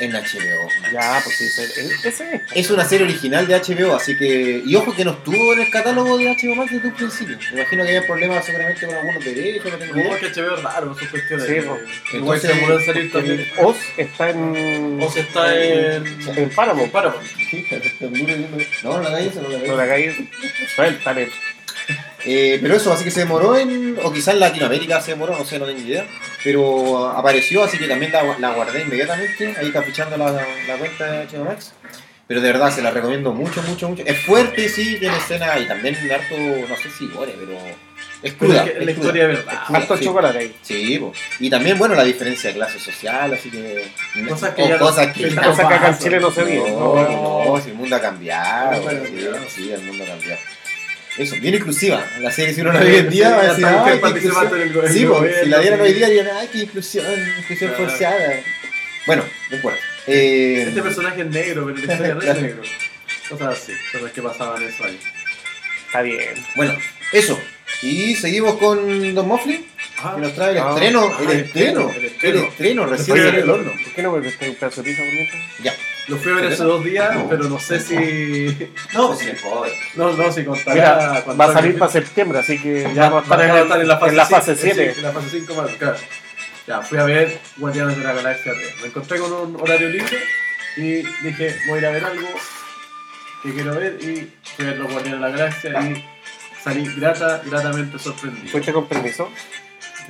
En 0.00 0.12
HBO. 0.12 0.68
Ya, 0.92 1.20
pues 1.22 1.36
sí, 1.36 1.44
ese 1.44 2.08
ese 2.08 2.34
es. 2.34 2.42
Es 2.54 2.70
una 2.70 2.84
serie 2.84 3.04
original 3.06 3.46
de 3.46 3.54
HBO, 3.54 3.94
así 3.94 4.16
que. 4.16 4.62
Y 4.64 4.74
ojo 4.74 4.94
que 4.94 5.04
no 5.04 5.12
estuvo 5.12 5.52
en 5.52 5.60
el 5.60 5.70
catálogo 5.70 6.16
de 6.16 6.24
HBO 6.24 6.54
Max 6.56 6.72
desde 6.72 6.88
un 6.88 6.94
principio. 6.94 7.38
Me 7.52 7.60
imagino 7.60 7.84
que 7.84 7.88
había 7.90 8.06
problemas 8.06 8.44
seguramente 8.46 8.86
con 8.86 8.94
algunos 8.96 9.24
derechos, 9.24 9.72
no 9.72 9.78
tengo 9.78 9.92
que 9.94 10.26
HBO 10.30 10.56
es 10.56 10.62
raro, 10.62 10.94
sus 10.98 11.08
cuestiones. 11.08 11.46
Sí, 11.46 11.54
pues. 11.54 12.14
Igual 12.14 12.38
Entonces, 12.38 12.42
se 12.42 12.48
demoró 12.48 12.78
en 12.78 12.86
salir 12.86 13.12
también. 13.12 13.46
Oz 13.58 13.76
está 13.96 14.30
en. 14.30 15.02
Oz 15.02 15.16
está 15.16 15.62
en. 15.62 16.06
En 16.36 16.50
Paramount. 16.50 16.90
Paramount. 16.90 17.22
No, 18.82 18.92
no 18.94 19.02
la 19.02 19.08
hagáis 19.08 19.34
no 19.34 19.48
la 19.48 19.56
hagáis. 19.56 19.68
No 19.68 19.76
la 19.76 19.86
caí. 19.86 20.30
Suéltale. 20.74 21.28
Eh, 22.24 22.58
pero 22.60 22.76
eso, 22.76 22.92
así 22.92 23.04
que 23.04 23.10
se 23.10 23.20
demoró 23.20 23.56
en. 23.56 23.98
O 24.02 24.12
quizás 24.12 24.34
en 24.34 24.40
Latinoamérica 24.40 25.00
se 25.00 25.12
demoró, 25.12 25.36
no 25.38 25.44
sé, 25.44 25.58
no 25.58 25.66
tengo 25.66 25.80
idea. 25.80 26.06
Pero 26.44 27.08
apareció, 27.08 27.64
así 27.64 27.78
que 27.78 27.86
también 27.88 28.12
la, 28.12 28.36
la 28.38 28.50
guardé 28.52 28.82
inmediatamente, 28.82 29.54
ahí 29.58 29.70
caprichando 29.70 30.16
la, 30.16 30.30
la 30.32 30.76
cuenta 30.78 31.10
de 31.10 31.26
HBO 31.26 31.44
Max. 31.44 31.72
Pero 32.26 32.40
de 32.42 32.52
verdad 32.52 32.70
se 32.72 32.80
la 32.80 32.92
recomiendo 32.92 33.32
mucho, 33.32 33.60
mucho, 33.62 33.88
mucho. 33.88 34.04
Es 34.06 34.18
fuerte, 34.24 34.68
sí, 34.68 34.96
tiene 35.00 35.16
escena 35.16 35.58
y 35.58 35.66
también 35.66 35.96
harto, 36.12 36.36
no 36.68 36.76
sé 36.76 36.88
si 36.96 37.08
gore, 37.08 37.34
pero. 37.38 37.58
Es 38.22 38.34
Pero 38.34 38.36
cruda. 38.52 38.64
es 38.64 38.70
que 38.70 38.70
es 38.70 38.74
la 38.74 38.80
cruda, 38.80 38.92
historia 38.92 39.22
de 39.22 39.34
verdad. 39.34 39.58
Harto 39.68 39.96
sí. 39.96 40.04
chocolate 40.04 40.38
ahí. 40.38 40.56
Sí, 40.62 40.98
po. 40.98 41.12
y 41.40 41.50
también, 41.50 41.76
bueno, 41.78 41.94
la 41.96 42.04
diferencia 42.04 42.50
de 42.50 42.56
clase 42.56 42.78
social, 42.78 43.32
así 43.34 43.50
que. 43.50 43.82
Cosas 44.28 44.54
que 44.54 44.62
o 44.62 44.68
ya 44.68 44.74
no- 44.76 44.78
cosas 44.86 45.06
que 45.08 45.22
que 45.24 45.30
ya 45.30 45.34
ya 45.36 45.42
Cosa 45.48 45.68
que 45.68 45.74
acá 45.74 45.86
en 45.86 45.92
pasa. 45.94 46.04
Chile 46.04 46.20
no 46.20 46.30
se 46.30 46.40
no, 46.42 46.46
vive. 46.46 46.70
no, 46.70 47.60
si 47.64 47.70
el 47.70 47.74
mundo 47.76 47.96
ha 47.96 48.00
cambiado. 48.00 48.82
Sí, 49.48 49.72
el 49.72 49.82
mundo 49.82 50.04
ha 50.04 50.06
cambiado. 50.06 50.40
Eso, 51.18 51.36
bien 51.40 51.54
inclusiva. 51.54 52.04
La 52.20 52.30
serie, 52.30 52.54
si 52.54 52.60
uno 52.60 52.72
la 52.72 52.80
ve 52.80 52.90
hoy 52.92 52.96
en 52.98 53.10
día, 53.10 53.30
va 53.30 53.42
a 53.42 53.48
decir, 53.48 53.66
en 53.66 54.88
Sí, 54.92 55.06
si 55.42 55.48
la 55.48 55.58
dieran 55.58 55.80
hoy 55.80 55.92
día, 55.92 56.06
dirían, 56.08 56.28
ay, 56.34 56.48
qué 56.52 56.58
inclusión, 56.60 57.04
inclusión 57.38 57.72
Claro. 57.72 57.90
forzada. 57.90 58.40
Bueno, 59.06 59.24
no 59.50 59.56
importa. 59.56 59.78
Eh, 60.06 60.64
Este 60.68 60.82
personaje 60.82 61.20
es 61.22 61.26
negro, 61.28 61.66
pero 61.66 61.76
la 61.76 61.92
historia 61.92 62.14
no 62.14 62.22
es 62.22 62.34
negro. 62.42 62.62
Cosas 63.28 63.58
así, 63.58 63.72
cosas 63.92 64.12
que 64.12 64.22
pasaban 64.22 64.62
esos 64.62 64.80
años. 64.86 65.02
Está 65.86 66.02
bien. 66.02 66.34
bueno, 66.56 66.74
eso. 67.12 67.38
Y 67.82 68.14
seguimos 68.14 68.54
con 68.56 69.14
Don 69.14 69.26
Mofli, 69.28 69.66
Ah, 70.02 70.12
que 70.14 70.20
nos 70.22 70.34
trae 70.34 70.52
el 70.52 70.58
Ah, 70.58 70.70
estreno. 70.70 71.10
ah, 71.12 71.16
el 71.22 71.30
el 71.30 71.40
estreno. 71.44 71.80
estreno, 71.80 71.90
el 71.90 71.96
El 71.96 72.04
estreno. 72.06 72.38
estreno, 72.48 72.86
recién 72.86 73.16
salió 73.16 73.32
del 73.32 73.50
horno. 73.50 73.72
¿Por 73.72 73.92
qué 73.94 74.02
no 74.02 74.12
me 74.12 74.20
presté 74.20 74.48
un 74.50 74.56
pedazo 74.56 74.82
de 74.82 74.90
pizza 74.90 75.02
por 75.02 75.12
mientras? 75.12 75.42
Ya. 75.62 75.74
Lo 76.08 76.16
fui 76.16 76.32
a 76.32 76.34
ver 76.36 76.52
hace 76.52 76.62
dos 76.64 76.84
días, 76.84 77.16
pero 77.28 77.44
no 77.44 77.58
sé 77.58 77.80
si. 77.80 77.96
No, 78.94 79.14
si. 79.14 79.26
No, 79.96 80.12
no, 80.16 80.32
si 80.32 80.44
contará. 80.44 80.74
Mira, 80.74 81.22
cuando 81.24 81.44
va 81.44 81.50
a 81.50 81.54
salir 81.54 81.78
para 81.78 81.92
septiembre, 81.92 82.38
así 82.38 82.58
que 82.60 82.90
ya 82.94 83.08
va 83.10 83.18
a 83.20 83.22
estar, 83.22 83.38
van 83.38 83.50
a 83.50 83.60
estar 83.60 83.80
en 83.80 83.88
la 83.88 83.98
fase, 83.98 84.10
en 84.10 84.16
la 84.16 84.26
fase 84.26 84.56
cinco, 84.56 84.74
7. 84.74 84.92
sí, 84.94 84.98
en 85.00 85.04
la 85.06 85.12
fase 85.12 85.28
5 85.30 85.54
más, 85.54 85.70
claro. 85.76 85.96
Ya, 86.66 86.80
fui 86.82 86.98
a 86.98 87.04
ver 87.04 87.38
Guardianes 87.56 87.96
de 87.96 88.04
la 88.04 88.12
Galaxia 88.12 88.52
3. 88.52 88.74
Me 88.82 88.86
encontré 88.88 89.18
con 89.18 89.32
un 89.32 89.56
horario 89.60 89.88
libre 89.88 90.18
y 90.76 91.02
dije, 91.22 91.56
voy 91.68 91.76
a 91.76 91.80
ir 91.80 91.86
a 91.86 91.90
ver 91.90 92.04
algo 92.04 92.28
que 93.42 93.52
quiero 93.54 93.74
ver 93.74 93.98
y 94.02 94.30
fui 94.56 94.64
a 94.66 94.68
ver 94.70 94.78
los 94.78 94.90
Guardianes 94.92 95.20
de 95.20 95.26
la 95.28 95.30
Galaxia 95.36 95.70
y 95.82 96.04
salí 96.62 96.86
grata, 96.94 97.42
gratamente 97.44 97.98
sorprendido. 97.98 98.48
¿Fuiste 98.48 98.72
con 98.72 98.86
permiso? 98.86 99.30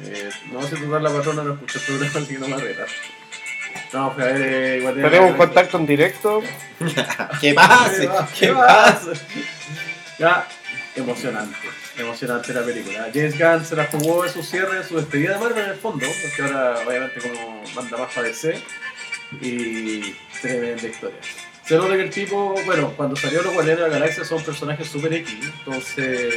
Eh, 0.02 0.30
no 0.52 0.62
sé 0.62 0.76
tocar 0.76 1.02
la 1.02 1.10
patrona, 1.10 1.42
no 1.42 1.54
escuché 1.54 1.78
el 1.78 1.84
programa, 1.84 2.12
así 2.20 2.34
que 2.34 2.38
no 2.38 2.48
me 2.48 2.54
arregla. 2.54 2.86
No, 3.92 4.12
fui 4.12 4.22
a 4.22 4.26
ver 4.26 4.42
eh, 4.42 4.80
de 4.80 5.02
Tenemos 5.02 5.30
un 5.32 5.36
contacto 5.36 5.78
en 5.78 5.86
directo. 5.86 6.42
¿Qué 7.40 7.54
pase? 7.54 8.08
¿Qué 8.38 8.52
pase? 8.52 9.12
Ya, 10.18 10.46
emocionante, 10.96 11.68
emocionante 11.98 12.52
la 12.52 12.62
película. 12.62 13.08
James 13.12 13.38
Gunn 13.38 13.64
se 13.64 13.76
la 13.76 13.86
jugó 13.86 14.24
en 14.24 14.32
su 14.32 14.42
cierre, 14.42 14.78
en 14.78 14.84
su 14.84 14.96
despedida 14.96 15.34
de 15.34 15.40
Marvel 15.40 15.64
en 15.64 15.70
el 15.70 15.76
fondo, 15.76 16.06
porque 16.22 16.42
ahora 16.42 16.80
obviamente 16.86 17.20
como 17.20 17.62
manda 17.74 17.96
más 17.96 18.14
para 18.14 18.28
DC 18.28 18.62
y 19.40 20.14
tremenda 20.40 20.86
historia. 20.86 21.18
Se 21.70 21.76
nota 21.76 21.94
que 21.94 22.02
el 22.02 22.10
tipo, 22.10 22.54
bueno, 22.66 22.92
cuando 22.96 23.14
salió 23.14 23.42
los 23.42 23.54
Guardianes 23.54 23.84
de 23.84 23.88
la 23.90 23.94
Galaxia 24.00 24.24
son 24.24 24.42
personajes 24.42 24.88
super 24.88 25.12
X, 25.14 25.32
entonces... 25.40 26.34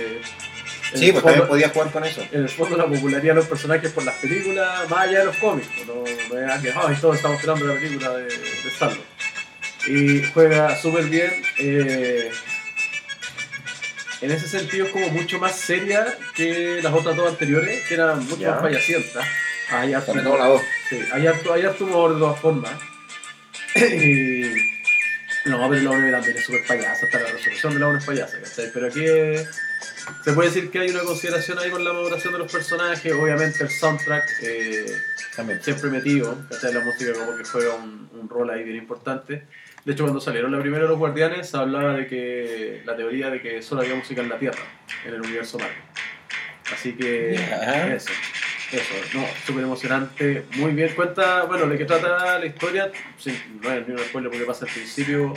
en 0.93 0.99
Sí, 0.99 1.11
pues 1.11 1.23
fondo- 1.23 1.23
también 1.23 1.47
podía 1.47 1.69
jugar 1.69 1.91
con 1.91 2.03
eso. 2.05 2.21
en 2.31 2.41
el 2.43 2.49
fondo 2.49 2.77
la 2.77 2.85
popularidad 2.85 3.33
de 3.33 3.39
los 3.39 3.47
personajes 3.47 3.91
por 3.91 4.03
las 4.05 4.13
películas, 4.17 4.87
más 4.91 4.99
allá 4.99 5.19
de 5.21 5.25
los 5.25 5.35
cómics. 5.37 5.67
No, 5.87 5.95
no 6.35 6.53
es 6.53 6.61
que 6.61 6.71
"Ay, 6.75 6.95
todos 7.01 7.15
estamos 7.15 7.37
esperando 7.39 7.65
la 7.65 7.73
película 7.73 8.11
de, 8.11 8.25
de 8.25 8.69
Star-Lord". 8.73 8.99
Y 9.87 10.23
juega 10.33 10.79
súper 10.79 11.05
bien. 11.05 11.31
eh, 11.57 12.31
en 14.21 14.31
ese 14.31 14.47
sentido 14.47 14.85
es 14.85 14.91
como 14.91 15.09
mucho 15.09 15.39
más 15.39 15.55
seria 15.55 16.05
que 16.35 16.79
las 16.83 16.93
otras 16.93 17.15
dos 17.17 17.27
anteriores, 17.27 17.81
que 17.87 17.95
eran 17.95 18.19
mucho 18.23 18.37
Ya. 18.37 18.51
más 18.51 18.61
payasientas. 18.61 19.25
Hay 19.71 19.93
harto, 19.95 20.13
la 20.13 20.47
voz. 20.47 20.61
sí, 20.89 20.99
hay 21.11 21.25
harto, 21.25 21.51
hay 21.53 21.63
harto 21.63 21.85
humor 21.85 22.13
de 22.13 22.19
todas 22.19 22.39
formas. 22.39 22.71
y, 23.75 24.43
no, 25.45 25.69
pero 25.69 25.81
la 25.81 25.91
obra 25.91 26.11
también 26.11 26.37
es 26.37 26.45
súper 26.45 26.65
payasa, 26.65 27.05
hasta 27.05 27.19
la 27.19 27.29
resolución 27.31 27.73
de 27.73 27.79
la 27.79 27.87
obra 27.87 27.99
es 27.99 28.05
payasa, 28.05 28.39
¿cachai? 28.39 28.71
Pero 28.73 28.87
aquí 28.87 29.01
eh, 29.05 29.45
se 30.23 30.33
puede 30.33 30.49
decir 30.49 30.71
que 30.71 30.79
hay 30.79 30.89
una 30.89 31.01
consideración 31.01 31.59
ahí 31.59 31.69
con 31.69 31.83
la 31.83 31.91
maduración 31.93 32.33
de 32.33 32.39
los 32.39 32.51
personajes, 32.51 33.13
obviamente 33.13 33.63
el 33.63 33.69
soundtrack 33.69 34.23
eh, 34.41 34.85
También. 35.35 35.61
siempre 35.61 35.89
metido, 35.89 36.37
¿cachai? 36.49 36.73
La 36.73 36.79
música 36.81 37.13
como 37.13 37.35
que 37.37 37.43
juega 37.43 37.73
un, 37.75 38.09
un 38.13 38.29
rol 38.29 38.49
ahí 38.51 38.63
bien 38.63 38.77
importante. 38.77 39.43
De 39.83 39.91
hecho, 39.91 40.03
cuando 40.03 40.21
salieron 40.21 40.49
la 40.51 40.61
primera 40.61 40.83
de 40.83 40.89
los 40.89 40.97
Guardianes, 40.97 41.49
se 41.49 41.57
hablaba 41.57 41.93
de 41.93 42.07
que 42.07 42.81
la 42.85 42.95
teoría 42.95 43.29
de 43.29 43.41
que 43.41 43.61
solo 43.61 43.81
había 43.81 43.95
música 43.95 44.21
en 44.21 44.29
la 44.29 44.39
Tierra, 44.39 44.63
en 45.05 45.13
el 45.13 45.21
universo 45.21 45.59
Marvel. 45.59 45.75
Así 46.73 46.93
que 46.93 47.33
eso. 47.93 48.09
Eso, 48.73 48.95
no, 49.13 49.23
súper 49.45 49.63
emocionante, 49.63 50.45
muy 50.53 50.71
bien. 50.71 50.89
Cuenta, 50.95 51.43
bueno, 51.43 51.67
de 51.67 51.77
que 51.77 51.85
trata 51.85 52.39
la 52.39 52.45
historia, 52.45 52.91
sí, 53.19 53.39
no 53.61 53.71
es 53.71 53.87
ni 53.87 53.93
un 53.93 53.99
spoiler 53.99 54.31
porque 54.31 54.45
pasa 54.45 54.65
al 54.65 54.71
principio, 54.71 55.35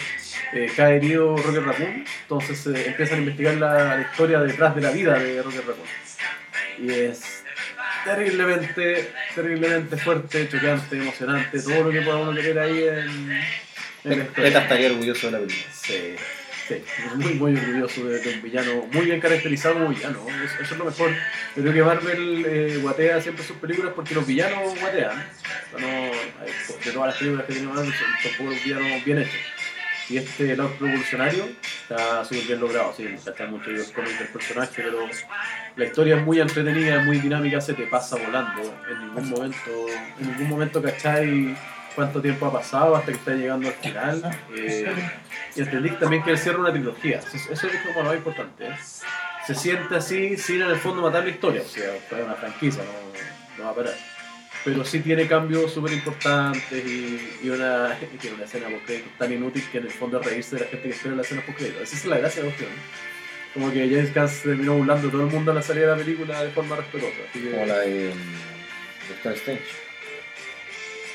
eh, 0.55 0.73
cae 0.75 0.97
herido 0.97 1.37
Rocket 1.37 1.63
Raccoon, 1.63 2.05
entonces 2.23 2.67
eh, 2.69 2.87
empiezan 2.87 3.19
a 3.19 3.21
investigar 3.21 3.55
la, 3.57 3.97
la 3.97 4.03
historia 4.11 4.41
detrás 4.41 4.75
de 4.75 4.81
la 4.81 4.91
vida 4.91 5.19
de 5.19 5.43
Rocket 5.43 5.67
Raccoon. 5.67 5.89
Y 6.79 6.91
es 6.91 7.45
terriblemente, 8.07 9.13
terriblemente 9.35 9.97
fuerte, 9.99 10.49
choqueante, 10.49 10.97
emocionante, 10.97 11.61
todo 11.61 11.85
lo 11.85 11.91
que 11.91 11.99
uno 11.99 12.35
querer 12.35 12.59
ahí 12.59 12.85
en, 12.85 13.43
en 14.05 14.19
la 14.19 14.25
historia. 14.25 14.45
Beta 14.45 14.63
estaría 14.63 14.87
orgulloso 14.89 15.27
de 15.27 15.33
la 15.33 15.39
película. 15.41 15.73
Sí, 15.75 16.15
sí, 16.69 16.83
muy, 17.17 17.35
muy 17.35 17.57
orgulloso 17.57 18.05
de, 18.05 18.35
un 18.35 18.43
villano, 18.43 18.87
muy 18.93 19.07
bien 19.07 19.21
caracterizado 19.21 19.75
como 19.75 19.89
villano, 19.89 20.21
eso, 20.45 20.63
es 20.63 20.79
lo 20.79 20.85
mejor. 20.85 21.11
Yo 21.57 21.63
creo 21.63 21.73
que 21.73 21.83
Marvel 21.83 22.45
eh, 22.47 22.79
guatea 22.83 23.21
siempre 23.21 23.45
sus 23.45 23.57
películas 23.57 23.93
porque 23.95 24.15
los 24.15 24.27
villanos 24.27 24.79
guatean. 24.81 25.27
O 25.75 25.79
sea, 25.79 25.87
no, 25.87 25.87
hay- 25.87 26.85
de 26.85 26.93
todas 26.93 27.09
las 27.09 27.17
películas 27.17 27.47
que 27.47 27.53
tiene 27.55 27.69
Marvel 27.69 27.93
son, 27.93 28.09
son 28.23 28.33
puros 28.47 28.65
villanos 28.65 29.05
bien 29.05 29.19
hechos. 29.19 29.41
Y 30.09 30.19
este 30.19 30.57
lado 30.57 30.73
revolucionario 30.79 31.49
está 31.83 32.25
súper 32.25 32.45
bien 32.45 32.61
logrado, 32.61 32.95
sí, 32.97 33.05
está 33.05 33.47
mucho 33.47 33.71
los 33.71 33.91
cómics 33.91 34.19
del 34.21 34.29
personaje, 34.29 34.73
pero 34.77 35.01
la 35.75 35.85
historia 35.85 36.17
es 36.17 36.25
muy 36.25 36.39
entretenida, 36.41 37.03
muy 37.03 37.19
dinámica, 37.19 37.61
se 37.61 37.75
te 37.75 37.89
pasa 37.89 38.17
volando. 38.17 38.63
En 38.89 39.01
ningún 39.01 39.31
momento, 39.31 39.87
en 40.21 40.29
ningún 40.29 40.49
momento 40.49 40.81
cachai 40.81 41.57
cuánto 41.97 42.21
tiempo 42.21 42.47
ha 42.47 42.53
pasado 42.53 42.95
hasta 42.95 43.11
que 43.11 43.19
está 43.19 43.33
llegando 43.33 43.69
al 43.69 43.75
final. 43.75 44.39
Eh, 44.55 44.95
y 45.57 45.61
entendí 45.63 45.91
también 45.93 46.23
que 46.23 46.31
él 46.31 46.39
cierra 46.39 46.61
una 46.61 46.71
trilogía. 46.71 47.19
Eso, 47.19 47.67
es 47.67 47.83
como 47.87 48.03
lo 48.03 48.11
más 48.11 48.17
importante. 48.17 48.69
¿eh? 48.69 48.77
Se 49.47 49.55
siente 49.55 49.97
así 49.97 50.37
sin 50.37 50.63
en 50.63 50.71
el 50.71 50.77
fondo 50.77 51.03
matar 51.03 51.25
la 51.25 51.31
historia. 51.31 51.63
O 51.63 51.69
sea, 51.69 51.97
es 51.97 52.25
una 52.25 52.35
franquicia, 52.35 52.83
no, 52.85 53.59
no 53.59 53.65
va 53.65 53.71
a 53.71 53.75
parar. 53.75 53.95
Pero 54.65 54.85
sí 54.85 55.01
tiene 55.01 55.27
cambios 55.27 55.73
súper 55.73 55.93
importantes 55.93 56.85
y, 56.85 57.39
y 57.43 57.49
una, 57.49 57.97
y 58.23 58.27
una 58.29 58.45
escena 58.45 58.67
post 58.69 59.01
tan 59.19 59.33
inútil 59.33 59.65
que 59.71 59.79
en 59.79 59.85
el 59.85 59.93
fondo 59.93 60.21
es 60.21 60.27
reírse 60.27 60.57
de 60.57 60.63
la 60.63 60.69
gente 60.69 60.89
que 60.89 60.95
espera 60.95 61.15
la 61.15 61.23
escena 61.23 61.43
post 61.47 61.61
Esa 61.61 61.97
es 61.97 62.05
la 62.05 62.19
gracia 62.19 62.43
de 62.43 62.51
la 62.51 62.55
cuestión. 62.55 62.79
Como 63.55 63.73
que 63.73 63.89
James 63.89 64.15
Gunn 64.15 64.29
terminó 64.43 64.75
burlando 64.75 65.09
a 65.09 65.11
todo 65.11 65.23
el 65.23 65.33
mundo 65.33 65.51
a 65.51 65.55
la 65.55 65.63
salida 65.63 65.87
de 65.87 65.93
la 65.93 66.05
película 66.05 66.45
de 66.45 66.51
forma 66.51 66.77
respetuosa. 66.77 67.17
Así 67.31 67.41
que, 67.41 67.51
Como 67.53 67.65
la 67.65 67.79
de 67.79 68.13
Doctor 69.09 69.33
Strange. 69.33 69.86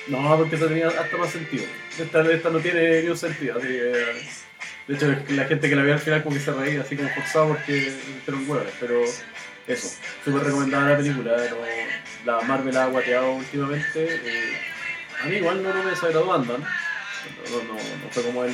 No, 0.08 0.38
porque 0.38 0.56
esta 0.56 0.68
tenía 0.68 0.88
hasta 0.88 1.18
más 1.18 1.30
sentido. 1.30 1.64
Esta, 1.97 2.22
esta 2.32 2.49
no 2.49 2.60
tiene 2.60 3.04
ni 3.04 3.16
sentido. 3.18 3.58
Así 3.58 3.68
que, 3.68 3.74
de 4.88 4.95
hecho, 4.95 5.16
la 5.30 5.45
gente 5.45 5.70
que 5.70 5.76
la 5.76 5.84
vio 5.84 5.93
al 5.93 5.99
final 5.99 6.24
como 6.24 6.36
que 6.36 6.41
se 6.41 6.52
reía 6.52 6.82
así 6.82 6.95
como 6.97 7.10
forzado 7.10 7.49
porque 7.49 7.93
hicieron 8.20 8.49
huevones. 8.49 8.74
Pero 8.80 9.02
eso, 9.68 9.95
súper 10.26 10.43
recomendada 10.43 10.89
la 10.89 10.97
película. 10.97 11.38
no- 11.38 12.02
la 12.26 12.41
Marvel 12.41 12.78
ha 12.78 12.86
guateado 12.88 13.32
últimamente. 13.34 14.16
eh, 14.24 14.58
a 15.24 15.26
mí 15.28 15.36
igual 15.38 15.62
no, 15.64 15.74
no 15.74 15.84
me 15.84 15.91
desagradó 15.91 16.34
Ant-Man. 16.34 16.62
No, 17.52 17.58
no, 17.64 17.74
no, 17.74 18.10
fue 18.10 18.24
como 18.24 18.43
el, 18.43 18.52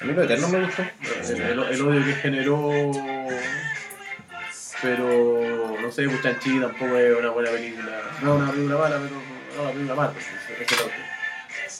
A 0.00 0.04
mí 0.04 0.12
lo 0.12 0.22
eterno 0.22 0.48
me 0.48 0.64
gustó. 0.64 0.82
el, 1.28 1.58
odio 1.82 2.04
que 2.04 2.12
generó. 2.14 2.90
Pero 4.82 5.76
no 5.80 5.90
sé, 5.90 6.06
Buchanchi 6.06 6.60
tampoco 6.60 6.96
es 6.96 7.18
una 7.18 7.30
buena 7.30 7.50
película. 7.50 8.02
No 8.22 8.36
es 8.36 8.42
una 8.42 8.52
película 8.52 8.76
mala, 8.78 8.98
pero 8.98 9.35
no 9.56 9.62
es 9.62 9.66
una 9.68 9.72
película 9.72 9.94
mala. 9.94 10.12
Ese 10.18 10.62
es 10.64 10.72
el 10.72 10.78
otro. 10.80 10.96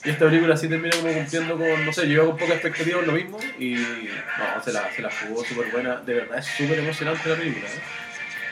Y 0.05 0.11
esta 0.11 0.24
película 0.27 0.57
sí 0.57 0.68
termina 0.68 0.97
como 0.97 1.12
cumpliendo 1.12 1.57
con, 1.59 1.87
no 1.87 1.93
sé, 1.93 2.03
yo 2.07 2.12
iba 2.14 2.24
con 2.27 2.37
poca 2.37 2.53
expectativa 2.55 3.01
en 3.01 3.07
lo 3.07 3.12
mismo 3.12 3.39
y 3.59 3.74
no, 3.74 4.62
se 4.64 4.72
la, 4.72 4.91
se 4.93 5.03
la 5.03 5.11
jugó 5.11 5.45
súper 5.45 5.70
buena. 5.70 5.97
De 5.97 6.14
verdad 6.14 6.39
es 6.39 6.47
súper 6.47 6.79
emocionante 6.79 7.29
la 7.29 7.37
película. 7.37 7.66
¿eh? 7.66 7.81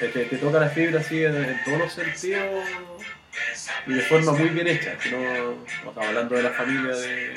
Te, 0.00 0.08
te- 0.08 0.24
te 0.24 0.36
toca 0.38 0.58
la 0.58 0.68
fibra 0.68 1.00
así 1.00 1.22
en, 1.24 1.36
en 1.36 1.62
todos 1.64 1.78
los 1.78 1.92
sentidos 1.92 2.68
y 3.86 3.92
de 3.94 4.00
forma 4.02 4.32
muy 4.32 4.48
bien 4.48 4.66
hecha. 4.66 4.96
Que 4.98 5.10
no, 5.10 5.18
no 5.18 5.64
estamos 5.66 6.06
hablando 6.08 6.34
de 6.36 6.42
la 6.42 6.50
familia 6.50 6.96
de 6.96 7.34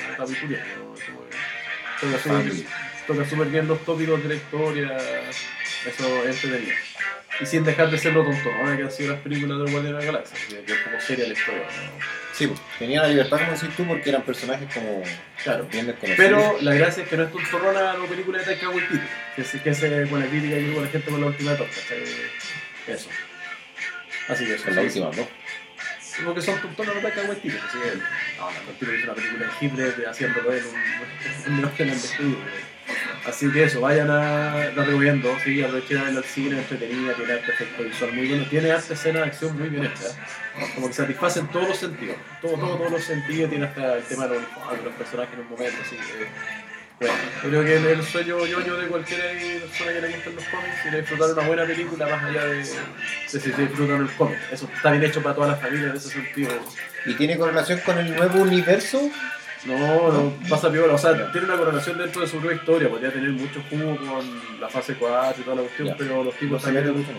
Family. 2.24 2.66
toca 3.08 3.26
súper 3.30 3.48
bien 3.48 3.68
los 3.68 3.84
tópicos 3.86 4.22
de 4.24 4.30
la 4.30 4.36
historia, 4.36 4.98
eso 5.86 6.24
es 6.28 6.44
entretenido. 6.44 6.76
Y 7.40 7.46
sin 7.46 7.64
dejar 7.64 7.92
de 7.92 7.98
ser 7.98 8.14
lo 8.14 8.22
ahora 8.24 8.76
que 8.76 8.84
han 8.84 8.92
sido 8.92 9.12
las 9.14 9.22
películas 9.22 9.60
del 9.60 9.72
Guardián 9.72 9.94
de 9.94 10.00
la 10.00 10.06
Galaxia, 10.06 10.38
que 10.66 10.74
es 10.74 10.80
como 10.80 11.00
seria 11.00 11.28
la 11.28 11.34
historia. 11.34 11.62
¿no? 11.62 12.18
Sí, 12.34 12.48
pues, 12.48 12.60
tenía 12.78 13.02
la 13.02 13.08
libertad, 13.10 13.40
como 13.40 13.52
decís 13.52 13.76
tú, 13.76 13.86
porque 13.86 14.10
eran 14.10 14.22
personajes 14.24 14.72
como 14.74 15.04
Claro. 15.44 15.68
bien 15.72 15.88
desconocidos. 15.88 16.18
Pero 16.18 16.58
la 16.62 16.74
gracia 16.74 17.04
es 17.04 17.10
que 17.10 17.18
no 17.18 17.24
es 17.24 17.32
tontorrona 17.32 17.94
la 17.94 18.06
película 18.06 18.40
de 18.40 18.46
Taika 18.46 18.70
Waititi, 18.70 19.02
que 19.36 19.42
es, 19.42 19.52
que 19.52 19.70
es 19.70 19.84
eh, 19.84 20.08
con 20.10 20.20
la 20.20 20.28
crítica 20.28 20.58
y 20.58 20.74
con 20.74 20.84
la 20.84 20.90
gente 20.90 21.12
con 21.12 21.22
la 21.22 21.28
última 21.28 21.56
torta. 21.56 21.76
Eso. 22.88 23.10
Así 24.28 24.46
que 24.46 24.54
eso. 24.56 24.68
en 24.70 24.76
la 24.76 24.82
última, 24.82 25.06
¿no? 25.16 25.28
Como 26.18 26.34
que 26.34 26.42
son 26.42 26.60
tontonas 26.62 26.96
de 26.96 27.02
Taika 27.02 27.22
Waititi, 27.22 27.58
así 27.58 27.78
que 27.80 27.98
no, 28.38 28.52
la 28.52 28.60
Waititi 28.68 28.96
hizo 28.96 29.04
una 29.06 29.14
película 29.14 29.46
de 29.46 29.66
Hitler 29.66 30.08
haciéndolo 30.08 30.54
él 30.54 30.64
un, 31.48 31.60
en 31.60 31.90
vestido. 31.90 32.38
Así 33.28 33.52
que 33.52 33.66
eso, 33.66 33.82
vayan 33.82 34.10
a 34.10 34.72
la 34.74 34.84
recomiendo, 34.86 35.30
sí, 35.44 35.62
aprovechen 35.62 35.98
a 35.98 36.04
verla 36.06 36.20
al 36.20 36.26
cine, 36.26 36.60
entretenida, 36.60 37.14
tiene 37.14 37.34
arte 37.34 37.52
efecto 37.52 37.84
visual 37.84 38.14
muy 38.14 38.28
bueno, 38.30 38.46
tiene 38.50 38.72
arte 38.72 38.94
escena 38.94 39.20
de 39.20 39.26
acción 39.26 39.60
muy 39.60 39.68
bien 39.68 39.84
hecha, 39.84 40.06
como 40.76 40.88
que 40.88 40.94
satisfacen 40.94 41.48
todos 41.48 41.68
los 41.68 41.78
sentidos, 41.78 42.16
todo, 42.42 42.54
todo, 42.54 42.78
todos 42.78 42.92
los 42.92 43.04
sentidos, 43.04 43.50
tiene 43.50 43.66
hasta 43.66 43.98
el 43.98 44.04
tema 44.06 44.28
de 44.28 44.36
los, 44.36 44.44
uniformes, 44.44 44.84
los 44.86 44.94
personajes 44.94 45.34
en 45.34 45.40
un 45.42 45.50
momento, 45.50 45.78
así 45.86 45.98
que 45.98 46.28
bueno, 47.00 47.14
yo 47.44 47.50
creo 47.50 47.64
que 47.64 47.76
el, 47.76 47.86
el 47.86 48.04
sueño 48.04 48.46
yo 48.46 48.78
de 48.78 48.88
cualquier 48.88 49.62
persona 49.62 49.92
que 49.92 50.02
le 50.02 50.08
gusten 50.16 50.36
los 50.36 50.46
cómics 50.46 50.86
y 50.86 50.90
de 50.90 51.02
disfrutar 51.02 51.34
una 51.34 51.48
buena 51.48 51.66
película 51.66 52.08
más 52.08 52.24
allá 52.24 52.46
de, 52.46 52.58
de 52.58 52.66
si 53.28 53.38
disfrutan 53.38 54.02
el 54.02 54.12
cómic, 54.16 54.40
eso 54.52 54.70
está 54.74 54.92
bien 54.92 55.04
hecho 55.04 55.22
para 55.22 55.36
todas 55.36 55.52
las 55.52 55.62
familias 55.62 55.92
en 55.92 55.98
ese 55.98 56.10
sentido. 56.10 56.52
¿Y 57.06 57.14
tiene 57.14 57.38
correlación 57.38 57.80
con 57.86 57.98
el 58.00 58.16
nuevo 58.16 58.40
universo? 58.40 59.12
No, 59.68 60.12
no 60.12 60.34
pasa 60.50 60.72
piola. 60.72 60.94
O 60.94 60.98
sea, 60.98 61.32
tiene 61.32 61.48
una 61.48 61.58
correlación 61.58 61.98
dentro 61.98 62.22
de 62.22 62.28
su 62.28 62.38
propia 62.40 62.56
historia. 62.58 62.90
Podría 62.90 63.12
tener 63.12 63.30
mucho 63.32 63.62
jugo 63.70 63.98
con 63.98 64.60
la 64.60 64.70
fase 64.70 64.96
4 64.96 65.42
y 65.42 65.44
toda 65.44 65.56
la 65.58 65.62
cuestión, 65.64 65.96
pero 65.98 66.24
los 66.24 66.34
No 66.34 66.40
tipos 66.40 66.64
mete 66.66 66.76
también. 66.88 66.98
mucho. 66.98 67.12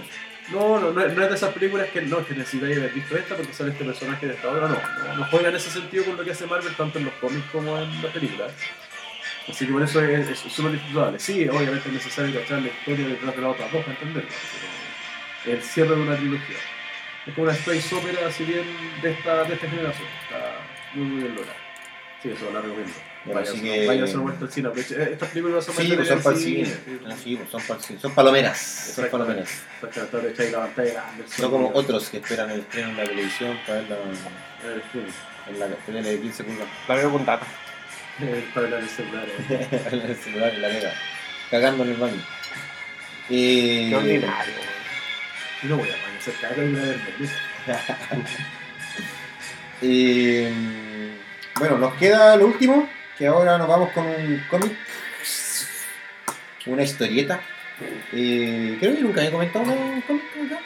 No, 0.51 0.81
no, 0.81 0.93
no, 0.93 1.01
es- 1.05 1.15
no 1.15 1.23
es 1.23 1.29
de 1.29 1.35
esas 1.35 1.53
películas 1.53 1.89
que 1.91 2.01
no, 2.03 2.25
que 2.25 2.35
necesitáis 2.35 2.79
haber 2.79 2.93
visto 2.93 3.17
esta 3.19 3.35
porque 3.37 3.53
sale 3.53 3.71
este 3.73 3.85
personaje 3.85 4.27
de 4.29 4.33
esta 4.35 4.49
obra. 4.51 4.69
No, 4.69 4.77
no, 5.09 5.17
no 5.17 5.25
juega 5.31 5.49
en 5.51 5.57
ese 5.57 5.71
sentido 5.71 6.05
con 6.07 6.17
lo 6.17 6.25
que 6.25 6.31
hace 6.31 6.47
Marvel, 6.47 6.75
tanto 6.75 6.99
en 6.99 7.05
los 7.05 7.15
cómics 7.15 7.45
como 7.53 7.77
en 7.79 8.03
las 8.03 8.13
películas. 8.13 8.53
Así 9.47 9.67
que 9.67 9.73
por 9.73 9.83
eso 9.83 10.03
es 10.03 10.39
súper 10.39 10.73
disfrutable. 10.73 11.19
Sí, 11.19 11.47
obviamente 11.49 11.89
es 11.89 11.95
necesario 11.95 12.41
cachar 12.41 12.63
la 12.63 12.69
historia 12.69 13.09
detrás 13.09 13.35
de 13.37 13.43
las 13.43 13.51
otras 13.53 13.73
dos 13.73 13.83
para 13.85 13.93
entenderlo. 13.99 14.31
pero 15.45 15.57
El 15.57 15.63
cierre 15.63 15.97
de 15.97 16.03
una 16.03 16.17
trilogía. 16.17 16.57
Es 17.27 17.35
como 17.35 17.45
una 17.47 17.53
space 17.55 17.95
opera, 17.95 18.27
así 18.27 18.45
bien 18.45 18.65
de 19.03 19.11
esta, 19.11 19.45
de 19.45 19.55
esta 19.55 19.69
generación. 19.69 20.09
Está 20.23 20.57
muy, 20.95 21.05
muy 21.07 21.23
bien 21.25 21.35
lograda. 21.35 21.57
Sí, 22.23 22.31
eso 22.31 22.51
la 22.53 22.61
recomiendo. 22.61 22.93
Bueno, 23.25 23.41
Vaya, 23.41 23.51
así 23.53 23.61
a 23.61 23.63
que- 23.75 23.87
vaya 23.87 24.03
a 24.03 24.05
hacer 24.05 24.17
vuelta 24.19 24.45
al 24.45 24.51
cine. 24.53 24.69
Eh, 24.77 25.09
Estas 25.13 25.29
películas 25.29 25.65
son 25.65 25.75
Sí, 25.77 25.83
más 25.83 25.97
pues 25.97 26.09
de 26.09 26.15
son 26.15 26.23
para 26.23 26.37
el 26.37 26.43
cine, 26.43 26.65
cine. 26.65 27.17
sí. 27.23 27.37
Pues 27.37 27.51
son 27.51 27.63
para 27.63 27.79
el 27.81 27.85
cine. 27.87 28.01
Son 28.01 28.15
palomeras. 28.15 28.59
Son 28.97 29.09
palomeras. 29.09 29.51
La 29.83 31.05
No 31.39 31.51
como 31.51 31.71
otros 31.75 32.09
que 32.11 32.17
esperan 32.19 32.51
el 32.51 32.61
estreno 32.61 32.89
en 32.91 32.97
la 32.97 33.05
televisión 33.05 33.59
para 33.67 33.81
verla 33.81 33.97
el 34.65 34.83
film, 34.91 35.05
en 35.49 35.61
la 35.61 35.67
tele 35.69 36.03
de 36.03 36.21
15 36.21 36.45
pulgadas. 36.45 36.73
La 36.89 36.95
veo 36.97 37.13
con 37.13 37.25
data. 37.25 37.47
el 38.21 38.43
para 38.53 38.67
hablar 38.67 38.81
el 38.83 38.89
celular. 38.89 39.27
eh. 39.29 39.69
en 39.93 40.01
el 40.01 40.17
celular, 40.17 40.55
en 40.55 40.63
la 40.63 40.69
mega. 40.69 40.93
Cagando 41.51 41.85
en 41.85 41.91
el 41.91 41.97
baño. 41.97 42.23
Y... 43.29 43.91
Qué 43.91 43.95
ordinario. 43.97 44.55
No 45.65 45.77
voy 45.77 45.89
a 45.89 45.93
y 45.93 46.61
una 46.61 46.83
vez 46.83 47.01
me 49.81 49.87
Y, 49.87 50.49
mm, 50.51 51.08
bueno, 51.59 51.79
nos 51.79 51.95
queda 51.95 52.37
lo 52.37 52.47
último, 52.47 52.89
que 53.17 53.27
ahora 53.27 53.59
nos 53.59 53.69
vamos 53.69 53.91
con 53.93 54.07
un 54.07 54.43
cómic, 54.51 54.73
una 56.67 56.83
historieta. 56.83 57.41
Eh, 58.13 58.77
creo 58.81 58.95
que 58.97 59.01
nunca 59.03 59.21
había 59.21 59.31
comentado 59.33 59.65
un 59.65 60.01
cómic 60.03 60.23
acá, 60.47 60.59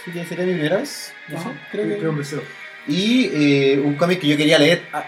así 0.00 0.10
que 0.12 0.24
sería 0.24 0.44
mi 0.46 0.52
primera 0.54 0.76
vez. 0.78 1.12
No 1.28 1.42
sé, 1.42 1.48
creo 1.72 1.88
que- 1.88 1.96
Creo. 1.98 2.42
Y 2.86 3.30
eh, 3.32 3.78
un 3.78 3.94
cómic 3.96 4.20
que 4.20 4.26
yo 4.28 4.36
quería 4.36 4.58
leer 4.58 4.82
ah, 4.92 5.04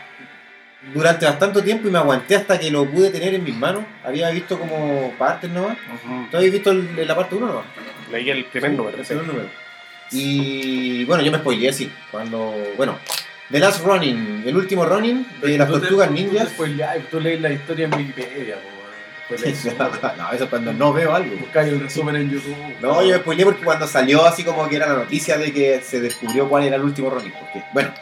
durante 0.94 1.24
bastante 1.26 1.62
tiempo 1.62 1.88
y 1.88 1.90
me 1.90 1.98
aguanté 1.98 2.36
hasta 2.36 2.58
que 2.58 2.70
lo 2.70 2.84
pude 2.86 3.10
tener 3.10 3.34
en 3.34 3.44
mis 3.44 3.54
manos. 3.56 3.84
Había 4.04 4.30
visto 4.30 4.58
como 4.58 5.12
partes 5.18 5.50
nomás. 5.50 5.76
¿Tú 6.30 6.36
habías 6.36 6.52
visto 6.52 6.70
el- 6.70 7.06
la 7.06 7.14
parte 7.16 7.34
1 7.34 7.46
nomás? 7.46 7.64
Leí 8.10 8.28
el 8.30 8.44
primer 8.46 8.72
número. 8.72 8.98
El 8.98 9.26
número. 9.26 9.48
Y 10.10 11.04
bueno, 11.04 11.22
yo 11.22 11.32
me 11.32 11.38
spoileé 11.38 11.70
así. 11.70 11.90
Cuando, 12.10 12.54
bueno, 12.76 12.98
The 13.52 13.58
Last 13.60 13.84
Running, 13.84 14.44
el 14.46 14.56
último 14.56 14.86
running 14.86 15.26
de 15.42 15.58
las 15.58 15.68
tortugas 15.68 16.10
ninjas. 16.10 16.38
Tú, 16.38 16.44
después 16.48 16.76
ya, 16.76 16.94
tú 17.10 17.20
lees 17.20 17.38
la 17.38 17.52
historia 17.52 17.84
en 17.84 17.94
Wikipedia, 17.94 18.56
no, 20.18 20.32
eso 20.32 20.44
es 20.44 20.50
cuando 20.50 20.72
no 20.72 20.92
veo 20.92 21.14
algo. 21.14 21.36
Buscáis 21.36 21.72
el 21.72 21.80
resumen 21.80 22.16
en 22.16 22.30
YouTube. 22.30 22.56
No, 22.80 23.02
yo 23.02 23.16
spoileé 23.18 23.44
porque 23.44 23.62
cuando 23.64 23.86
salió 23.86 24.24
así 24.24 24.42
como 24.42 24.68
que 24.68 24.76
era 24.76 24.86
la 24.88 24.94
noticia 24.94 25.36
de 25.36 25.52
que 25.52 25.80
se 25.82 26.00
descubrió 26.00 26.48
cuál 26.48 26.64
era 26.64 26.76
el 26.76 26.82
último 26.82 27.10
running. 27.10 27.32
Porque, 27.32 27.62
bueno, 27.74 27.92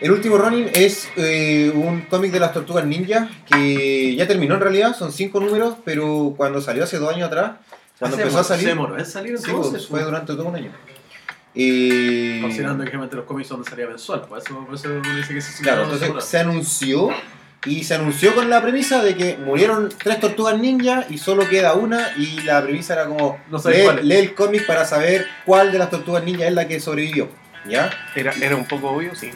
el 0.00 0.10
último 0.10 0.38
running 0.38 0.70
es 0.74 1.08
eh, 1.16 1.70
un 1.74 2.02
cómic 2.02 2.32
de 2.32 2.40
las 2.40 2.52
tortugas 2.52 2.84
ninjas 2.86 3.28
que 3.50 4.14
ya 4.16 4.26
terminó 4.26 4.54
en 4.54 4.60
realidad, 4.60 4.94
son 4.94 5.12
cinco 5.12 5.40
números, 5.40 5.76
pero 5.84 6.34
cuando 6.36 6.60
salió 6.60 6.84
hace 6.84 6.98
dos 6.98 7.14
años 7.14 7.28
atrás, 7.28 7.52
cuando 7.98 8.18
empezó 8.18 8.38
a 8.38 8.42
demoró- 8.42 8.44
Se 8.44 8.54
salir, 8.54 8.68
demoró 8.68 8.98
en 8.98 9.06
salir 9.06 9.38
sí, 9.38 9.44
entonces. 9.46 9.72
pues, 9.72 9.86
fue 9.88 10.02
durante 10.02 10.32
todo 10.34 10.46
un 10.46 10.56
año. 10.56 10.72
Y... 11.54 12.40
Considerando 12.40 12.82
que 12.84 12.90
generalmente 12.90 13.16
los 13.16 13.24
cómics 13.26 13.48
son 13.48 13.62
de 13.62 13.70
salida 13.70 13.86
mensual, 13.86 14.22
por 14.22 14.38
eso, 14.38 14.64
por 14.66 14.74
eso 14.74 14.88
uno 14.88 15.16
dice 15.16 15.34
que 15.34 15.40
se 15.40 15.62
Claro, 15.62 15.84
entonces 15.84 16.24
se 16.24 16.38
anunció 16.38 17.10
y 17.64 17.84
se 17.84 17.94
anunció 17.94 18.34
con 18.34 18.50
la 18.50 18.60
premisa 18.60 19.02
de 19.02 19.14
que 19.14 19.36
murieron 19.38 19.88
tres 20.02 20.20
tortugas 20.20 20.58
ninja 20.58 21.06
y 21.08 21.18
solo 21.18 21.48
queda 21.48 21.74
una 21.74 22.08
y 22.16 22.40
la 22.42 22.62
premisa 22.62 22.94
era 22.94 23.06
como 23.06 23.38
No 23.48 23.58
lee, 24.02 24.14
el 24.16 24.34
cómic 24.34 24.66
para 24.66 24.84
saber 24.84 25.26
cuál 25.46 25.72
de 25.72 25.78
las 25.78 25.90
tortugas 25.90 26.24
ninja 26.24 26.46
es 26.46 26.52
la 26.52 26.66
que 26.66 26.80
sobrevivió. 26.80 27.28
¿Ya? 27.66 27.90
Era, 28.14 28.32
era 28.42 28.56
un 28.56 28.66
poco 28.66 28.90
obvio, 28.90 29.14
sí. 29.14 29.30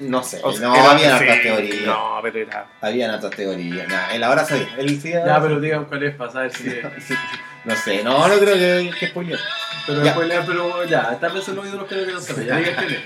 No 0.00 0.22
sé, 0.22 0.40
O 0.42 0.52
sea, 0.52 0.68
no, 0.68 0.74
era- 0.74 0.90
había 0.92 1.18
sí, 1.18 1.24
otras 1.24 1.42
teorías. 1.42 1.86
No, 1.86 2.18
pero 2.22 2.38
era. 2.38 2.66
Habían 2.80 3.10
otras 3.10 3.32
teorías. 3.34 3.88
Nah, 3.88 4.10
él 4.14 4.22
ahora 4.24 4.44
sabía. 4.44 4.68
Él 4.78 5.00
sí- 5.00 5.12
Ya, 5.12 5.40
pero 5.40 5.60
digan 5.60 5.84
cuál 5.86 6.02
es 6.02 6.14
para 6.14 6.30
saber 6.30 6.52
si. 6.54 6.64
No 7.64 7.76
sé, 7.76 8.02
no, 8.02 8.26
no 8.28 8.38
creo 8.38 8.54
que, 8.54 8.90
que 8.98 9.06
spoiler. 9.08 9.38
Pero 9.86 10.04
Ya. 10.04 10.16
le 10.16 10.40
pero 10.42 10.84
ya, 10.84 11.18
tal 11.18 11.32
vez 11.32 11.48
en 11.48 11.56
los 11.56 11.66
ídolos 11.66 11.86
creo 11.88 12.06
que 12.06 12.12
no 12.12 12.20
sabe. 12.20 12.46
Ya 12.46 12.62
quién 12.62 12.90
es. 12.90 13.00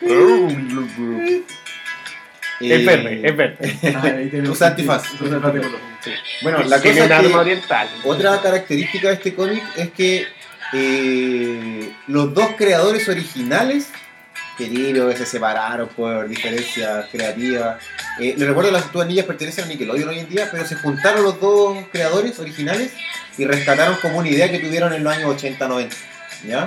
Eh, 0.00 1.42
Es 2.60 2.86
verde, 2.86 3.20
es 3.24 3.36
verde. 3.36 3.78
Ah, 3.96 4.50
Usa 4.50 4.68
antifaz. 4.68 5.04
Sí. 5.08 6.12
Bueno, 6.42 6.58
la 6.64 6.76
cosa 6.78 6.90
es 6.90 7.10
arma 7.10 7.28
que 7.28 7.34
oriental. 7.34 7.88
otra 8.04 8.40
característica 8.40 9.08
de 9.08 9.14
este 9.14 9.34
cómic 9.34 9.62
es 9.76 9.90
que 9.90 10.26
eh, 10.72 11.92
los 12.06 12.32
dos 12.34 12.50
creadores 12.56 13.08
originales, 13.08 13.88
que 14.56 14.64
digo 14.68 15.08
que 15.08 15.16
se 15.16 15.26
separaron 15.26 15.88
por 15.88 16.28
diferencias 16.28 17.06
creativas, 17.10 17.82
eh, 18.20 18.34
les 18.36 18.46
recuerdo 18.48 18.70
que 18.70 18.74
las 18.74 18.82
tortugas 18.84 19.08
ninjas 19.08 19.26
pertenecen 19.26 19.64
a 19.64 19.68
Nickelodeon 19.68 20.08
hoy 20.08 20.18
en 20.20 20.28
día, 20.28 20.48
pero 20.50 20.66
se 20.66 20.74
juntaron 20.76 21.22
los 21.22 21.40
dos 21.40 21.78
creadores 21.92 22.38
originales 22.38 22.92
y 23.38 23.44
rescataron 23.44 23.96
como 24.02 24.18
una 24.18 24.28
idea 24.28 24.50
que 24.50 24.58
tuvieron 24.58 24.92
en 24.92 25.02
los 25.04 25.12
años 25.16 25.34
80-90. 25.42 25.88
¿Ya? 26.46 26.66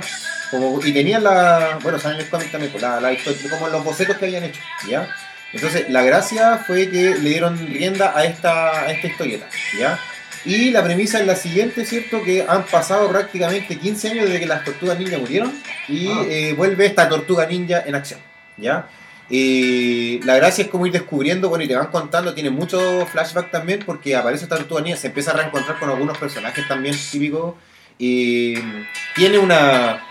Como, 0.51 0.79
y 0.85 0.93
tenían 0.93 1.23
la. 1.23 1.79
Bueno, 1.83 1.99
salen 1.99 2.19
en 2.19 2.25
el 2.25 2.29
cómic 2.29 2.49
también, 2.51 2.71
pues, 2.71 2.81
la, 2.81 3.01
la 3.01 3.11
historia, 3.11 3.49
como 3.49 3.67
los 3.67 3.83
bocetos 3.83 4.17
que 4.17 4.25
habían 4.25 4.43
hecho. 4.45 4.61
¿Ya? 4.87 5.07
Entonces, 5.53 5.89
la 5.89 6.01
gracia 6.03 6.57
fue 6.65 6.89
que 6.89 7.15
le 7.15 7.29
dieron 7.29 7.57
rienda 7.67 8.13
a 8.15 8.25
esta, 8.25 8.71
a 8.81 8.91
esta 8.91 9.07
historieta, 9.07 9.47
¿ya? 9.79 9.97
Y 10.43 10.69
la 10.71 10.83
premisa 10.83 11.19
es 11.19 11.25
la 11.25 11.35
siguiente, 11.35 11.85
¿cierto? 11.85 12.21
Que 12.23 12.45
han 12.47 12.63
pasado 12.65 13.09
prácticamente 13.09 13.77
15 13.77 14.09
años 14.11 14.25
desde 14.25 14.39
que 14.41 14.45
las 14.47 14.63
tortugas 14.63 14.99
ninja 14.99 15.17
murieron 15.17 15.53
y 15.87 16.07
Ah. 16.07 16.23
eh, 16.27 16.53
vuelve 16.57 16.85
esta 16.85 17.07
tortuga 17.09 17.45
ninja 17.45 17.83
en 17.85 17.95
acción, 17.95 18.19
¿ya? 18.57 18.87
Y 19.29 20.19
la 20.23 20.35
gracia 20.35 20.65
es 20.65 20.69
como 20.69 20.85
ir 20.85 20.93
descubriendo, 20.93 21.49
bueno, 21.49 21.63
y 21.63 21.67
te 21.67 21.75
van 21.75 21.87
contando, 21.87 22.33
tiene 22.33 22.51
mucho 22.51 23.07
flashback 23.11 23.49
también 23.49 23.79
porque 23.85 24.15
aparece 24.15 24.43
esta 24.43 24.57
tortuga 24.57 24.81
ninja, 24.81 24.97
se 24.99 25.07
empieza 25.07 25.31
a 25.31 25.35
reencontrar 25.37 25.79
con 25.79 25.89
algunos 25.89 26.17
personajes 26.17 26.67
también 26.67 26.95
típicos 27.11 27.55
y 27.97 28.55
tiene 29.15 29.37
una 29.39 30.03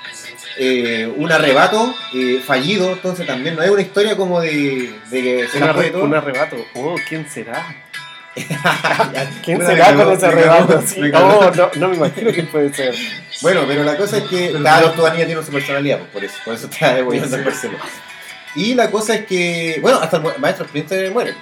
eh, 0.58 1.12
un 1.16 1.30
arrebato 1.30 1.94
eh, 2.14 2.40
fallido, 2.44 2.92
entonces 2.92 3.26
también 3.26 3.54
no 3.56 3.62
es 3.62 3.70
una 3.70 3.82
historia 3.82 4.16
como 4.16 4.40
de, 4.40 4.92
de 5.10 5.22
que 5.22 5.48
se 5.48 5.58
Un, 5.58 5.66
la 5.66 5.74
todo. 5.92 6.04
un 6.04 6.14
arrebato. 6.14 6.56
Oh, 6.74 6.96
¿quién 7.08 7.28
será? 7.28 7.64
¿Quién 9.44 9.58
Bueno, 9.58 9.70
será 9.70 9.94
con 9.94 10.12
ese 10.12 10.26
arrebato? 10.26 10.82
Sí. 10.84 11.00
me 11.00 11.10
cagó. 11.12 11.50
No, 11.50 11.50
no, 11.54 11.70
no 11.76 11.88
me 11.88 11.96
imagino 11.96 12.30
quién 12.32 12.46
puede 12.48 12.72
ser. 12.74 12.94
Bueno, 13.42 13.62
pero 13.66 13.84
la 13.84 13.96
cosa 13.96 14.18
es 14.18 14.24
que 14.24 14.52
cada 14.62 14.80
no- 14.80 14.86
tortuga 14.88 15.10
ninja 15.10 15.26
tiene 15.26 15.42
su 15.42 15.52
personalidad, 15.52 15.98
pues, 15.98 16.10
por 16.10 16.24
eso, 16.24 16.34
por 16.44 16.54
eso 16.54 16.66
está 16.66 16.94
devolviendo 16.94 17.36
el 17.36 17.44
personaje. 17.44 17.88
Y 18.56 18.74
la 18.74 18.90
cosa 18.90 19.14
es 19.14 19.26
que, 19.26 19.78
bueno, 19.80 19.98
hasta 20.00 20.18
el 20.18 20.38
maestro 20.38 20.66
Splinter 20.66 21.10
muere. 21.12 21.34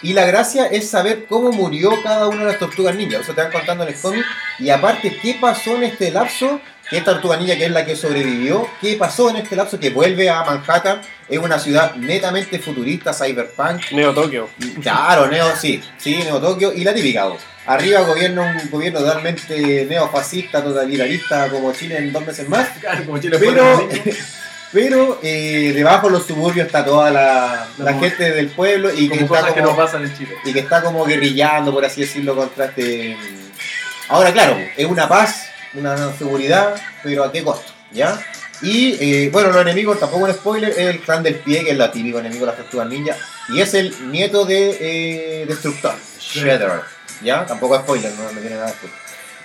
Y 0.00 0.12
la 0.12 0.26
gracia 0.26 0.66
es 0.66 0.88
saber 0.88 1.26
cómo 1.28 1.50
murió 1.50 1.90
cada 2.02 2.28
una 2.28 2.38
de 2.38 2.44
las 2.46 2.58
tortugas 2.58 2.94
ninja. 2.94 3.18
Eso 3.18 3.34
te 3.34 3.42
van 3.42 3.50
contando 3.50 3.82
en 3.84 3.90
el 3.94 4.00
cómic. 4.00 4.24
Y 4.58 4.70
aparte, 4.70 5.18
qué 5.20 5.36
pasó 5.40 5.76
en 5.76 5.84
este 5.84 6.10
lapso. 6.10 6.60
Que 6.88 6.96
esta 6.96 7.12
tortuga 7.12 7.36
ninja, 7.36 7.56
que 7.56 7.66
es 7.66 7.70
la 7.70 7.84
que 7.84 7.94
sobrevivió, 7.94 8.66
qué 8.80 8.94
pasó 8.94 9.28
en 9.28 9.36
este 9.36 9.54
lapso 9.54 9.78
que 9.78 9.90
vuelve 9.90 10.30
a 10.30 10.42
Manhattan. 10.42 11.02
Es 11.28 11.38
una 11.38 11.58
ciudad 11.58 11.94
netamente 11.96 12.58
futurista, 12.60 13.12
cyberpunk. 13.12 13.90
Neo 13.90 14.14
Tokio. 14.14 14.48
Claro, 14.80 15.26
Neo, 15.26 15.54
sí, 15.54 15.82
sí, 15.98 16.16
Neo 16.24 16.40
Tokio. 16.40 16.72
Y 16.72 16.84
la 16.84 16.94
típica, 16.94 17.26
vos. 17.26 17.42
Arriba 17.66 18.00
gobierna 18.00 18.58
un 18.62 18.70
gobierno 18.70 19.00
totalmente 19.00 19.84
neofascista, 19.84 20.64
totalitarista, 20.64 21.50
como 21.50 21.70
Chile 21.74 21.98
en 21.98 22.10
dos 22.10 22.24
meses 22.24 22.48
más. 22.48 22.66
Claro, 22.80 23.04
como 23.04 23.18
Chile 23.18 23.36
Pero, 23.38 23.86
pero 24.72 25.18
eh, 25.22 25.72
debajo 25.74 26.08
de 26.08 26.12
los 26.14 26.26
suburbios 26.26 26.66
está 26.66 26.84
toda 26.84 27.10
la, 27.10 27.66
la 27.78 27.92
Como- 27.92 28.00
gente 28.00 28.30
del 28.32 28.48
pueblo 28.48 28.92
y 28.92 29.08
que, 29.08 29.20
como 29.26 29.34
está 29.36 29.54
que 29.54 29.60
no 29.62 29.68
como, 29.70 29.78
pasan 29.84 30.04
en 30.04 30.16
Chile. 30.16 30.34
y 30.44 30.52
que 30.52 30.60
está 30.60 30.82
como 30.82 31.04
guerrillando, 31.04 31.72
por 31.72 31.84
así 31.84 32.02
decirlo, 32.02 32.36
contra 32.36 32.66
este... 32.66 33.16
Ahora, 34.08 34.32
claro, 34.32 34.56
es 34.76 34.86
una 34.86 35.08
paz, 35.08 35.46
una 35.74 36.12
seguridad, 36.16 36.74
pero 37.02 37.24
¿a 37.24 37.32
qué 37.32 37.42
costo? 37.44 37.72
¿Ya? 37.92 38.18
Y 38.60 38.96
eh, 39.00 39.30
bueno, 39.30 39.50
los 39.52 39.62
enemigos, 39.62 40.00
tampoco 40.00 40.24
un 40.24 40.32
spoiler, 40.32 40.70
es 40.70 40.78
el 40.78 41.00
clan 41.00 41.22
del 41.22 41.36
pie, 41.36 41.64
que 41.64 41.70
es 41.70 41.78
el 41.78 41.90
típico 41.90 42.18
enemigo 42.18 42.40
de 42.40 42.52
las 42.52 42.56
tortugas 42.56 42.88
ninja, 42.88 43.14
y 43.50 43.60
es 43.60 43.72
el 43.74 44.10
nieto 44.10 44.44
de 44.44 45.42
eh, 45.42 45.46
Destructor, 45.46 45.94
Shredder. 46.20 46.80
¿Ya? 47.22 47.44
Tampoco 47.46 47.74
es 47.76 47.82
spoiler, 47.82 48.12
no, 48.14 48.24
no 48.32 48.40
tiene 48.40 48.56
nada 48.56 48.66
de 48.66 48.72
spoiler. 48.72 48.98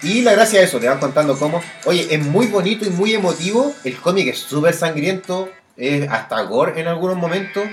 Y 0.04 0.22
la 0.22 0.34
gracia 0.34 0.60
de 0.60 0.66
eso, 0.66 0.80
te 0.80 0.88
van 0.88 1.00
contando 1.00 1.38
cómo, 1.38 1.62
oye, 1.86 2.08
es 2.10 2.20
muy 2.20 2.48
bonito 2.48 2.86
y 2.86 2.90
muy 2.90 3.14
emotivo, 3.14 3.74
el 3.84 3.96
cómic 3.98 4.28
es 4.28 4.40
súper 4.40 4.74
sangriento, 4.74 5.50
es 5.78 6.10
hasta 6.10 6.42
gore 6.44 6.80
en 6.80 6.88
algunos 6.88 7.16
momentos. 7.18 7.64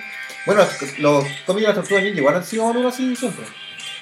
Bueno, 0.46 0.62
los 0.98 1.24
cómics 1.46 1.66
de 1.66 1.72
las 1.72 1.74
tortugas 1.74 2.02
ninja 2.04 2.18
igual 2.18 2.36
han 2.36 2.44
sido 2.44 2.88
así 2.88 3.14
siempre. 3.16 3.44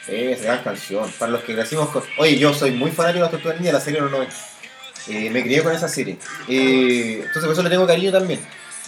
Es 0.07 0.43
gran 0.43 0.63
canción, 0.63 1.11
para 1.19 1.33
los 1.33 1.43
que 1.43 1.55
crecimos 1.55 1.89
con... 1.91 2.03
Oye, 2.19 2.39
yo 2.39 2.55
soy 2.55 2.71
muy 2.71 2.91
fanático 2.91 3.25
de 3.25 3.25
las 3.25 3.31
tortugas 3.31 3.59
ninja, 3.59 3.73
la 3.73 3.81
serie 3.81 3.99
de 3.99 4.03
los 4.03 4.13
90. 4.13 4.35
Eh, 5.09 5.31
me 5.31 5.43
crié 5.43 5.63
con 5.63 5.75
esa 5.75 5.89
serie. 5.89 6.19
Eh, 6.49 7.17
entonces 7.19 7.45
por 7.45 7.53
eso 7.53 7.63
le 7.63 7.71
tengo 7.71 7.87
cariño 7.87 8.13
también. 8.13 8.41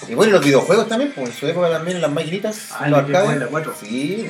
Y 0.08 0.14
bueno, 0.14 0.32
los 0.32 0.44
videojuegos 0.44 0.88
también, 0.88 1.12
pues 1.14 1.28
en 1.30 1.34
su 1.34 1.46
época 1.46 1.70
también 1.70 2.00
las 2.00 2.10
maquinitas, 2.10 2.68
Ah, 2.72 2.88
los 2.88 2.98
arcades. 3.00 3.42
Sí. 3.80 4.26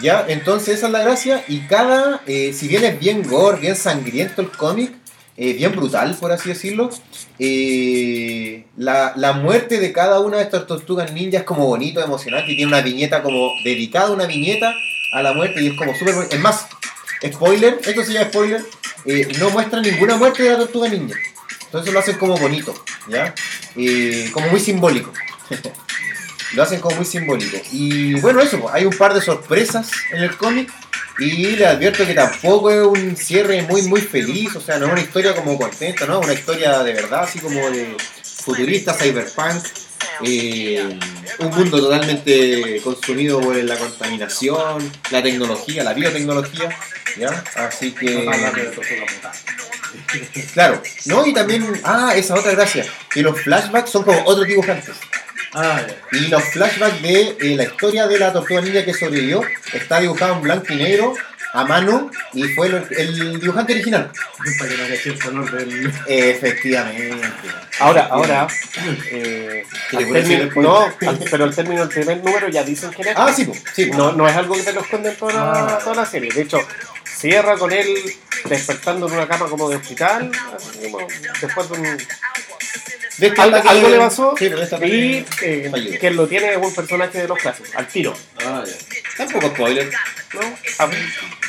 Ya, 0.00 0.24
entonces 0.28 0.76
esa 0.76 0.86
es 0.86 0.92
la 0.92 1.00
gracia. 1.02 1.44
Y 1.48 1.60
cada, 1.60 2.20
eh, 2.26 2.52
si 2.52 2.68
bien 2.68 2.84
es 2.84 2.98
bien 2.98 3.22
gore, 3.22 3.60
bien 3.60 3.76
sangriento 3.76 4.42
el 4.42 4.50
cómic, 4.50 4.92
eh, 5.36 5.52
bien 5.52 5.72
brutal, 5.72 6.16
por 6.18 6.32
así 6.32 6.48
decirlo, 6.50 6.90
eh, 7.38 8.64
la, 8.76 9.12
la 9.16 9.34
muerte 9.34 9.78
de 9.78 9.92
cada 9.92 10.20
una 10.20 10.38
de 10.38 10.44
estas 10.44 10.66
tortugas 10.66 11.12
ninjas 11.12 11.40
es 11.40 11.46
como 11.46 11.66
bonito, 11.66 12.02
emocionante, 12.02 12.52
y 12.52 12.56
tiene 12.56 12.72
una 12.72 12.80
viñeta 12.80 13.22
como 13.22 13.50
dedicada, 13.62 14.10
una 14.10 14.26
viñeta 14.26 14.74
a 15.12 15.22
la 15.22 15.32
muerte, 15.32 15.62
y 15.62 15.68
es 15.68 15.74
como 15.74 15.94
súper. 15.94 16.14
Es 16.30 16.40
más, 16.40 16.66
spoiler, 17.26 17.80
esto 17.84 18.02
se 18.02 18.12
llama 18.14 18.28
spoiler, 18.28 18.62
no 19.38 19.50
muestra 19.50 19.80
ninguna 19.80 20.16
muerte 20.16 20.42
de 20.42 20.50
la 20.50 20.58
tortuga 20.58 20.88
ninja. 20.88 21.16
Entonces 21.66 21.92
lo 21.92 21.98
hacen 21.98 22.16
como 22.16 22.36
bonito, 22.38 22.74
¿ya? 23.08 23.34
Como 24.32 24.48
muy 24.48 24.60
simbólico. 24.60 25.12
lo 26.54 26.62
hacen 26.62 26.80
como 26.80 26.96
muy 26.96 27.04
simbólico. 27.04 27.56
Y 27.72 28.14
bueno, 28.20 28.40
eso, 28.40 28.60
pues, 28.60 28.74
hay 28.74 28.84
un 28.84 28.96
par 28.96 29.14
de 29.14 29.20
sorpresas 29.20 29.90
en 30.12 30.22
el 30.22 30.36
cómic. 30.36 30.72
Y 31.18 31.56
le 31.56 31.66
advierto 31.66 32.06
que 32.06 32.12
tampoco 32.12 32.70
es 32.70 32.82
un 32.82 33.16
cierre 33.16 33.62
muy, 33.62 33.82
muy 33.82 34.02
feliz. 34.02 34.54
O 34.54 34.60
sea, 34.60 34.78
no 34.78 34.86
es 34.86 34.92
una 34.92 35.00
historia 35.00 35.34
como 35.34 35.58
contenta, 35.58 36.06
¿no? 36.06 36.20
Una 36.20 36.34
historia 36.34 36.82
de 36.82 36.92
verdad, 36.92 37.24
así 37.24 37.38
como 37.38 37.70
de 37.70 37.96
futurista, 38.22 38.92
cyberpunk. 38.92 39.64
eh, 40.24 40.98
un 41.38 41.50
mundo 41.50 41.80
totalmente 41.80 42.80
consumido 42.82 43.40
por 43.40 43.56
la 43.56 43.76
contaminación, 43.76 44.92
la 45.10 45.22
tecnología, 45.22 45.84
la 45.84 45.94
biotecnología. 45.94 46.68
¿Ya? 47.16 47.44
Así 47.54 47.92
que. 47.92 48.26
Claro, 50.52 50.82
¿no? 51.06 51.26
Y 51.26 51.32
también, 51.32 51.66
ah, 51.84 52.12
esa 52.14 52.34
otra 52.34 52.52
gracia, 52.52 52.84
que 53.10 53.22
los 53.22 53.40
flashbacks 53.40 53.90
son 53.90 54.04
como 54.04 54.22
otros 54.26 54.46
dibujantes. 54.46 54.96
Ah. 55.58 55.80
Y 56.12 56.28
los 56.28 56.42
flashbacks 56.44 57.00
de 57.02 57.36
eh, 57.40 57.56
la 57.56 57.64
historia 57.64 58.06
de 58.06 58.18
la 58.18 58.32
tortuga 58.32 58.60
ninja 58.60 58.84
que 58.84 58.92
sobrevivió 58.92 59.40
está 59.72 60.00
dibujado 60.00 60.34
en 60.34 60.42
blanco 60.42 60.66
y 60.70 60.76
negro, 60.76 61.14
a 61.54 61.64
mano, 61.64 62.10
y 62.34 62.42
fue 62.48 62.66
el, 62.66 62.86
el 62.90 63.40
dibujante 63.40 63.72
original. 63.72 64.10
Para 64.58 64.70
que 64.70 64.76
no 64.76 64.88
caché 64.88 65.08
el 65.10 65.18
color 65.18 65.50
del. 65.50 65.92
Efectivamente. 66.06 67.26
Ahora, 67.78 68.06
ahora. 68.10 68.46
Eh, 69.10 69.64
¿Qué 69.90 69.96
al 69.96 70.04
te 70.04 70.10
parece 70.10 70.28
término- 70.38 70.56
el 70.56 70.62
no, 70.62 71.08
al- 71.08 71.24
pero 71.30 71.44
el 71.46 71.54
término 71.54 71.80
del 71.86 71.88
primer 71.88 72.22
número 72.24 72.48
ya 72.50 72.62
dicen 72.62 72.90
quién 72.92 73.08
es. 73.08 73.14
Ah, 73.16 73.32
sí, 73.34 73.46
pues, 73.46 73.62
sí. 73.74 73.90
No, 73.90 74.12
no 74.12 74.28
es 74.28 74.36
algo 74.36 74.54
que 74.54 74.62
te 74.62 74.72
lo 74.74 74.82
esconden 74.82 75.16
toda 75.16 75.32
la, 75.32 75.52
Ah. 75.52 75.78
toda 75.82 75.96
la 75.96 76.06
serie. 76.06 76.30
De 76.32 76.42
hecho, 76.42 76.58
cierra 77.04 77.56
con 77.56 77.72
él 77.72 77.88
despertando 78.44 79.06
en 79.08 79.14
una 79.14 79.26
cama 79.26 79.46
como 79.48 79.70
de 79.70 79.76
hospital. 79.76 80.30
así 80.54 80.90
como 80.90 81.06
después 81.40 81.70
de 81.70 81.78
un. 81.78 81.98
De 83.18 83.28
esta 83.28 83.42
Algo, 83.44 83.56
algo 83.68 83.88
le 83.88 83.98
pasó. 83.98 84.34
Sí, 84.38 84.44
pero 84.48 84.58
de 84.58 84.64
esta 84.64 84.86
Y 84.86 85.24
eh, 85.42 85.96
quien 85.98 86.16
lo 86.16 86.26
tiene 86.26 86.52
es 86.52 86.58
un 86.58 86.74
personaje 86.74 87.18
de 87.18 87.28
los 87.28 87.38
clásicos, 87.38 87.74
al 87.74 87.88
tiro. 87.88 88.14
Ah, 88.44 88.62
ya. 88.66 88.74
Tampoco 89.16 89.48
spoiler. 89.48 89.90
¿no? 90.34 90.40
Abril, 90.78 91.00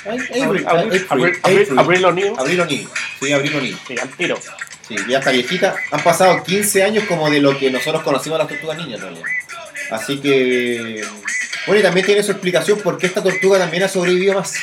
Abril, 0.05 0.65
Abril, 0.67 0.67
Abril, 0.67 1.07
Abril, 1.09 1.09
Abril, 1.09 1.39
Abril, 1.43 1.79
Abril 1.79 2.05
O'Neil. 2.05 2.33
Abril 2.37 2.61
O'Neil. 2.61 2.89
Sí, 3.19 3.31
Abril 3.33 3.55
O'Neil. 3.55 3.77
Sí, 3.85 3.95
al 3.99 4.09
tiro. 4.09 4.39
Sí, 4.87 4.95
ya 5.09 5.19
está 5.19 5.31
viejita. 5.31 5.75
Han 5.91 6.01
pasado 6.01 6.41
15 6.43 6.83
años 6.83 7.03
como 7.05 7.29
de 7.29 7.41
lo 7.41 7.57
que 7.57 7.69
nosotros 7.69 8.01
conocimos 8.03 8.39
a 8.39 8.43
las 8.43 8.47
tortugas 8.47 8.77
niñas 8.77 8.99
en 8.99 9.01
realidad. 9.01 9.27
Así 9.91 10.19
que. 10.19 11.03
Bueno, 11.65 11.81
y 11.81 11.83
también 11.83 12.05
tiene 12.05 12.23
su 12.23 12.31
explicación 12.31 12.79
por 12.79 12.97
qué 12.97 13.07
esta 13.07 13.21
tortuga 13.21 13.59
también 13.59 13.83
ha 13.83 13.89
sobrevivido 13.89 14.35
más. 14.35 14.53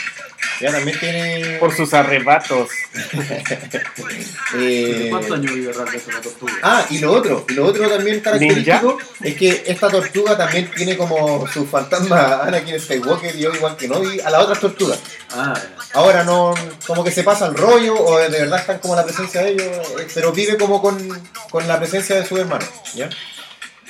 Ya 0.61 0.72
también 0.72 0.98
tiene. 0.98 1.59
Por 1.59 1.74
sus 1.74 1.92
arrebatos. 1.94 2.70
eh, 4.57 5.09
¿Cuántos 5.11 5.32
años 5.32 5.55
vive 5.55 5.72
realmente 5.72 6.11
una 6.11 6.20
tortuga? 6.20 6.52
Ah, 6.62 6.86
y 6.90 6.98
lo 6.98 7.12
otro, 7.12 7.44
y 7.48 7.52
lo 7.55 7.66
otro 7.66 7.88
también 7.88 8.20
característico 8.20 8.98
es 9.20 9.34
que 9.34 9.64
esta 9.66 9.88
tortuga 9.88 10.36
también 10.36 10.70
tiene 10.70 10.96
como 10.96 11.46
su 11.48 11.66
fantasma 11.66 12.42
Anakin 12.44 12.78
Skywalker 12.78 13.34
y 13.36 13.46
Obi-Wan 13.46 13.76
Kenobi 13.76 14.20
a 14.20 14.30
las 14.30 14.42
otras 14.42 14.61
tortugas. 14.61 15.00
Ah, 15.30 15.55
Ahora 15.94 16.24
no, 16.24 16.55
como 16.86 17.05
que 17.05 17.12
se 17.12 17.22
pasa 17.22 17.46
el 17.46 17.55
rollo 17.55 17.94
o 17.94 18.18
de 18.18 18.28
verdad 18.28 18.59
están 18.59 18.78
como 18.78 18.96
la 18.96 19.05
presencia 19.05 19.42
de 19.42 19.52
ellos, 19.52 19.66
eh, 20.00 20.09
pero 20.12 20.32
vive 20.32 20.57
como 20.57 20.82
con, 20.82 20.96
con 21.50 21.68
la 21.68 21.78
presencia 21.78 22.16
de 22.16 22.26
su 22.26 22.36
hermano, 22.36 22.66
¿ya? 22.94 23.09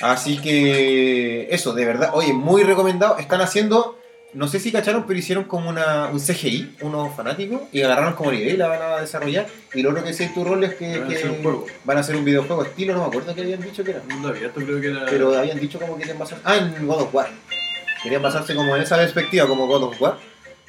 Así 0.01 0.37
que 0.39 1.47
eso, 1.49 1.73
de 1.73 1.85
verdad, 1.85 2.11
oye, 2.13 2.33
muy 2.33 2.63
recomendado. 2.63 3.17
Están 3.17 3.41
haciendo, 3.41 3.97
no 4.35 4.49
sé 4.49 4.59
si 4.59 4.71
cacharon, 4.71 5.05
pero 5.07 5.17
hicieron 5.17 5.45
como 5.45 5.69
una, 5.69 6.07
un 6.07 6.19
CGI, 6.19 6.75
unos 6.81 7.15
fanáticos, 7.15 7.61
y 7.71 7.81
agarraron 7.81 8.13
como 8.13 8.31
la 8.31 8.37
idea 8.37 8.53
y 8.53 8.57
la 8.57 8.67
van 8.67 8.81
a 8.81 8.97
desarrollar. 8.97 9.47
Y 9.73 9.81
lo 9.81 9.91
otro 9.91 10.03
que 10.03 10.13
sé 10.13 10.29
tu 10.33 10.43
rol 10.43 10.61
es 10.65 10.75
que, 10.75 10.99
Van 10.99 11.03
a 11.03 11.07
que 11.07 11.15
hacer 11.15 11.31
un 11.31 11.41
juego. 11.41 11.65
van 11.85 11.97
a 11.97 11.99
hacer 12.01 12.15
un 12.17 12.25
videojuego 12.25 12.63
estilo, 12.63 12.93
no 12.93 13.01
me 13.01 13.07
acuerdo 13.07 13.33
que 13.33 13.41
habían 13.41 13.61
dicho 13.61 13.83
que 13.83 13.91
era. 13.91 14.03
mundo 14.09 14.27
abierto 14.27 14.59
creo 14.59 14.81
que 14.81 14.87
era. 14.87 15.05
Pero 15.05 15.37
habían 15.37 15.59
dicho 15.59 15.79
como 15.79 15.97
querían 15.97 16.19
basarse. 16.19 16.43
Ah, 16.45 16.57
en 16.57 16.85
God 16.85 17.03
of 17.03 17.15
War. 17.15 17.29
Querían 18.03 18.21
basarse 18.21 18.53
como 18.53 18.75
en 18.75 18.81
esa 18.81 18.97
perspectiva, 18.97 19.47
como 19.47 19.67
God 19.67 19.83
of 19.83 20.01
War. 20.01 20.17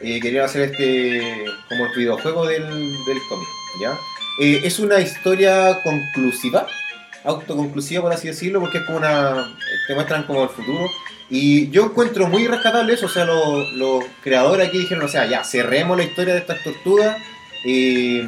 Eh, 0.01 0.21
querían 0.21 0.45
hacer 0.45 0.63
este. 0.63 1.45
como 1.69 1.87
el 1.87 1.93
videojuego 1.97 2.47
del, 2.47 2.63
del 2.65 3.19
cómic, 3.29 3.49
¿ya? 3.81 3.99
Eh, 4.43 4.61
es 4.63 4.79
una 4.79 5.01
historia 5.01 5.83
conclusiva, 5.83 6.69
autoconclusiva 7.25 8.03
por 8.03 8.13
así 8.13 8.29
decirlo, 8.29 8.61
porque 8.61 8.79
es 8.79 8.85
como 8.85 8.99
una. 8.99 9.57
te 9.89 9.95
muestran 9.95 10.23
como 10.23 10.45
el 10.45 10.51
futuro. 10.51 10.89
Y 11.29 11.71
yo 11.71 11.85
encuentro 11.87 12.29
muy 12.29 12.47
rescatable 12.47 12.95
eso, 12.95 13.07
o 13.07 13.09
sea, 13.09 13.25
los, 13.25 13.73
los 13.73 14.05
creadores 14.23 14.69
aquí 14.69 14.79
dijeron, 14.79 15.05
o 15.05 15.09
sea, 15.09 15.27
ya, 15.27 15.43
cerremos 15.43 15.97
la 15.97 16.05
historia 16.05 16.35
de 16.35 16.41
estas 16.41 16.63
tortugas. 16.63 17.17
eh, 17.65 18.25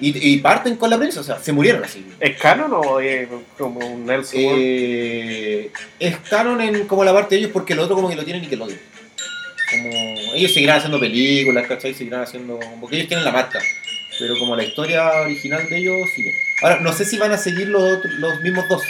y, 0.00 0.34
y 0.34 0.36
parten 0.38 0.76
con 0.76 0.90
la 0.90 0.98
prensa, 0.98 1.20
o 1.20 1.24
sea, 1.24 1.38
se 1.40 1.52
murieron 1.52 1.82
así. 1.82 2.06
¿Es 2.20 2.38
canon 2.38 2.70
o 2.72 3.00
es 3.00 3.28
como 3.56 3.80
un 3.80 4.06
Nelson? 4.06 4.40
Eh, 4.40 5.70
es 5.98 6.16
canon 6.18 6.60
en 6.60 6.86
como 6.86 7.02
la 7.04 7.12
parte 7.12 7.34
de 7.34 7.40
ellos 7.40 7.50
porque 7.52 7.74
lo 7.74 7.82
otro 7.82 7.96
como 7.96 8.08
que 8.08 8.14
lo 8.14 8.24
tienen 8.24 8.44
y 8.44 8.46
que 8.46 8.56
lo 8.56 8.66
odian. 8.66 8.78
Como 9.70 10.34
ellos 10.34 10.54
seguirán 10.54 10.78
haciendo 10.78 11.00
películas, 11.00 11.66
¿cachai? 11.66 11.94
Seguirán 11.94 12.22
haciendo. 12.22 12.60
Porque 12.80 12.96
ellos 12.96 13.08
tienen 13.08 13.24
la 13.24 13.32
marca. 13.32 13.58
Pero 14.18 14.38
como 14.38 14.56
la 14.56 14.64
historia 14.64 15.10
original 15.22 15.68
de 15.68 15.78
ellos 15.78 16.08
sigue. 16.14 16.32
Ahora, 16.62 16.80
no 16.80 16.92
sé 16.92 17.04
si 17.04 17.18
van 17.18 17.32
a 17.32 17.38
seguir 17.38 17.68
los, 17.68 18.04
los 18.04 18.40
mismos 18.40 18.68
dos. 18.68 18.82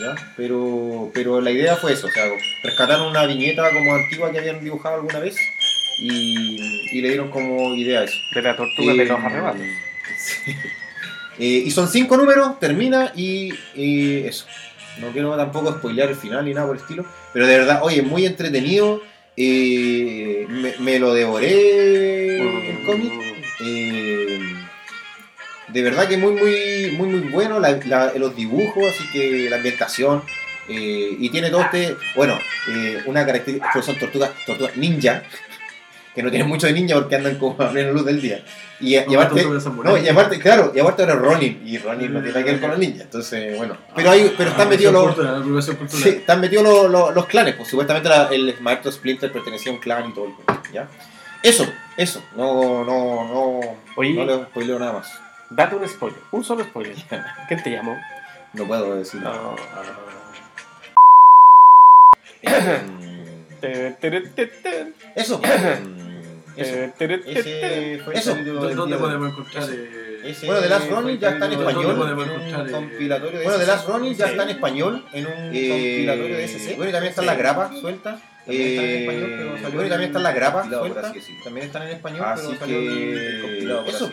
¿Ya? 0.00 0.14
Pero, 0.36 1.10
pero 1.14 1.40
la 1.40 1.50
idea 1.50 1.76
fue 1.76 1.92
eso, 1.92 2.06
o 2.06 2.10
sea, 2.10 2.24
rescataron 2.62 3.08
una 3.08 3.26
viñeta 3.26 3.70
como 3.72 3.94
antigua 3.94 4.30
que 4.32 4.38
habían 4.38 4.62
dibujado 4.62 4.96
alguna 4.96 5.18
vez 5.18 5.36
y, 5.98 6.58
y 6.92 7.00
le 7.02 7.08
dieron 7.08 7.30
como 7.30 7.74
idea 7.74 8.02
eso. 8.04 8.16
de 8.34 8.42
la 8.42 8.56
tortuga 8.56 8.92
de 8.94 9.04
los 9.04 9.18
Eh, 9.18 9.22
arrebatos. 9.26 9.60
sí. 10.18 10.52
Eh, 11.38 11.62
y 11.66 11.70
son 11.70 11.88
cinco 11.88 12.16
números, 12.16 12.58
termina 12.60 13.12
y, 13.16 13.52
y 13.74 14.18
eso. 14.26 14.46
No 15.00 15.08
quiero 15.12 15.34
tampoco 15.36 15.72
spoilear 15.72 16.10
el 16.10 16.16
final 16.16 16.44
ni 16.44 16.52
nada 16.52 16.66
por 16.66 16.76
el 16.76 16.82
estilo. 16.82 17.06
Pero 17.32 17.46
de 17.46 17.58
verdad, 17.58 17.80
oye, 17.82 18.02
muy 18.02 18.26
entretenido. 18.26 19.02
eh, 19.36 20.44
me, 20.50 20.74
me 20.78 20.98
lo 20.98 21.14
devoré 21.14 22.36
el 22.38 22.84
cómic. 22.84 23.12
eh, 23.64 24.38
de 25.68 25.82
verdad 25.82 26.06
que 26.06 26.18
muy, 26.18 26.32
muy, 26.34 26.52
muy, 26.92 27.08
muy 27.08 27.28
bueno. 27.30 27.58
la- 27.60 27.78
la- 27.86 28.12
los 28.16 28.34
dibujos, 28.36 28.84
así 28.88 29.04
que 29.12 29.48
la 29.50 29.56
ambientación. 29.56 30.22
eh, 30.68 31.16
y 31.18 31.28
tiene 31.30 31.50
todo 31.50 31.62
este. 31.62 31.96
Bueno, 32.14 32.38
eh, 32.68 33.02
una 33.06 33.26
característica. 33.26 33.82
Son 33.82 33.98
tortugas, 33.98 34.30
tortugas 34.46 34.76
ninja. 34.76 35.22
Que 36.14 36.22
no 36.22 36.30
tienen 36.30 36.46
mucho 36.46 36.66
de 36.66 36.72
ninja 36.74 36.94
porque 36.94 37.16
andan 37.16 37.36
como 37.36 37.60
a 37.62 37.70
plena 37.70 37.90
luz 37.90 38.04
del 38.04 38.20
día. 38.20 38.44
Y, 38.78 38.96
y 38.96 39.00
No, 39.06 39.14
aparte, 39.20 39.40
tortuga 39.40 39.60
samurái. 39.60 39.92
no, 39.94 39.98
y 40.02 40.08
aparte, 40.08 40.38
claro, 40.38 40.70
y 40.74 40.78
aparte 40.78 41.02
ahora 41.02 41.14
Ronin, 41.14 41.62
y 41.66 41.78
Ronin 41.78 42.12
no 42.12 42.20
tiene 42.20 42.28
nada 42.34 42.44
que 42.44 42.50
ver 42.52 42.60
con 42.60 42.70
los 42.70 42.78
ninjas, 42.78 43.00
entonces, 43.02 43.56
bueno. 43.56 43.76
Pero 43.96 44.10
hay, 44.10 44.34
pero 44.36 44.50
están 44.50 44.68
metidos 44.68 44.92
los, 44.92 45.14
Cultural, 45.14 45.88
sí, 45.88 46.08
están 46.10 46.40
metidos 46.40 46.64
los, 46.64 46.90
los, 46.90 47.14
los 47.14 47.26
clanes, 47.26 47.54
pues 47.54 47.68
supuestamente 47.68 48.08
la- 48.10 48.28
el 48.30 48.54
maestro 48.60 48.92
Splinter 48.92 49.32
pertenecía 49.32 49.72
a 49.72 49.74
un 49.74 49.80
clan 49.80 50.10
y 50.10 50.12
todo 50.14 50.28
¿ya? 50.72 50.86
Eso, 51.42 51.66
eso, 51.96 52.22
no, 52.36 52.84
no, 52.84 53.24
no, 53.24 53.60
Oye, 53.96 54.12
no 54.12 54.24
le 54.26 54.44
spoileo 54.44 54.78
nada 54.78 54.92
más. 54.92 55.10
Date 55.56 55.76
un 55.76 55.88
spoiler, 55.88 56.18
un 56.32 56.44
solo 56.44 56.64
spoiler. 56.64 56.94
¿Quién 57.48 57.62
te 57.62 57.70
llamó? 57.70 57.96
No 58.52 58.66
puedo 58.66 58.96
decirlo. 58.96 59.32
No. 59.32 59.56
Eso, 65.14 65.40
eso. 65.40 65.40
te- 66.54 66.88
te- 66.98 67.08
te- 67.08 67.32
te- 67.32 67.32
Ese 67.34 68.00
fue 68.04 68.12
el 68.14 68.18
Eso, 68.18 68.32
capítulo 68.32 68.60
¿dó- 68.62 68.66
del 68.68 68.76
¿dónde 68.76 68.96
podemos 68.96 69.30
encontrar? 69.32 69.64
Eh, 69.70 70.36
bueno, 70.46 70.60
The 70.60 70.68
Last 70.68 70.90
Ronin 70.90 71.18
ya 71.18 71.28
está 71.30 71.44
en 71.46 71.50
¿Dónde 71.52 71.68
español. 71.70 72.18
eh, 72.68 72.70
compilatorio 72.72 73.40
bueno, 73.42 73.58
The 73.58 73.66
Last 73.66 73.88
Ronin 73.88 74.14
ya 74.14 74.26
está 74.26 74.42
en 74.44 74.48
español 74.50 75.06
en 75.12 75.26
un 75.26 75.32
compilatorio 75.32 76.36
de 76.36 76.44
SC. 76.44 76.76
Bueno, 76.76 76.90
y 76.90 76.92
también 76.92 77.10
están 77.10 77.26
las 77.26 77.38
grapas 77.38 77.78
sueltas. 77.80 78.20
También 78.44 78.68
están 78.68 78.84
en 78.84 78.90
Eh, 78.90 79.00
español, 79.02 79.30
pero 79.38 79.52
salió 79.54 79.70
bueno, 79.70 79.86
y 79.86 79.88
también 79.90 80.08
están 80.10 80.22
las 80.24 80.34
grapas 80.34 80.68
sueltas. 80.68 81.12
También 81.44 81.66
están 81.66 81.82
en 81.82 81.88
español, 81.88 82.24
Así 82.26 82.46
pero 82.46 82.58
salió 82.58 83.84
eso. 83.86 84.10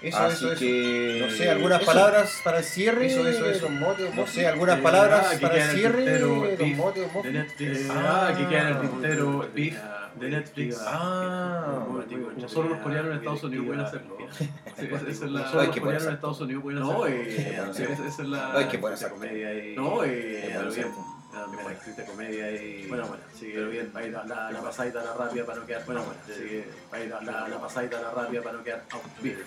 Eso, 0.00 0.16
Así 0.18 0.34
eso, 0.36 0.52
eso. 0.52 0.60
que 0.60 1.18
No 1.20 1.30
sé, 1.30 1.50
algunas 1.50 1.82
eso. 1.82 1.86
palabras 1.90 2.40
para 2.44 2.58
el 2.58 2.64
cierre. 2.64 3.06
Eso, 3.06 3.26
eso, 3.26 3.50
eso. 3.50 3.66
Don 3.66 3.78
Mote, 3.80 4.10
no 4.14 4.26
sé, 4.28 4.46
algunas 4.46 4.78
Eh, 4.78 4.82
palabras 4.82 5.26
ah, 5.28 5.34
que 5.36 5.46
para 5.46 5.64
el 5.64 5.70
cierre. 5.76 5.96
tintero, 6.04 6.28
Don 6.28 6.56
Beef, 6.58 6.76
Mote, 6.76 7.00
Don 7.00 7.12
Mote. 7.12 7.28
de 7.32 7.38
Netflix. 7.38 7.90
Ah, 7.90 8.28
Ah, 8.30 8.34
que 8.36 8.46
queda 8.48 8.60
en 8.60 8.66
el 8.68 8.80
tintero 8.80 9.48
Beef 9.54 9.76
de 10.20 10.30
Netflix. 10.30 10.76
Ah, 10.86 11.84
no 12.36 12.48
solo 12.48 12.68
los 12.70 12.78
coreanos 12.78 13.10
en 13.12 13.18
Estados 13.18 13.42
Unidos 13.44 13.66
pueden 13.66 13.80
hacerlo. 13.84 14.18
Esa 14.78 15.08
es 15.08 15.20
la. 15.22 15.48
Solo 15.50 15.62
los 15.64 15.78
coreanos 15.78 16.06
en 16.06 16.14
Estados 16.14 16.40
Unidos 16.40 16.62
pueden 16.62 16.80
No, 16.80 17.02
hacerlo. 17.02 17.22
eh, 17.24 17.70
Sí, 17.74 17.82
esa 17.82 18.22
es 18.22 18.28
la. 18.28 18.52
Ay, 18.56 18.68
qué 18.70 18.76
buena 18.76 18.96
esa 18.96 19.10
comedia. 19.10 19.48
No, 19.76 20.04
eh, 20.04 20.56
Ah, 21.46 22.04
comedia 22.06 22.50
y. 22.52 22.86
Bueno, 22.88 23.06
bueno, 23.06 23.22
sí, 23.38 23.50
Pero 23.54 23.68
bien, 23.70 23.90
ahí 23.94 24.10
la, 24.10 24.24
la, 24.24 24.50
la 24.50 24.60
pasadita, 24.60 25.02
la 25.02 25.14
rápida 25.14 25.44
para 25.44 25.60
no 25.60 25.66
quedar. 25.66 25.84
Bueno, 25.84 26.04
bueno, 26.04 26.20
sí, 26.26 26.64
ahí 26.92 27.08
la, 27.08 27.20
la, 27.20 27.48
la 27.48 27.60
pasadita, 27.60 28.00
la 28.00 28.10
rápida 28.10 28.42
para 28.42 28.56
no 28.58 28.64
quedar. 28.64 28.84
Oh, 28.94 29.00
beef. 29.20 29.38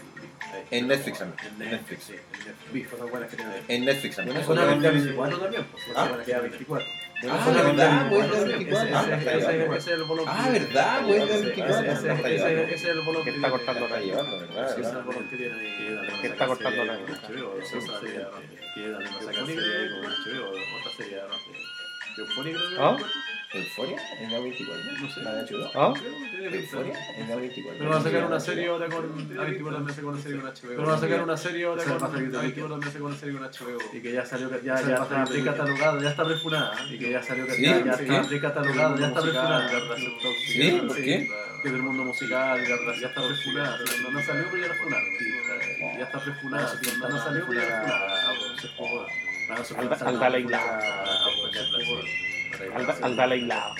En 0.72 0.88
Netflix 0.88 1.20
también. 1.20 1.40
En 1.48 1.62
En 1.62 1.72
Netflix, 1.72 1.82
Netflix. 1.82 2.04
sí, 2.06 2.14
en 2.14 2.46
Netflix. 2.46 2.74
Beef, 2.74 2.90
cosas 2.92 3.10
buenas 3.10 3.30
que 3.30 3.36
tiene. 3.38 3.52
En 3.68 3.86
Netflix 3.86 4.16
también. 4.16 4.38
Lo- 4.48 4.68
venta 4.68 4.90
24 4.92 5.38
también, 5.40 5.66
pues. 5.72 5.84
Ah, 5.96 6.10
Una 6.14 6.24
queda 6.24 6.40
24. 6.40 6.88
Ah, 6.88 7.22
Es 7.22 7.28
una 7.48 7.62
¿verdad? 7.62 8.10
venta 8.10 8.16
Web 8.16 8.32
24, 8.32 8.46
24. 8.46 8.82
ese- 8.82 8.96
Ah, 8.96 9.02
ese- 9.02 9.14
está 9.16 9.32
ese- 9.32 9.52
llevando. 9.52 9.76
Ese 9.76 9.90
es 9.92 9.96
el 9.98 10.04
bono. 10.04 10.24
Ah, 10.26 10.50
¿verdad? 10.52 11.06
Web 11.08 11.24
Ese- 11.24 11.42
24. 11.44 11.76
ese- 11.76 11.92
ese- 11.92 12.12
Está 12.14 12.30
ese- 12.30 12.38
llevando. 12.38 12.62
Ese 12.64 12.74
es 12.76 12.84
el 12.86 13.02
bono 13.02 13.24
Que 13.24 13.30
está 13.30 13.50
cortando 13.52 13.88
la 13.88 14.00
llevando, 14.00 14.40
¿verdad? 14.40 14.72
Ese 14.72 14.82
es 14.82 14.88
el 14.88 15.04
bono 15.04 15.20
que 15.30 15.38
tiene. 15.38 15.56
Que 16.22 16.28
está 16.28 16.46
cortando 16.48 16.84
la- 16.86 16.94
más 16.94 17.02
además 17.02 18.02
de 18.02 18.08
Euphoria, 22.22 22.54
creo 22.56 22.70
que 22.70 22.78
¿Ah? 22.80 22.98
¿Euforia? 23.54 23.98
¿En 24.22 24.32
la 24.32 24.40
24? 24.40 24.92
No 25.02 25.10
sé. 25.10 25.22
¿La 25.24 25.36
de 25.36 25.44
HBO? 25.44 25.72
¿Ah? 25.76 25.94
¿Euforia? 26.40 27.16
¿En 27.18 27.30
la 27.30 27.36
24? 27.36 27.80
Pero 27.80 27.90
van 27.90 28.00
a 28.00 28.04
sacar 28.04 28.24
una 28.24 28.40
serie 28.40 28.68
ahora 28.68 28.88
con. 28.88 29.28
A24 29.30 29.74
también 29.74 29.96
con 29.96 30.14
una 30.14 30.22
serie 30.22 30.40
con 30.40 30.50
HBO. 30.50 30.68
Pero 30.68 30.86
van 30.86 30.96
a 30.96 31.00
sacar 31.00 31.24
una 31.24 31.38
serie 31.38 31.66
ahora 31.66 31.84
con. 31.84 32.00
A24 32.00 32.70
también 32.70 32.94
con 32.94 33.02
una 33.04 33.18
serie 33.18 33.38
con 33.38 33.44
HBO. 33.44 33.78
Y 33.92 34.02
que 34.02 34.14
ya 34.14 34.26
salió. 34.26 34.50
Ya, 34.62 34.82
ya 34.82 34.96
está 34.96 35.26
precatalogada, 35.26 36.02
ya 36.02 36.10
está 36.12 36.26
prefunada. 36.26 36.76
Y 36.90 36.98
que 36.98 37.12
ya 37.12 37.22
salió. 37.22 37.46
¿Sí? 37.50 37.62
Ya, 37.62 37.84
ya 37.84 37.92
está 37.92 38.22
precatalogada, 38.30 38.98
ya 38.98 39.08
está 39.08 39.22
prefunada. 39.22 39.70
¿Sí? 40.48 40.82
¿Por 40.88 40.96
qué? 40.96 41.30
Que 41.62 41.70
del 41.70 41.84
mundo 41.84 42.04
musical, 42.06 42.60
ya, 42.66 42.76
ya 43.02 43.08
está 43.10 43.22
prefunada. 43.28 43.78
No, 44.02 44.12
no 44.12 44.22
salió, 44.24 44.46
pero 44.50 44.62
ya 44.64 44.68
la 44.70 44.76
funaron. 44.76 45.10
Ya 45.98 46.04
está 46.06 46.20
prefunada. 46.20 46.74
No, 47.00 47.10
no 47.10 47.18
salió, 47.22 47.46
pero 47.48 47.60
ya 47.60 47.70
la 47.70 47.82
funaron. 48.78 49.31
Al- 49.78 50.08
al 50.08 50.20
Dalai 50.20 50.44
Lama. 50.44 50.80
Al 53.02 53.16
Dalai 53.16 53.42
Lama. 53.42 53.76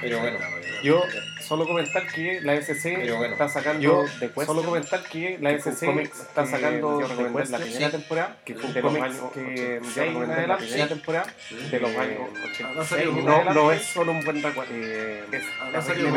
Pero 0.00 0.20
bueno. 0.20 0.38
Yo 0.82 1.04
solo 1.44 1.66
comentar 1.66 2.06
que 2.06 2.40
la 2.40 2.54
SC 2.54 2.96
bueno, 3.16 3.32
está 3.34 3.48
sacando 3.48 3.80
yo 3.82 4.04
de 4.20 4.30
Solo 4.46 4.62
comentar 4.62 5.02
que 5.04 5.38
la 5.40 5.50
SC 5.52 5.82
está 6.02 6.46
sacando 6.46 6.98
de 6.98 7.32
Quest 7.32 7.50
la 7.50 7.58
primera 7.58 7.90
temporada, 7.90 8.36
que 8.44 8.54
fue 8.54 8.72
de 8.72 8.82
los 8.82 8.94
años 8.94 9.32
que 9.32 9.80
ya 9.94 10.02
ahí 10.02 10.08
en 10.16 10.22
adelante, 10.30 10.46
la 10.48 10.56
primera 10.56 10.88
temporada 10.88 11.26
de 11.70 11.80
los 11.80 11.90
años 11.96 12.20
86. 12.52 13.24
No, 13.24 13.44
no 13.54 13.72
es 13.72 13.82
solo 13.86 14.12
un 14.12 14.24
buen 14.24 14.42
recuerdo. 14.42 14.72
eh, 14.74 15.24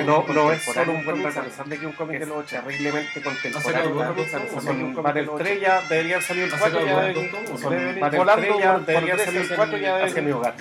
no, 0.06 0.26
no 0.28 0.52
es 0.52 0.64
solo 0.64 0.92
un 0.94 1.06
buen 1.06 1.18
recuerdo, 1.18 1.40
a 1.42 1.44
pesar 1.44 1.66
de 1.68 1.78
que 1.80 1.86
un 1.86 1.94
cómic 1.94 2.20
de 2.20 2.26
los 2.26 2.38
80 2.38 2.68
terriblemente 2.68 3.22
contemporáneo. 3.22 4.16
son- 4.62 5.04
para 5.04 5.20
el 5.20 5.26
los 5.26 5.38
3 5.38 5.62
ya 5.62 5.82
deberían 5.90 6.22
salir 6.22 6.44
el 6.44 6.54
Ha 6.54 6.58
4 6.58 6.80
sacado 6.80 6.86
ya 6.86 7.02
deberían 7.08 8.12
volando 8.18 8.42
3 8.48 8.60
ya 8.60 8.74
por- 8.74 8.86
debería 8.86 9.16
por 9.16 9.26
salir 9.26 9.42
el 9.42 9.48
tres 9.48 9.58
4 9.58 9.78
ya 9.78 10.04
hacia 10.06 10.22
mi 10.22 10.32
hogar. 10.32 10.54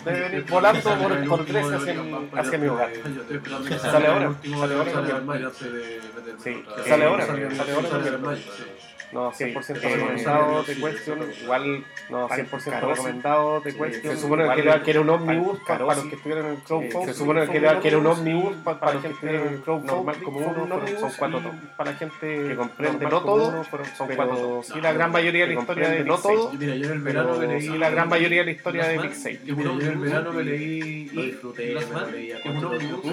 Volando 0.49 0.83
por, 0.99 1.13
el 1.13 1.29
por 1.29 1.41
último 1.41 1.59
3 1.59 1.71
de- 1.71 1.77
hacia, 1.77 1.95
para- 2.31 2.43
hacia 2.43 2.59
mi 2.59 2.67
hogar. 2.69 2.91
Sale 3.81 4.07
ahora, 4.07 4.35
sale 4.59 4.75
ahora, 4.75 4.93
sale 4.93 5.11
sale 5.11 5.19
en 5.19 5.27
mayo, 5.27 5.47
antes 5.49 5.73
de 5.73 6.01
Sí, 6.43 6.65
ahora, 6.67 6.85
sale 6.85 7.05
ahora, 7.05 8.37
No, 9.13 9.33
100% 9.33 9.81
Sí. 9.81 9.87
recomendado 9.89 10.65
Sí. 10.65 10.75
de 10.75 10.81
Question. 10.81 11.19
Igual, 11.43 11.85
no, 12.11 12.29
100% 12.29 12.71
Caro, 12.71 12.89
sí. 12.89 12.93
recomendado 12.95 13.61
de 13.61 13.71
Sí, 13.73 13.79
Question. 13.79 14.15
se 14.17 14.21
supone 14.21 14.43
igual 14.43 14.57
que 14.57 14.63
era, 14.69 14.83
que 14.83 14.91
era 14.91 15.01
un 15.01 15.11
ómnibus 15.11 15.59
Caro, 15.65 15.87
para 15.87 16.01
los 16.01 16.09
que 16.09 16.17
estuvieran 16.17 16.45
en 16.47 16.51
el 16.53 16.57
Eh, 16.59 16.63
crowdfunding. 16.67 17.07
se 17.07 17.13
Se 17.13 17.19
supone 17.19 17.49
que 17.49 17.57
era, 17.57 17.81
que 17.81 17.89
era 17.89 17.99
un 17.99 18.07
ómnibus 18.07 18.57
para, 18.65 18.81
para 18.81 18.93
los 18.95 19.03
que 19.03 19.09
gente 19.09 19.15
estuvieran 19.27 19.49
en 19.49 19.55
el 19.55 19.61
crowdfunding 19.63 19.97
normal 19.97 20.17
como 20.23 20.39
uno. 20.39 20.81
Son 20.99 21.11
y 21.11 21.15
cuatro 21.19 21.39
tomos. 21.41 21.55
Para 21.77 21.91
la 21.93 21.97
gente 21.97 22.49
que 22.49 22.57
comprende 22.57 23.05
no 23.07 23.21
todo, 23.23 23.65
son 23.97 24.09
cuatro 24.17 24.37
tomos. 24.37 24.69
No, 24.71 24.77
la 24.83 24.93
gran 24.93 25.13
mayoría 25.13 25.47
de 25.47 25.55
la 25.55 25.61
historia 25.61 25.89
de 25.89 26.05
no 26.05 26.19
todo, 26.19 26.53
Mira, 26.53 26.75
yo 26.75 26.87
en 26.87 26.93
el 26.93 27.01
verano 27.01 27.35
Pero 27.39 27.49
me 27.49 27.55
leí. 27.55 27.63
sí, 27.69 27.79
la 27.79 27.91
gran 27.91 28.09
mayoría 28.09 28.41
de 28.41 28.45
la 28.47 28.51
historia 28.51 28.87
de. 28.89 28.97
Yo 29.45 29.55
en 29.55 29.81
el 29.83 29.99
verano 29.99 30.33
me 30.33 30.43
leí 30.45 31.11
y 31.13 31.23
disfruté, 31.27 31.75
me 31.75 31.81
lo 32.01 32.11
leía 32.11 32.37
pero 32.43 32.75
y- 32.75 32.79
disfruté, 32.79 33.09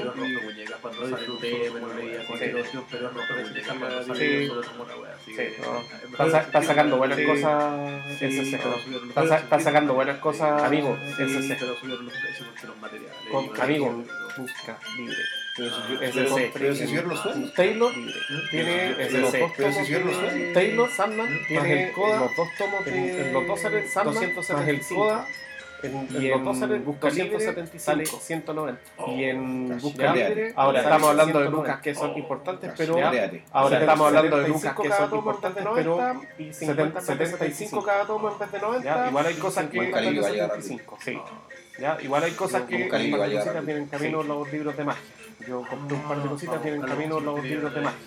me 1.72 1.80
lo 1.80 1.94
leía 1.94 2.28
con 2.28 2.40
pero 2.92 3.10
rompe 3.10 3.44
muñecas 3.44 3.78
cuando 3.78 4.02
Sí. 4.04 4.08
sale 4.08 4.48
solo 4.48 4.62
como 4.68 4.84
una 4.84 4.96
wea, 4.98 5.16
así 5.84 5.94
Sí, 5.96 5.98
que- 6.02 6.04
no. 6.04 6.04
en 6.04 6.10
Está, 6.12 6.24
verdad, 6.24 6.40
sa- 6.40 6.46
está 6.46 6.62
sí, 6.62 6.68
sacando 6.68 6.98
buenas 6.98 7.20
cosas. 7.20 7.64
sacando 9.64 9.94
buenas 9.94 10.18
cosas, 10.20 10.64
amigo. 10.64 10.98
Sí, 11.18 11.24
SC. 11.24 11.58
pero 11.60 11.76
subieron 11.80 12.06
los 12.06 12.14
precios 12.14 12.48
porque 12.50 12.68
los 12.68 12.78
materiales. 12.78 13.16
Con- 13.32 13.46
y 13.46 13.50
no 13.50 13.64
amigo, 13.64 14.04
busca 14.38 14.78
libre. 14.98 15.16
Pero 15.56 15.70
si 16.76 16.86
subieron 16.88 17.10
los 17.10 17.20
sueldos. 17.22 17.54
Taylor 17.54 17.92
tiene 18.50 18.94
Pero- 18.98 19.18
los 19.20 19.32
si 19.76 19.86
subieron 19.86 20.08
sueldos. 20.20 20.54
Taylor 20.54 20.90
Sandman 20.90 21.40
tiene 21.48 21.88
el 21.88 21.92
Coda, 21.94 22.20
los 22.22 22.36
dos 22.36 22.50
tomos 22.58 22.84
los 23.34 23.48
dos 23.48 23.62
salen 23.62 23.88
Sandman, 23.88 24.16
más 24.16 24.24
el 24.24 24.34
275. 24.36 25.04
Coda 25.04 25.28
en, 25.88 26.08
Y 26.22 26.28
en 26.28 26.34
en 26.34 26.44
dos 26.44 26.58
salen 26.60 26.86
Busca 26.86 27.10
Libre 27.10 27.32
275 27.34 27.84
sale 27.84 28.06
190 28.06 28.82
y 29.08 29.24
en. 29.26 29.80
Busca 29.80 30.14
Libre 30.14 30.54
ahora 30.56 30.80
estamos 30.82 31.10
hablando 31.10 31.40
de 31.40 31.46
190. 31.46 31.52
lucas 31.52 31.82
que 31.82 31.96
son 31.96 32.18
importantes 32.18 32.72
pero 32.78 32.96
ahora 33.52 33.80
estamos 33.80 34.08
hablando 34.08 34.38
de 34.38 34.44
75 34.54 34.54
lucas 34.54 34.76
que 34.82 34.90
cada 34.90 35.10
son 35.10 35.18
importantes 35.20 35.66
pero 35.76 35.98
90 35.98 36.28
y 36.40 36.54
50 36.54 37.02
75 37.02 37.84
cada 37.84 38.06
tomo 38.06 38.32
en 38.32 38.40
vez 38.40 38.52
de 38.52 38.60
90 38.60 39.08
igual 39.10 39.26
hay 39.26 39.36
cosas 39.36 39.70
que 39.70 39.80
Busca 39.82 40.02
Libre 40.02 40.22
va 40.22 40.28
a 40.28 40.32
llegar 40.32 40.50
75 40.62 40.98
sí. 41.02 41.20
Ya, 41.80 41.98
igual 42.02 42.24
hay 42.24 42.32
cosas 42.32 42.62
que 42.64 42.84
Busca 42.84 42.98
Libre 43.00 43.20
va 43.20 43.26
a 43.26 43.28
un 43.28 43.34
par 43.34 43.46
de 43.48 43.52
llegar 43.52 43.54
cositas 43.54 43.66
vienen 43.66 43.84
en 43.84 43.90
camino 43.90 44.22
Sí. 44.22 44.28
los 44.28 44.52
libros 44.54 44.78
de 44.78 44.84
magia 44.84 45.04
yo 45.48 45.64
compré 45.70 45.96
un 45.98 46.04
par 46.04 46.22
de 46.22 46.30
cositas 46.30 46.62
vienen 46.64 46.82
en 46.82 46.88
camino 46.88 47.20
los 47.20 47.44
libros 47.44 47.74
de 47.74 47.82
magia 47.82 48.00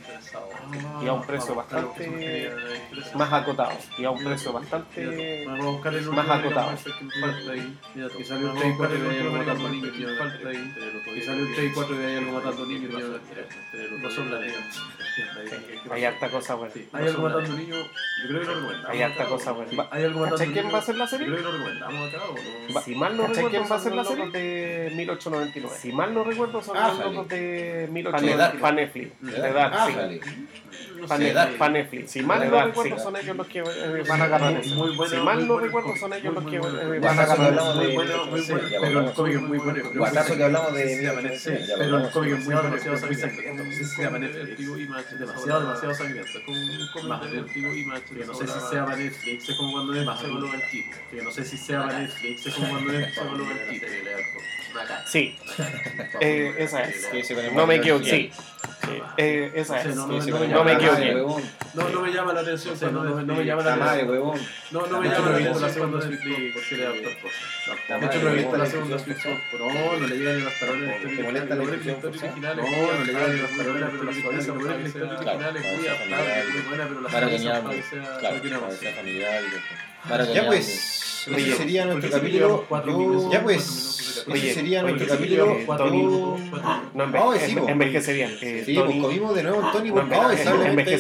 y 1.03 1.07
a 1.09 1.13
un 1.13 1.23
precio 1.27 1.55
bastante 1.55 2.51
más 3.15 3.33
acotado 3.33 3.73
y 3.99 4.05
a 4.05 4.11
un 4.11 4.25
precio 4.25 4.53
bastante 4.53 5.43
el 5.45 6.11
más 6.13 6.29
acotado. 6.29 6.71
Y 8.17 8.25
salió 8.25 8.53
un 8.53 8.59
Vamos 8.59 8.59
a 8.59 8.61
3 8.61 8.67
y 8.67 8.69
buscar 8.71 8.77
4 8.77 8.97
el 8.97 9.01
y 9.01 9.05
de 9.05 9.11
ahí 9.11 9.21
algo 9.21 9.37
matando 9.37 9.65
que 9.69 9.71
niños. 9.71 9.97
Y 11.17 11.21
salió 11.23 11.45
un 11.45 11.55
3 11.55 11.71
y 11.71 11.75
4 11.75 11.95
y 11.95 11.99
de 11.99 12.07
ahí 12.07 12.17
algo 12.17 12.33
matando 12.33 12.67
niños. 12.67 12.93
No 14.03 14.11
son 14.11 14.31
la 14.31 14.41
hay 15.91 16.05
harta 16.05 16.29
cosa 16.31 16.55
buena 16.57 16.75
Hay 16.93 17.07
algo 17.09 17.23
matando 17.23 17.53
niños. 17.57 17.87
Yo 18.23 18.29
creo 18.29 18.41
que 18.41 18.47
lo 18.47 18.55
recomendamos. 18.55 18.91
hay 18.91 19.03
harta 19.03 19.25
cosa 19.27 19.53
buena 19.53 19.89
Hay 19.91 20.05
algo 20.05 20.21
matando 20.21 20.37
¿Cachai 20.39 20.53
quién 20.53 20.75
va 20.75 20.79
a 20.79 20.83
ser 20.83 20.97
la 20.97 21.05
Yo 21.05 21.11
serie? 21.11 21.27
creo 21.27 21.37
que 21.39 21.43
lo 21.45 21.53
recomendamos 21.53 22.09
acá. 22.15 22.21
Si 22.85 22.95
mal 22.95 23.17
no 23.17 23.23
¿Cachai 23.23 23.37
recuerdo, 23.37 23.51
quién 23.59 23.71
va 23.73 23.77
a 23.77 23.81
ser 23.81 23.95
la 23.95 24.05
serie? 24.05 24.27
de 24.31 24.93
1899. 24.97 25.79
Si 25.81 25.93
mal 25.93 26.15
no 26.15 26.25
recuerdo, 26.25 26.63
son 26.63 26.77
Ah, 26.77 26.93
los 27.05 27.26
de 27.29 27.87
De 27.87 27.89
1899. 27.89 28.37
Dark. 28.37 28.61
Para 28.61 28.75
Netflix. 28.77 29.11
¿De 29.21 29.33
De 29.33 29.53
Dark? 29.53 29.73
Dark, 29.73 29.87
sí. 29.87 29.95
jale. 29.95 30.21
Para 31.07 31.19
De 31.19 31.25
Netflix, 31.25 31.35
Dark. 31.35 31.59
pa' 31.59 31.69
Netflix. 31.69 32.11
Si 32.11 32.23
mal 32.23 32.51
no 32.51 32.65
recuerdo, 32.67 32.99
son 32.99 33.17
ellos 33.17 33.37
los 33.37 33.47
que 33.47 33.59
eh, 33.61 34.05
van 34.09 34.21
a 34.21 34.25
agarrar 34.25 34.53
eso. 34.57 35.07
Si 35.09 35.17
mal 35.17 35.47
no 35.49 35.59
recuerdo, 35.59 35.97
son 35.97 36.13
ellos 36.15 36.35
los 36.35 36.45
que 36.47 36.57
eh, 36.57 36.61
muy 36.61 36.99
van 36.99 37.19
a 37.19 37.23
agarrar 37.23 37.53
eso. 37.55 37.75
Muy 37.75 37.95
bueno, 37.95 38.27
muy 38.27 38.41
sí, 38.41 38.53
bueno. 38.53 38.69
ya 38.69 38.81
Pero 38.81 39.01
el 39.01 39.13
cómic 39.13 39.35
es 39.37 39.43
muy 39.43 39.59
bueno. 39.59 39.83
Que 39.93 40.45
hablamos 40.45 40.75
de 40.75 40.89
Sí, 40.89 40.97
1999, 40.97 41.67
ya 41.67 41.75
Pero 41.79 41.99
el 41.99 42.11
cómic 42.11 42.33
es 42.33 42.45
muy 42.45 42.55
bueno. 42.55 42.71
Demasiado 42.71 42.97
Demasiado 42.97 43.15
sangriento. 43.15 43.63
demasiado, 45.19 45.61
demasiado 45.61 45.95
sangriento. 45.95 46.39
Es 46.39 46.45
como 46.45 46.59
un 46.61 46.89
cómic 46.93 47.09
Más 47.09 47.21
de 47.23 47.29
adultivo 47.39 47.75
y 47.75 47.85
más 47.85 48.01
que 48.03 48.25
no 48.27 48.35
sé 48.35 48.47
si 48.47 48.61
sea 48.71 48.85
para 48.85 48.97
Netflix, 48.97 49.49
es 49.49 49.57
como 49.57 49.73
cuando 49.73 49.95
es 49.95 50.05
Más 50.07 50.21
solo 50.21 50.53
el 50.55 50.71
tipo. 50.71 50.97
Que 51.11 51.23
no 51.23 51.31
sé 51.31 51.45
si 51.45 51.57
sea 51.57 51.83
para 51.87 51.99
Netflix, 52.01 52.47
es 52.47 52.55
como 52.55 52.69
cuando 52.71 52.93
es 52.93 53.15
solo 53.15 53.45
el 53.51 53.69
tipo. 53.69 53.87
Sí, 55.07 55.37
eh, 56.21 56.55
esa 56.59 56.83
es. 56.83 57.09
Sí, 57.11 57.23
sí, 57.23 57.35
con 57.35 57.45
el 57.45 57.55
No 57.55 57.67
me 57.67 57.77
equivoqué. 57.77 58.11
Sí, 58.11 58.31
Sí, 58.87 59.03
eh, 59.17 59.51
esa 59.55 59.83
Sí, 59.83 59.89
es. 59.89 59.97
no, 59.97 60.07
Sí, 60.07 60.21
sí, 60.27 60.31
no 60.31 60.39
no 60.47 60.65
me 60.65 60.73
equivoqué. 60.75 61.13
No, 61.75 61.89
no 61.89 62.01
me 62.01 62.13
llama 62.13 62.33
la 62.33 62.41
atención, 62.41 62.75
o 62.75 62.77
sea, 62.77 62.91
no, 62.91 63.03
no, 63.03 63.21
no 63.23 63.35
me 63.35 63.45
llama 63.45 63.63
la 63.63 63.75
atención. 63.75 64.41
No, 64.71 64.87
no 64.87 65.01
me 65.01 65.09
La 65.09 65.15
llama 65.15 65.31
la 65.31 65.37
atención 65.37 65.63
la 65.63 65.69
segunda 65.71 66.07
Netflix 66.07 66.55
le 66.77 66.87
cosas. 67.17 68.01
De 68.01 68.07
hecho, 68.07 68.23
no 68.23 68.31
he 68.31 68.35
visto 68.35 68.57
la 68.57 68.67
segunda 68.67 68.97
No, 69.59 69.97
no 69.99 70.07
le 70.07 70.17
llegan 70.17 70.39
ni 70.39 70.45
las. 70.45 70.63
No, 70.63 70.77
no 70.77 70.87
le 73.05 73.13
llegan 73.13 73.35
ni 73.35 73.43
las 73.43 73.51
parolas, 73.51 73.91
pero 73.91 74.05
la 74.05 74.13
Claro, 78.19 78.37
muy 78.39 78.61
muy 78.61 78.77
pero 78.77 78.93
familiar 78.93 79.43
Ya 80.35 80.47
pues, 80.47 80.67
sería 81.57 81.85
nuestro 81.87 82.11
capítulo. 82.11 82.67
Ya 83.31 83.43
pues, 83.43 83.63
Oye, 84.29 84.51
ese 84.51 84.55
sería 84.55 84.83
nuestro 84.83 85.07
capítulo. 85.09 85.57
cuatro 85.67 85.87
Tony- 85.87 85.97
minutos, 85.99 86.41
No, 86.95 87.07
minutos. 87.07 87.43
enve- 87.53 87.67
No, 87.67 87.71
sí. 88.03 88.17
Eh, 88.43 88.63
pues 88.65 88.77
Tony- 88.77 89.01
comimos 89.03 89.35
de 89.35 89.43
nuevo 89.43 89.71
Tony 89.73 89.89
No, 89.89 89.95
porque 89.95 90.15
lamentablemente. 90.15 90.99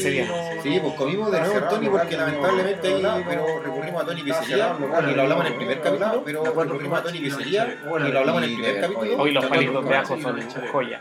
Sí, 0.62 0.78
pues 0.82 0.94
comimos 0.94 1.32
de 1.32 1.40
nuevo 1.40 1.60
Tony 1.68 1.88
porque 1.88 2.16
lamentablemente 2.16 2.88
ahí 2.88 3.24
pero 3.28 3.46
recurrimos 3.64 4.02
a 4.02 4.06
Tony 4.06 4.22
Pizzería 4.22 4.76
y 4.78 5.14
lo 5.14 5.22
hablamos 5.22 5.46
en 5.46 5.52
el 5.52 5.58
primer 5.58 5.80
capítulo, 5.80 6.22
pero 6.24 6.44
recurrimos 6.44 6.98
a 6.98 7.02
Tony 7.02 7.18
Pizzería 7.20 7.78
y 7.84 8.12
lo 8.12 8.18
hablamos 8.18 8.42
en 8.42 8.48
el 8.50 8.54
primer 8.56 8.80
capítulo. 8.80 9.16
Hoy 9.22 9.32
los 9.32 9.44
palitos 9.46 9.84
de 9.88 9.94
ajo 9.96 10.16
son 10.18 10.48
joya. 10.72 11.00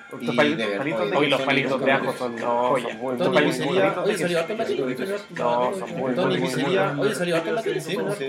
Hoy 1.16 1.28
los 1.30 1.41
palitos 1.41 1.82
de 1.86 1.91
ajo 1.91 2.13
son 2.18 2.36
no, 2.36 2.68
joya. 2.70 2.88
Tony 3.18 3.36
palitos- 3.36 3.55
Pizzería, 3.57 3.84
de 4.05 4.18
salió 4.18 4.28
queso. 4.28 4.39
harto 4.39 4.51
en 4.53 4.57
la 4.57 4.66
tele. 4.66 5.16
No, 5.36 5.74
son 5.78 5.89
muy 5.97 6.13
Tony 6.13 6.28
buenos. 6.38 6.49
Pizzería, 6.55 6.95
oye, 6.97 7.16
salió 7.16 7.36
harto 7.36 7.49
en 7.49 7.55
la 7.55 7.61
tele. 7.61 7.82
Sí, 7.82 7.89
Sí, 7.91 7.97
pues, 7.97 8.20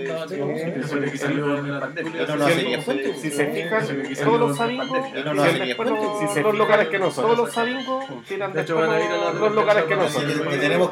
no 2.77 2.83
cuento. 2.83 3.09
Si 3.21 3.29
se 3.31 3.45
fijan, 3.47 3.76
Todos 4.23 4.39
los 4.39 4.57
sabingos, 4.57 4.97
los 6.43 6.55
locales 6.57 6.87
que 6.89 6.99
no 6.99 7.11
son. 7.11 7.23
Todos 7.25 7.37
los 7.37 7.51
sabingos 7.53 8.05
tiran 8.27 8.53
después 8.53 8.89
los- 9.39 9.53
locales 9.55 9.83
que 9.85 9.95
no 9.95 10.09
son. 10.09 10.25
Que 10.27 10.57
tenemos. 10.57 10.91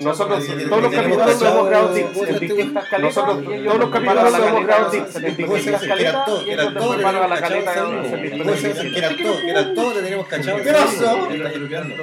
Nosotros, 0.00 0.46
todos 0.68 0.82
los 0.82 0.90
tenemos 0.90 1.18
capítulos 1.18 1.42
lo 1.42 1.48
hemos 1.48 1.68
grabado 1.68 1.96
en 1.96 2.38
distintas 2.40 2.88
caletas. 2.88 3.14
Todos 3.14 3.28
los 3.28 3.44
todos 3.64 3.78
los 3.78 3.90
capítulos 3.90 3.90
capítulos 3.90 4.38
lo 4.40 4.46
hemos 4.46 4.66
grabado 4.66 4.92
en 4.94 5.36
distintas 5.36 5.82
caletas 5.86 6.24
todos, 6.26 6.42
y 6.42 6.44
que 6.44 6.52
eran 6.52 6.66
ellos 6.66 6.74
todos, 6.74 6.96
después 6.96 7.02
van 7.02 7.16
a 7.16 7.28
la 7.28 7.40
caleta 7.40 7.74
que 7.74 8.98
eran 8.98 9.16
todos, 9.16 9.40
que 9.40 9.50
eran 9.50 9.74
todos, 9.74 9.96
le 9.96 10.02
tenemos 10.02 10.26
cachado. 10.26 10.56
¿Qué 10.58 10.62
¿Qué 10.64 10.72
pasó? 10.72 11.04
pasó? 11.04 11.28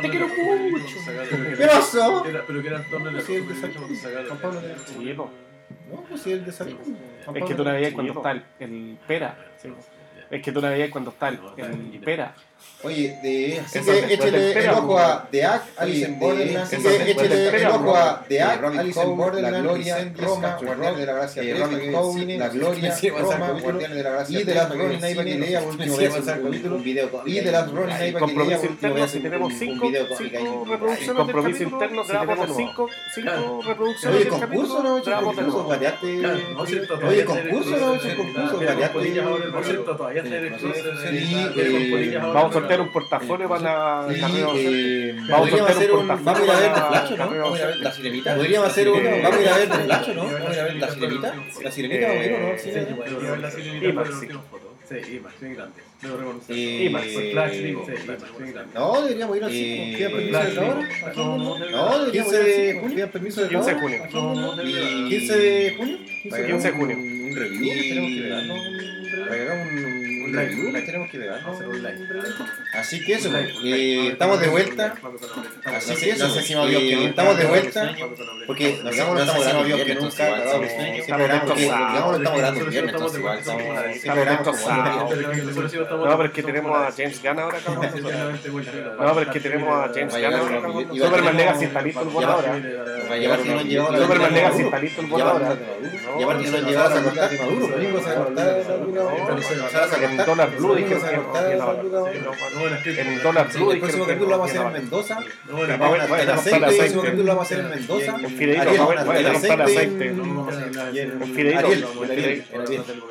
Te 0.02 0.10
quiero 0.10 0.28
mucho. 0.70 0.96
Pero 2.48 2.62
que 2.62 2.68
eran 2.68 2.84
de 3.14 3.22
Sí, 3.22 3.36
el 3.36 3.48
Sí. 5.70 5.76
No, 5.92 6.02
pues 6.02 6.22
sí, 6.22 6.32
el 6.32 6.46
de 6.46 6.52
San- 6.52 6.68
Es 6.70 7.44
que 7.46 7.56
tú 7.56 7.64
la 7.64 7.74
veías 7.74 7.94
cuando 7.94 8.14
está 8.20 8.32
el, 8.32 8.44
el 8.60 8.98
pera. 9.08 9.38
Es 10.30 10.42
que 10.42 10.52
tú 10.52 10.62
la 10.62 10.70
veías 10.70 10.90
cuando 10.90 11.10
está 11.12 11.30
el, 11.30 11.40
el 11.58 12.00
pera. 12.02 12.34
Oye, 12.84 13.18
de, 13.24 13.60
así 13.60 13.80
que 13.82 14.60
el 14.64 14.70
ojo 14.70 15.00
a 15.00 15.28
The 15.32 15.44
Act, 15.46 15.80
Alice 15.80 16.06
in 16.06 16.20
de- 16.20 16.26
Borderland, 16.26 16.74
eso 16.74 16.88
así 16.88 16.98
que 16.98 17.06
después 17.06 17.26
échale 17.26 17.36
del 17.42 17.56
el 17.56 17.68
ojo 17.68 17.96
a. 17.96 18.24
The 18.30 18.42
Act, 18.44 18.64
Alice 18.66 19.02
in 19.02 19.18
La 19.42 19.50
Gloria, 19.62 20.14
Roma, 20.16 20.58
de 20.96 21.06
la 21.08 21.14
Gracia 21.14 21.42
eh, 21.42 21.56
Robin 21.58 22.40
La 22.40 22.50
Gloria, 22.50 22.96
Roma, 23.20 23.52
Guardianes 23.60 23.98
de 23.98 24.04
la 24.04 24.10
Gracia 24.12 24.40
y 24.40 24.44
de 24.44 24.54
las 24.54 24.70
Ronin 24.70 25.00
que 25.00 25.08
sí, 25.08 25.18
último 25.66 25.98
vez 25.98 26.14
un- 26.68 26.84
video 26.84 27.10
Y 27.26 27.40
de 27.40 27.52
las 27.52 27.72
Ronin 27.72 28.14
para 28.14 28.26
que 28.28 28.34
lea 28.46 28.60
último 28.60 28.94
vez 28.94 29.14
un- 29.16 29.22
video 29.24 29.50
cinco 29.58 30.66
reproducciones 30.70 31.18
Compromiso 31.18 31.64
capítulo, 31.64 31.74
interno, 31.74 32.04
si 32.04 32.10
grabamos 32.12 32.56
cinco, 32.56 32.90
reproducciones 33.66 34.16
Oye, 34.16 34.24
del 34.24 34.30
concurso 34.30 34.48
capítulo, 34.78 34.84
no, 34.84 34.98
hecho 35.00 35.10
grabamos 35.10 35.36
de 35.36 35.42
concurso, 35.42 35.68
cierto, 36.68 36.94
Oye, 37.08 37.26
concurso, 37.26 37.72
no, 37.72 37.96
concurso, 38.16 38.62
eh, 41.58 42.20
Vamos 42.22 42.56
sortear 42.60 42.82
un 42.82 42.92
portafolio 42.92 43.50
para 43.50 43.62
la 44.08 44.18
Y, 44.18 44.20
carrera. 44.20 44.48
eh, 44.56 45.14
Vamos 45.16 45.32
a 45.32 45.38
podríamos 45.38 45.60
sortear 45.60 45.72
hacer 45.78 45.92
un 45.92 46.00
un. 46.00 46.08
portafolio 46.08 46.24
Vamos 46.26 46.40
a 46.40 46.44
ir 46.44 46.52
a 46.52 46.60
ver 46.60 46.74
The 46.74 46.82
Flash, 46.88 47.10
¿no? 47.12 47.18
carrera. 47.18 47.44
Vamos 47.44 47.58
a 47.58 47.62
ir 47.62 47.64
a 47.64 47.68
ver 47.68 47.78
La 47.78 47.92
sirenita. 47.92 48.36
Podríamos 48.36 48.68
hacer 48.70 48.90
un. 48.90 49.04
Vamos 49.04 49.38
a 49.38 49.42
ir 49.42 49.48
a 49.50 49.58
ver 49.58 49.70
The 49.70 49.78
Flash, 49.78 50.08
¿no? 50.08 50.24
Sí, 50.28 50.34
Vamos 50.34 50.50
a 50.50 50.54
ir 50.54 50.60
a 50.60 50.64
ver 50.64 50.76
la 50.76 50.92
sirenita. 50.92 51.34
La 51.64 51.72
sirenita, 51.72 52.08
Eh, 52.08 52.08
vamos 52.08 52.22
a 52.22 52.26
ir, 52.26 52.34
¿o 52.34 52.40
no? 52.40 52.58
Sí, 52.58 52.72
la 53.42 53.52
sirenita, 53.52 53.86
IMAX, 53.88 54.10
sí. 54.20 54.28
bien 55.42 55.56
grande. 55.56 55.82
Debo 56.02 56.18
reconocer. 56.18 56.56
Eh, 56.56 56.84
IMAX, 56.86 57.06
Fue 57.14 57.32
Flash, 57.32 57.52
digo. 57.58 57.86
Sí, 57.88 57.92
IMAX, 58.06 58.22
bien 58.40 58.54
grande. 58.54 58.74
No, 58.74 59.02
deberíamos 59.02 59.38
ir 59.38 59.44
al 59.44 59.52
Eh, 59.52 59.54
cine. 59.54 59.98
¿Pida 59.98 60.10
permiso 60.40 60.62
de. 60.62 60.68
No, 61.16 61.38
No, 61.38 61.56
deberíamos 61.58 62.12
15 62.12 62.30
ir 62.30 62.38
al 62.40 62.46
de 62.46 62.54
cine. 62.56 62.80
junio. 62.80 62.96
¿Pida 62.96 63.08
permiso 63.08 63.42
de 63.42 63.50
15 63.50 63.74
de 63.74 63.80
junio. 63.82 64.00
no, 64.14 64.64
Y- 64.64 65.10
15 65.10 65.38
de 65.38 65.76
junio. 65.78 65.98
Para 66.30 66.42
que 66.42 66.48
15 66.52 66.72
de 66.72 66.78
junio. 66.78 66.98
Un, 66.98 67.36
review 67.36 67.74
que 67.74 67.82
tenemos 67.90 68.12
que 68.12 68.30
tenemos 70.32 71.10
que 71.10 71.20
pegar. 71.20 71.42
Así 72.74 73.04
que 73.04 73.14
eso, 73.14 73.32
eh, 73.36 74.10
estamos 74.12 74.40
de 74.40 74.48
vuelta. 74.48 74.96
Así 75.66 75.96
que 75.96 76.10
eso, 76.12 76.28
eh, 76.70 77.06
estamos 77.08 77.38
de 77.38 77.46
vuelta. 77.46 77.96
Porque 78.46 78.80
no 78.84 78.90
estamos 78.90 79.16
grabando 79.16 79.64
viernes 79.64 80.02
nunca, 80.02 80.26
digamos, 81.06 82.18
estamos 82.18 82.38
grabando 82.38 82.66
viernes, 82.66 82.94
entonces 82.94 83.20
igual 83.20 83.40
estamos. 83.40 83.64
No, 85.88 86.18
pero 86.18 86.26
es 86.26 86.32
que 86.32 86.44
tenemos 86.44 86.78
a 86.78 86.92
James 86.92 87.22
Gunn 87.22 87.40
ahora. 87.40 87.58
No, 87.66 89.14
pero 89.14 89.22
es 89.22 89.28
que 89.30 89.40
tenemos 89.40 89.70
a 89.70 89.94
James 89.94 90.14
Gunn 90.14 90.34
ahora. 90.34 90.62
Superman 90.94 91.38
Legacy 91.38 91.66
está 91.66 91.82
listo 91.82 92.02
el 92.02 92.24
ahora. 92.24 92.62
Superman 94.00 94.34
de 94.34 94.42
Legacy 94.42 94.64
Maduro. 94.64 94.66
está 94.66 94.80
listo 94.80 95.02
el 95.02 95.22
ahora. 95.22 95.48
aparte 95.48 95.88
y 96.18 96.24
aparte 96.24 96.44
que 96.44 96.52
no 96.52 96.58
han 96.58 96.66
llegado 96.66 96.96
a 96.96 97.04
cortar 97.04 97.30
de 97.30 97.38
Maduro, 97.38 97.60
pues, 97.60 97.72
Domingo 97.72 98.02
se 98.02 98.10
va 98.10 98.14
a 98.14 98.26
cortar 98.26 98.48
En 100.18 100.26
dólar 100.26 100.56
blue 100.58 100.76
dijeron 100.76 101.04
que 102.84 103.02
En 103.02 103.24
dólar 103.24 103.54
blue 103.54 103.72
el 103.72 103.80
próximo 103.80 104.06
capítulo 104.06 104.30
lo 104.30 104.38
vamos 104.38 104.50
a 104.50 104.52
hacer 104.52 104.62
no, 104.62 104.68
en. 104.68 104.74
Mendoza. 104.74 105.20
El 105.20 106.76
próximo 106.76 107.02
capítulo 107.02 107.24
lo 107.24 107.36
vamos 107.36 107.40
a 107.40 107.46
hacer 107.46 107.60
en 107.60 107.70
Mendoza. 107.70 108.18
Fideito, 108.18 108.92
el 108.92 109.62
aceite. 109.62 110.08
en- 110.08 111.22
fideito. 111.36 111.68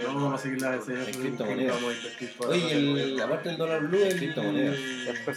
Vamos 0.07 0.35
a 0.35 0.39
seguir 0.39 0.61
las. 0.63 0.89
En 0.89 1.21
criptomonedas. 1.21 1.77
Oye, 2.49 2.73
el, 2.73 3.21
aparte 3.21 3.49
del 3.51 3.59
dólar 3.59 3.81
blue, 3.83 4.03
el 4.05 4.17
criptomoneda. 4.17 4.73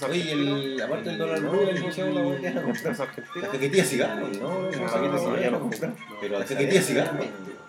Oye, 0.10 0.32
el, 0.32 0.82
aparte 0.82 1.10
del 1.10 1.18
dólar 1.18 1.40
blue, 1.42 1.70
el 1.70 1.80
¿cómo 1.80 1.92
se 1.92 2.02
llama 2.02 2.22
la 2.22 2.22
¿no? 5.50 5.70
Pero 6.22 6.40
la 6.40 6.46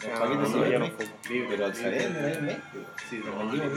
No, 0.08 0.78
no. 0.78 0.90
Pero 1.28 1.64
al 1.66 1.74
saber. 1.74 2.60
Sí, 3.08 3.22
no, 3.24 3.52
libro, 3.52 3.70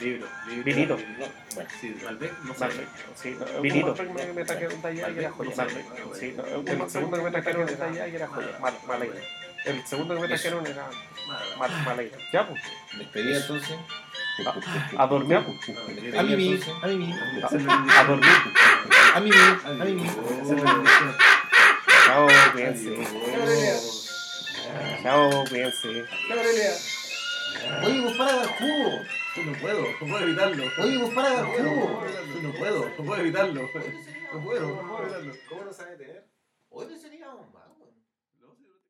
libro. 0.00 0.26
Vinito. 0.64 0.96
Bueno, 0.96 1.70
Sí, 1.80 1.96
Malbec, 2.04 2.32
no 2.44 2.54
sé. 2.54 2.60
Malbec, 2.60 2.88
sí, 3.14 3.36
vinito. 3.60 3.94
Me, 4.14 4.32
me 4.32 4.44
trajeron 4.44 4.82
de 4.82 4.88
allá 4.88 5.10
y 5.10 5.18
era 5.18 5.30
joya. 5.30 5.56
Malbec, 5.56 5.84
sí, 6.18 6.34
no, 6.36 6.44
el 6.84 6.90
segundo 6.90 7.16
que 7.16 7.22
me 7.24 7.30
trajeron 7.30 7.66
de 7.66 7.84
allá 7.84 8.08
y 8.08 8.14
era 8.16 8.28
joya. 8.28 8.58
El 9.64 9.86
segundo 9.86 10.14
que 10.14 10.20
me 10.20 10.28
trajeron 10.28 10.66
era. 10.66 10.86
Ya, 12.32 12.48
pues. 12.48 12.60
despedida 12.98 13.38
entonces. 13.38 13.76
A 14.96 15.06
dormir. 15.06 15.36
A 15.36 16.22
mí, 16.22 16.32
a 16.32 16.36
mí, 16.36 16.60
A 16.82 18.04
dormir. 18.04 18.30
a 19.14 19.20
mí, 19.20 19.30
a 19.64 19.84
mí. 19.84 20.10
Chao, 22.06 22.26
cuídense. 22.52 24.03
Chao, 25.02 25.44
cuídense. 25.48 26.04
Oye, 27.84 28.02
pues 28.02 28.16
para 28.16 28.36
dar 28.36 28.46
jugo. 28.58 29.00
No 29.46 29.52
puedo, 29.60 29.82
no 29.82 29.98
puedo 29.98 30.18
evitarlo. 30.20 30.64
Oye, 30.78 30.98
pues 30.98 31.14
para 31.14 31.30
dar 31.30 31.44
jugo. 31.44 32.04
No 32.42 32.52
puedo, 32.52 32.88
no 32.88 33.04
puedo 33.04 33.20
evitarlo. 33.20 33.62
No 33.62 34.44
puedo, 34.44 34.82
no 34.82 34.88
puedo 34.88 35.02
evitarlo. 35.02 35.34
¿Cómo 35.48 35.64
no 35.64 35.72
sabe 35.72 35.96
tener? 35.96 36.24
Hoy 36.70 36.86
sería. 37.00 37.23